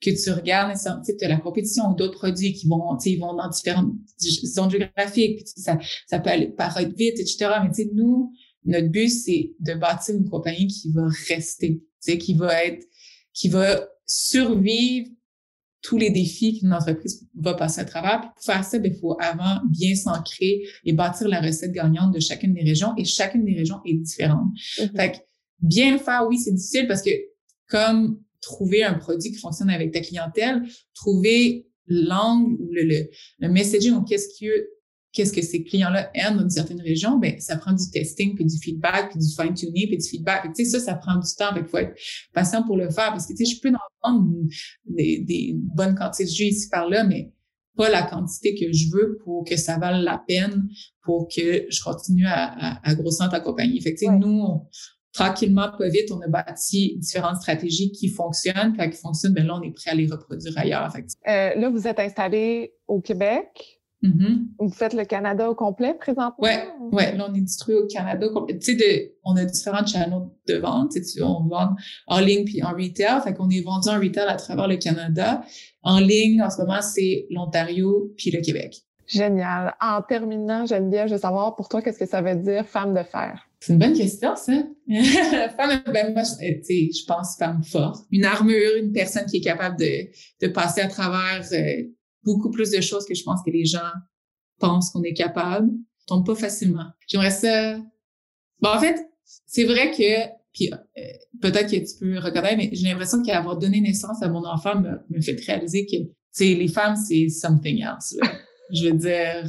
que 0.00 0.08
tu 0.10 0.30
regardes, 0.30 0.72
tu 0.72 1.14
sais, 1.18 1.28
la 1.28 1.36
compétition 1.36 1.90
ou 1.90 1.94
d'autres 1.94 2.16
produits 2.16 2.54
qui 2.54 2.66
vont, 2.66 2.96
tu 2.96 3.04
sais, 3.04 3.10
ils 3.10 3.20
vont 3.20 3.34
dans 3.34 3.50
différentes 3.50 3.92
zones 4.18 4.70
géographiques, 4.70 5.44
puis 5.44 5.62
ça, 5.62 5.78
ça 6.06 6.18
peut 6.18 6.30
aller 6.30 6.48
paraître 6.48 6.96
vite, 6.96 7.20
etc. 7.20 7.50
Mais 7.62 7.68
tu 7.68 7.82
sais, 7.82 7.90
nous, 7.92 8.32
notre 8.64 8.88
but, 8.88 9.10
c'est 9.10 9.52
de 9.60 9.74
bâtir 9.74 10.14
une 10.14 10.30
compagnie 10.30 10.66
qui 10.66 10.90
va 10.92 11.08
rester, 11.28 11.82
tu 11.82 11.84
sais, 12.00 12.16
qui 12.16 12.32
va 12.32 12.64
être, 12.64 12.86
qui 13.34 13.50
va 13.50 13.86
survivre 14.06 15.10
tous 15.84 15.98
les 15.98 16.08
défis 16.08 16.58
qu'une 16.58 16.72
entreprise 16.72 17.28
va 17.36 17.52
passer 17.52 17.82
à 17.82 17.84
travers. 17.84 18.32
pour 18.32 18.42
faire 18.42 18.64
ça, 18.64 18.78
ben, 18.78 18.90
il 18.90 18.98
faut 18.98 19.16
avant 19.20 19.60
bien 19.70 19.94
s'ancrer 19.94 20.62
et 20.84 20.94
bâtir 20.94 21.28
la 21.28 21.42
recette 21.42 21.72
gagnante 21.72 22.14
de 22.14 22.20
chacune 22.20 22.54
des 22.54 22.62
régions. 22.62 22.94
Et 22.96 23.04
chacune 23.04 23.44
des 23.44 23.54
régions 23.54 23.80
est 23.84 23.92
différente. 23.92 24.48
Mm-hmm. 24.78 24.96
Fait 24.96 25.12
que 25.12 25.16
bien 25.60 25.92
le 25.92 25.98
faire, 25.98 26.26
oui, 26.26 26.38
c'est 26.38 26.52
difficile 26.52 26.86
parce 26.88 27.02
que 27.02 27.10
comme 27.68 28.18
trouver 28.40 28.82
un 28.82 28.94
produit 28.94 29.30
qui 29.30 29.38
fonctionne 29.38 29.68
avec 29.68 29.92
ta 29.92 30.00
clientèle, 30.00 30.62
trouver 30.94 31.66
l'angle 31.86 32.54
ou 32.54 32.70
le, 32.72 32.82
le, 32.84 33.10
le 33.40 33.48
messaging 33.50 33.92
ou 33.92 34.02
qu'est-ce 34.02 34.28
que 34.40 34.68
qu'est-ce 35.14 35.32
que 35.32 35.42
ces 35.42 35.62
clients-là 35.62 36.10
aiment 36.14 36.38
dans 36.38 36.50
certaines 36.50 36.80
régions, 36.80 37.18
ben 37.18 37.40
ça 37.40 37.56
prend 37.56 37.72
du 37.72 37.88
testing, 37.90 38.34
puis 38.34 38.44
du 38.44 38.58
feedback, 38.58 39.10
puis 39.10 39.20
du 39.20 39.34
fine-tuning, 39.34 39.86
puis 39.86 39.96
du 39.96 40.08
feedback. 40.08 40.52
Tu 40.54 40.64
sais, 40.64 40.78
ça, 40.78 40.80
ça 40.80 40.94
prend 40.94 41.14
du 41.14 41.34
temps. 41.38 41.54
Il 41.56 41.64
faut 41.64 41.78
être 41.78 41.94
patient 42.34 42.62
pour 42.64 42.76
le 42.76 42.90
faire 42.90 43.10
parce 43.10 43.26
que, 43.26 43.32
tu 43.32 43.46
sais, 43.46 43.54
je 43.54 43.60
peux 43.60 43.70
en 43.70 44.10
vendre 44.10 44.28
des, 44.84 45.20
des 45.20 45.54
bonnes 45.54 45.94
quantités 45.94 46.24
de 46.24 46.34
jus 46.34 46.44
ici 46.44 46.68
par 46.68 46.88
là, 46.88 47.04
mais 47.04 47.32
pas 47.76 47.88
la 47.88 48.02
quantité 48.02 48.54
que 48.54 48.72
je 48.72 48.86
veux 48.92 49.18
pour 49.24 49.44
que 49.44 49.56
ça 49.56 49.78
vaille 49.78 50.02
la 50.02 50.22
peine, 50.26 50.68
pour 51.02 51.28
que 51.28 51.66
je 51.68 51.82
continue 51.82 52.26
à, 52.26 52.76
à, 52.76 52.90
à 52.90 52.94
grossir 52.94 53.28
ta 53.28 53.40
compagnie. 53.40 53.80
Fait 53.80 53.94
que, 53.94 54.18
nous, 54.18 54.66
tranquillement, 55.12 55.70
pas 55.78 55.88
vite, 55.88 56.10
on 56.12 56.20
a 56.20 56.28
bâti 56.28 56.96
différentes 56.98 57.36
stratégies 57.36 57.92
qui 57.92 58.08
fonctionnent. 58.08 58.74
Quand 58.76 58.82
elles 58.82 58.92
fonctionnent, 58.92 59.32
ben 59.32 59.46
là, 59.46 59.56
on 59.56 59.62
est 59.62 59.72
prêt 59.72 59.90
à 59.90 59.94
les 59.94 60.06
reproduire 60.06 60.56
ailleurs. 60.58 60.92
Fait 60.92 61.04
euh, 61.28 61.60
là, 61.60 61.70
vous 61.70 61.86
êtes 61.86 62.00
installé 62.00 62.74
au 62.86 63.00
Québec. 63.00 63.73
Mm-hmm. 64.04 64.46
Vous 64.58 64.68
faites 64.68 64.92
le 64.92 65.04
Canada 65.04 65.48
au 65.48 65.54
complet 65.54 65.94
présentement? 65.94 66.34
Oui, 66.38 66.50
ouais, 66.92 67.16
là, 67.16 67.26
on 67.30 67.34
est 67.34 67.40
distribué 67.40 67.80
au 67.80 67.86
Canada 67.86 68.26
au 68.26 68.34
complet. 68.34 68.58
Tu 68.58 68.78
sais, 68.78 69.14
on 69.24 69.34
a 69.36 69.44
différents 69.46 69.86
channels 69.86 70.28
de 70.46 70.56
vente. 70.56 70.92
On 71.22 71.44
vend 71.48 71.70
en 72.06 72.20
ligne 72.20 72.44
puis 72.44 72.62
en 72.62 72.72
retail. 72.72 73.22
Fait 73.22 73.32
qu'on 73.32 73.48
est 73.48 73.62
vendu 73.62 73.88
en 73.88 73.98
retail 73.98 74.28
à 74.28 74.36
travers 74.36 74.68
le 74.68 74.76
Canada. 74.76 75.42
En 75.82 76.00
ligne, 76.00 76.42
en 76.42 76.50
ce 76.50 76.60
moment, 76.60 76.82
c'est 76.82 77.26
l'Ontario 77.30 78.12
puis 78.18 78.30
le 78.30 78.42
Québec. 78.42 78.76
Génial. 79.06 79.74
En 79.80 80.02
terminant, 80.02 80.66
Geneviève, 80.66 81.08
je 81.08 81.14
veux 81.14 81.20
savoir 81.20 81.56
pour 81.56 81.68
toi, 81.68 81.80
qu'est-ce 81.80 81.98
que 81.98 82.06
ça 82.06 82.20
veut 82.20 82.36
dire 82.36 82.66
femme 82.66 82.94
de 82.94 83.02
fer? 83.02 83.40
C'est 83.60 83.72
une 83.72 83.78
bonne 83.78 83.94
question, 83.94 84.36
ça. 84.36 84.52
femme, 85.56 85.82
ben, 85.92 86.12
moi, 86.12 86.22
je, 86.24 86.62
je 86.68 87.06
pense 87.06 87.36
femme 87.38 87.62
forte. 87.64 88.04
Une 88.10 88.26
armure, 88.26 88.76
une 88.78 88.92
personne 88.92 89.24
qui 89.24 89.38
est 89.38 89.42
capable 89.42 89.78
de, 89.78 90.08
de 90.42 90.52
passer 90.52 90.82
à 90.82 90.88
travers 90.88 91.42
euh, 91.52 91.82
beaucoup 92.24 92.50
plus 92.50 92.70
de 92.70 92.80
choses 92.80 93.04
que 93.04 93.14
je 93.14 93.22
pense 93.22 93.40
que 93.44 93.50
les 93.50 93.64
gens 93.64 93.90
pensent 94.58 94.90
qu'on 94.90 95.02
est 95.02 95.14
capable. 95.14 95.68
On 96.08 96.16
tombe 96.16 96.26
pas 96.26 96.34
facilement. 96.34 96.86
J'aimerais 97.06 97.30
ça. 97.30 97.78
Bon, 98.60 98.70
en 98.70 98.78
fait, 98.78 98.96
c'est 99.46 99.64
vrai 99.64 99.90
que, 99.90 100.30
puis 100.52 100.70
euh, 100.72 101.02
peut-être 101.40 101.70
que 101.70 101.76
tu 101.76 101.98
peux 101.98 102.18
reconnaître, 102.18 102.56
mais 102.56 102.70
j'ai 102.72 102.88
l'impression 102.88 103.22
qu'avoir 103.22 103.58
donné 103.58 103.80
naissance 103.80 104.22
à 104.22 104.28
mon 104.28 104.44
enfant 104.44 104.80
me, 104.80 104.90
me 105.10 105.20
fait 105.20 105.38
réaliser 105.46 105.86
que, 105.86 105.96
tu 106.36 106.44
les 106.56 106.68
femmes, 106.68 106.96
c'est 106.96 107.28
something 107.28 107.80
else. 107.82 108.16
Je 108.72 108.88
veux 108.88 108.96
dire, 108.96 109.48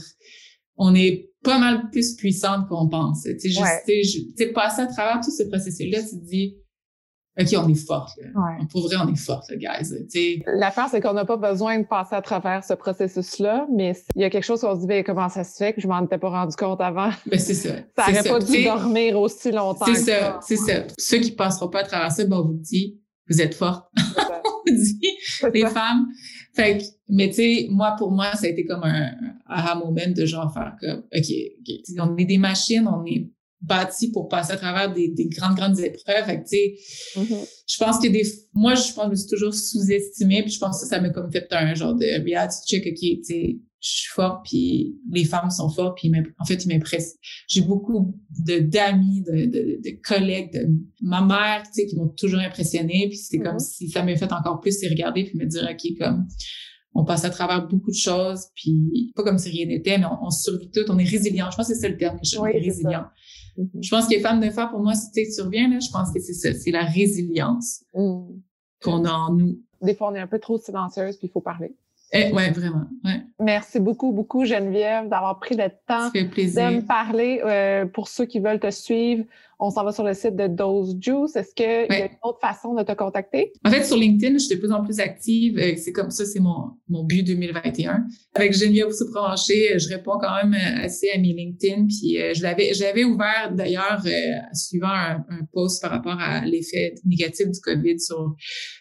on 0.77 0.93
est 0.93 1.31
pas 1.41 1.57
mal 1.57 1.89
plus 1.89 2.15
puissante 2.15 2.67
qu'on 2.67 2.89
pense. 2.89 3.23
Tu 3.23 3.51
sais, 3.51 4.01
tu 4.38 4.53
passer 4.53 4.81
à 4.81 4.88
travers 4.88 5.19
tout 5.23 5.31
ce 5.31 5.43
processus-là, 5.43 6.01
tu 6.03 6.19
te 6.19 6.25
dis, 6.25 6.57
OK, 7.38 7.48
on 7.58 7.67
est 7.67 7.86
forte. 7.86 8.17
Ouais. 8.17 8.65
Pour 8.71 8.88
vrai, 8.88 8.95
on 9.04 9.12
est 9.12 9.17
forte, 9.17 9.52
guys. 9.54 9.91
L'affaire, 10.48 10.88
c'est 10.89 11.02
qu'on 11.02 11.13
n'a 11.13 11.26
pas 11.26 11.36
besoin 11.36 11.80
de 11.80 11.86
passer 11.86 12.15
à 12.15 12.21
travers 12.21 12.63
ce 12.63 12.74
processus-là, 12.74 13.67
mais 13.74 13.93
il 14.15 14.21
y 14.21 14.26
a 14.26 14.30
quelque 14.30 14.43
chose 14.43 14.62
qu'on 14.62 14.76
se 14.76 14.82
dit, 14.82 14.88
ben, 14.88 15.04
comment 15.04 15.28
ça 15.28 15.43
se 15.43 15.58
fait 15.58 15.74
que 15.74 15.82
je 15.82 15.88
m'en 15.88 16.04
étais 16.04 16.17
pas 16.17 16.30
rendu 16.30 16.56
compte 16.56 16.80
avant? 16.80 17.10
Ben, 17.26 17.39
c'est 17.39 17.54
ça. 17.54 17.76
ça 17.98 18.10
aurait 18.10 18.24
pas 18.24 18.39
dû 18.39 18.63
dormir 18.63 19.19
aussi 19.19 19.52
longtemps. 19.52 19.86
C'est 19.86 19.95
ça, 19.95 20.39
c'est 20.41 20.56
ça. 20.56 20.84
Ceux 20.98 21.19
qui 21.19 21.32
passeront 21.32 21.67
pas 21.67 21.82
à 21.82 21.84
travers 21.84 22.12
ça, 22.12 22.24
ben, 22.26 22.38
on 22.38 22.45
vous 22.45 22.54
dit, 22.54 23.00
vous 23.30 23.41
êtes 23.41 23.56
fortes. 23.56 23.86
on 23.98 24.71
vous 24.71 24.78
dit, 24.78 25.17
les 25.54 25.65
femmes. 25.65 26.08
Fait 26.54 26.78
que, 26.78 26.84
mais 27.10 27.28
tu 27.28 27.36
sais, 27.36 27.67
moi, 27.69 27.95
pour 27.98 28.12
moi, 28.12 28.34
ça 28.36 28.45
a 28.45 28.50
été 28.50 28.65
comme 28.65 28.84
un 28.84 29.12
aha 29.45 29.76
moment 29.76 30.02
de 30.08 30.26
genre 30.26 30.54
faire 30.54 30.76
comme, 30.80 31.04
OK, 31.13 31.32
OK, 31.60 32.00
on 32.00 32.15
est 32.17 32.26
des 32.26 32.38
machines, 32.38 32.88
on 32.88 33.06
est 33.06 33.30
bâti 33.62 34.12
pour 34.12 34.28
passer 34.28 34.54
à 34.54 34.58
travers 34.58 34.94
des, 34.94 35.10
des 35.10 35.28
grandes, 35.28 35.56
grandes 35.56 35.80
épreuves. 35.80 36.26
Fait 36.26 36.38
que, 36.38 36.48
tu 36.48 36.58
sais, 36.58 36.76
mm-hmm. 37.15 37.50
je 37.68 37.78
pense 37.78 38.00
que 38.00 38.08
des, 38.08 38.24
moi, 38.54 38.76
je 38.76 38.94
pense 38.94 38.96
que 38.96 39.04
je 39.04 39.10
me 39.10 39.15
suis 39.15 39.28
toujours 39.28 39.54
sous-estimée, 39.54 40.44
puis 40.44 40.52
je 40.52 40.60
pense 40.60 40.82
que 40.82 40.88
ça 40.88 41.00
m'a 41.00 41.10
comme 41.10 41.32
fait 41.32 41.48
un 41.52 41.74
genre 41.74 41.96
de 41.96 42.06
reality 42.24 42.58
check, 42.68 42.86
OK, 42.86 43.00
tu 43.00 43.24
sais, 43.24 43.60
je 43.82 43.89
suis 43.89 44.10
forte, 44.13 44.46
puis 44.46 44.98
les 45.12 45.26
femmes 45.26 45.52
sont 45.52 45.70
fortes, 45.70 45.98
puis 45.98 46.12
en 46.39 46.46
fait, 46.46 46.63
ils 46.65 46.68
m'impressent. 46.68 47.15
J'ai 47.48 47.62
beaucoup 47.62 48.15
de 48.46 48.60
d'amis, 48.60 49.22
de, 49.22 49.46
de, 49.46 49.80
de, 49.84 50.02
collègues, 50.04 50.52
de 50.54 50.68
ma 51.02 51.22
mère, 51.22 51.63
tu 51.65 51.82
sais, 51.82 51.86
qui 51.86 51.96
m'ont 51.96 52.10
toujours 52.10 52.39
impressionnée, 52.39 53.08
puis 53.10 53.18
c'est 53.18 53.38
comme 53.39 53.58
mm-hmm. 53.58 53.76
si 53.78 53.89
ça 53.89 54.04
m'a 54.04 54.15
fait 54.15 54.32
encore 54.32 54.60
plus 54.60 54.82
les 54.82 54.89
regarder, 54.89 55.24
puis 55.24 55.38
me 55.38 55.46
dire, 55.46 55.68
OK, 55.72 55.98
comme 56.00 56.28
on 56.96 57.04
passe 57.04 57.26
à 57.26 57.30
travers 57.30 57.68
beaucoup 57.68 57.91
de 57.91 57.96
choses, 57.96 58.46
puis 58.56 59.12
pas 59.15 59.24
comme 59.24 59.38
si 59.38 59.50
rien 59.50 59.65
n'était, 59.65 59.98
mais 59.98 60.06
on, 60.22 60.30
survit 60.30 60.72
tout, 60.72 60.86
on 60.88 60.98
est 60.98 61.04
résilient. 61.04 61.52
Je 61.52 61.58
pense 61.58 61.68
que 61.68 61.76
c'est 61.76 61.82
ça 61.82 61.89
le 61.89 61.98
terme 61.98 62.15
que 62.15 62.26
je 62.26 62.30
suis 62.30 62.39
résilient. 62.39 63.04
Je 63.82 63.89
pense 63.89 64.08
que 64.08 64.20
femme 64.20 64.39
de 64.39 64.50
fer, 64.50 64.70
pour 64.70 64.80
moi, 64.80 64.94
si 64.96 65.12
tu 65.12 65.32
surviens, 65.32 65.70
là, 65.70 65.80
je 65.80 65.89
pense 65.91 66.12
que 66.12 66.20
c'est 66.20 66.34
ça, 66.34 66.54
c'est 66.54 66.72
la 66.72 66.84
résilience 66.84 67.84
mm. 67.94 68.24
qu'on 68.84 69.06
a 69.06 69.12
en 69.12 69.34
nous. 69.34 69.60
Des 69.82 69.96
fois, 69.96 70.10
on 70.12 70.15
est 70.15 70.20
un 70.20 70.28
peu 70.28 70.39
trop 70.39 70.58
silencieuse, 70.58 71.18
puis 71.18 71.28
il 71.28 71.32
faut 71.32 71.41
parler. 71.41 71.76
Eh, 72.12 72.32
ouais, 72.32 72.52
vraiment. 72.52 72.86
Ouais. 73.04 73.22
Merci 73.39 73.80
beaucoup, 73.80 74.12
beaucoup, 74.12 74.46
Geneviève, 74.46 75.10
d'avoir 75.10 75.39
pris 75.39 75.56
le 75.56 75.70
temps 75.88 76.10
de 76.12 76.76
me 76.76 76.82
parler. 76.82 77.41
Euh, 77.44 77.86
pour 77.86 78.08
ceux 78.08 78.26
qui 78.26 78.39
veulent 78.39 78.60
te 78.60 78.72
suivre, 78.72 79.26
on 79.60 79.70
s'en 79.70 79.84
va 79.84 79.91
sur 79.91 80.04
le 80.04 80.13
site 80.13 80.36
de 80.36 80.48
Dose 80.48 80.98
Juice. 81.00 81.36
Est-ce 81.36 81.54
qu'il 81.56 81.65
y 81.65 82.02
a 82.02 82.06
une 82.06 82.18
autre 82.24 82.39
façon 82.41 82.74
de 82.74 82.84
te 82.84 82.91
contacter? 82.91 83.54
En 83.63 83.72
fait, 83.72 83.84
sur 83.84 83.96
LinkedIn, 83.98 84.34
je 84.34 84.46
suis 84.46 84.56
de 84.56 84.60
plus 84.60 84.72
en 84.72 84.84
plus 84.84 85.00
active. 85.00 85.58
Euh, 85.58 85.74
c'est 85.78 85.91
comme 85.91 86.12
ça, 86.12 86.26
c'est 86.26 86.39
mon, 86.39 86.72
mon 86.89 87.04
but 87.04 87.24
2021. 87.24 88.06
Avec 88.34 88.54
Geneviève 88.54 88.88
aussi 88.88 89.06
branché, 89.12 89.80
je 89.80 89.89
réponds 89.89 90.18
quand 90.20 90.36
même 90.44 90.54
assez 90.84 91.10
à 91.13 91.18
mes 91.18 91.34
LinkedIn. 91.34 91.88
Puis 91.88 92.22
euh, 92.22 92.34
je 92.34 92.44
l'avais, 92.44 92.74
j'avais 92.74 93.04
ouvert 93.04 93.54
d'ailleurs 93.56 94.02
euh, 94.06 94.12
suivant 94.54 94.89
un, 94.89 95.26
un, 95.30 95.46
post 95.54 95.82
par 95.82 95.91
rapport 95.91 96.20
à 96.20 96.46
l'effet 96.46 96.96
négatif 97.06 97.50
du 97.50 97.60
COVID 97.60 98.00
sur 98.00 98.36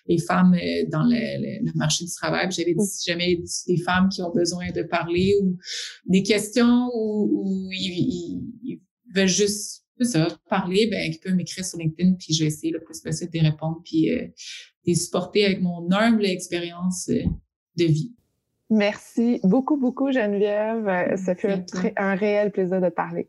les 0.06 0.18
femmes 0.18 0.56
dans 0.90 1.04
le, 1.04 1.64
le, 1.64 1.72
marché 1.76 2.04
du 2.04 2.10
travail. 2.10 2.48
J'avais 2.50 2.74
dit 2.74 2.84
si 2.84 3.10
jamais 3.10 3.38
des 3.66 3.76
femmes 3.78 4.08
qui 4.08 4.22
ont 4.22 4.32
besoin 4.32 4.70
de 4.74 4.82
parler 4.82 5.34
ou 5.42 5.56
des 6.06 6.22
questions 6.22 6.88
ou, 6.94 7.30
ou 7.32 7.70
ils, 7.72 8.42
ils 8.64 8.80
veulent 9.14 9.28
juste 9.28 9.83
ça, 10.00 10.26
parler, 10.48 10.88
ben, 10.90 11.12
ils 11.12 11.18
peuvent 11.20 11.34
m'écrire 11.34 11.64
sur 11.64 11.78
LinkedIn, 11.78 12.14
puis 12.14 12.34
je 12.34 12.42
vais 12.42 12.48
essayer 12.48 12.72
le 12.72 12.82
plus 12.82 13.00
possible 13.00 13.30
de 13.32 13.40
répondre, 13.40 13.80
puis 13.84 14.10
euh, 14.10 14.26
de 14.86 14.94
supporter 14.94 15.44
avec 15.44 15.60
mon 15.60 15.90
humble 15.92 16.26
expérience 16.26 17.08
euh, 17.10 17.22
de 17.76 17.84
vie. 17.84 18.12
Merci 18.70 19.40
beaucoup, 19.44 19.76
beaucoup, 19.76 20.10
Geneviève. 20.10 20.88
Euh, 20.88 21.16
ça 21.16 21.34
fait 21.34 21.52
un, 21.52 21.64
un 21.96 22.14
réel 22.16 22.50
plaisir 22.50 22.80
de 22.80 22.88
parler 22.88 23.28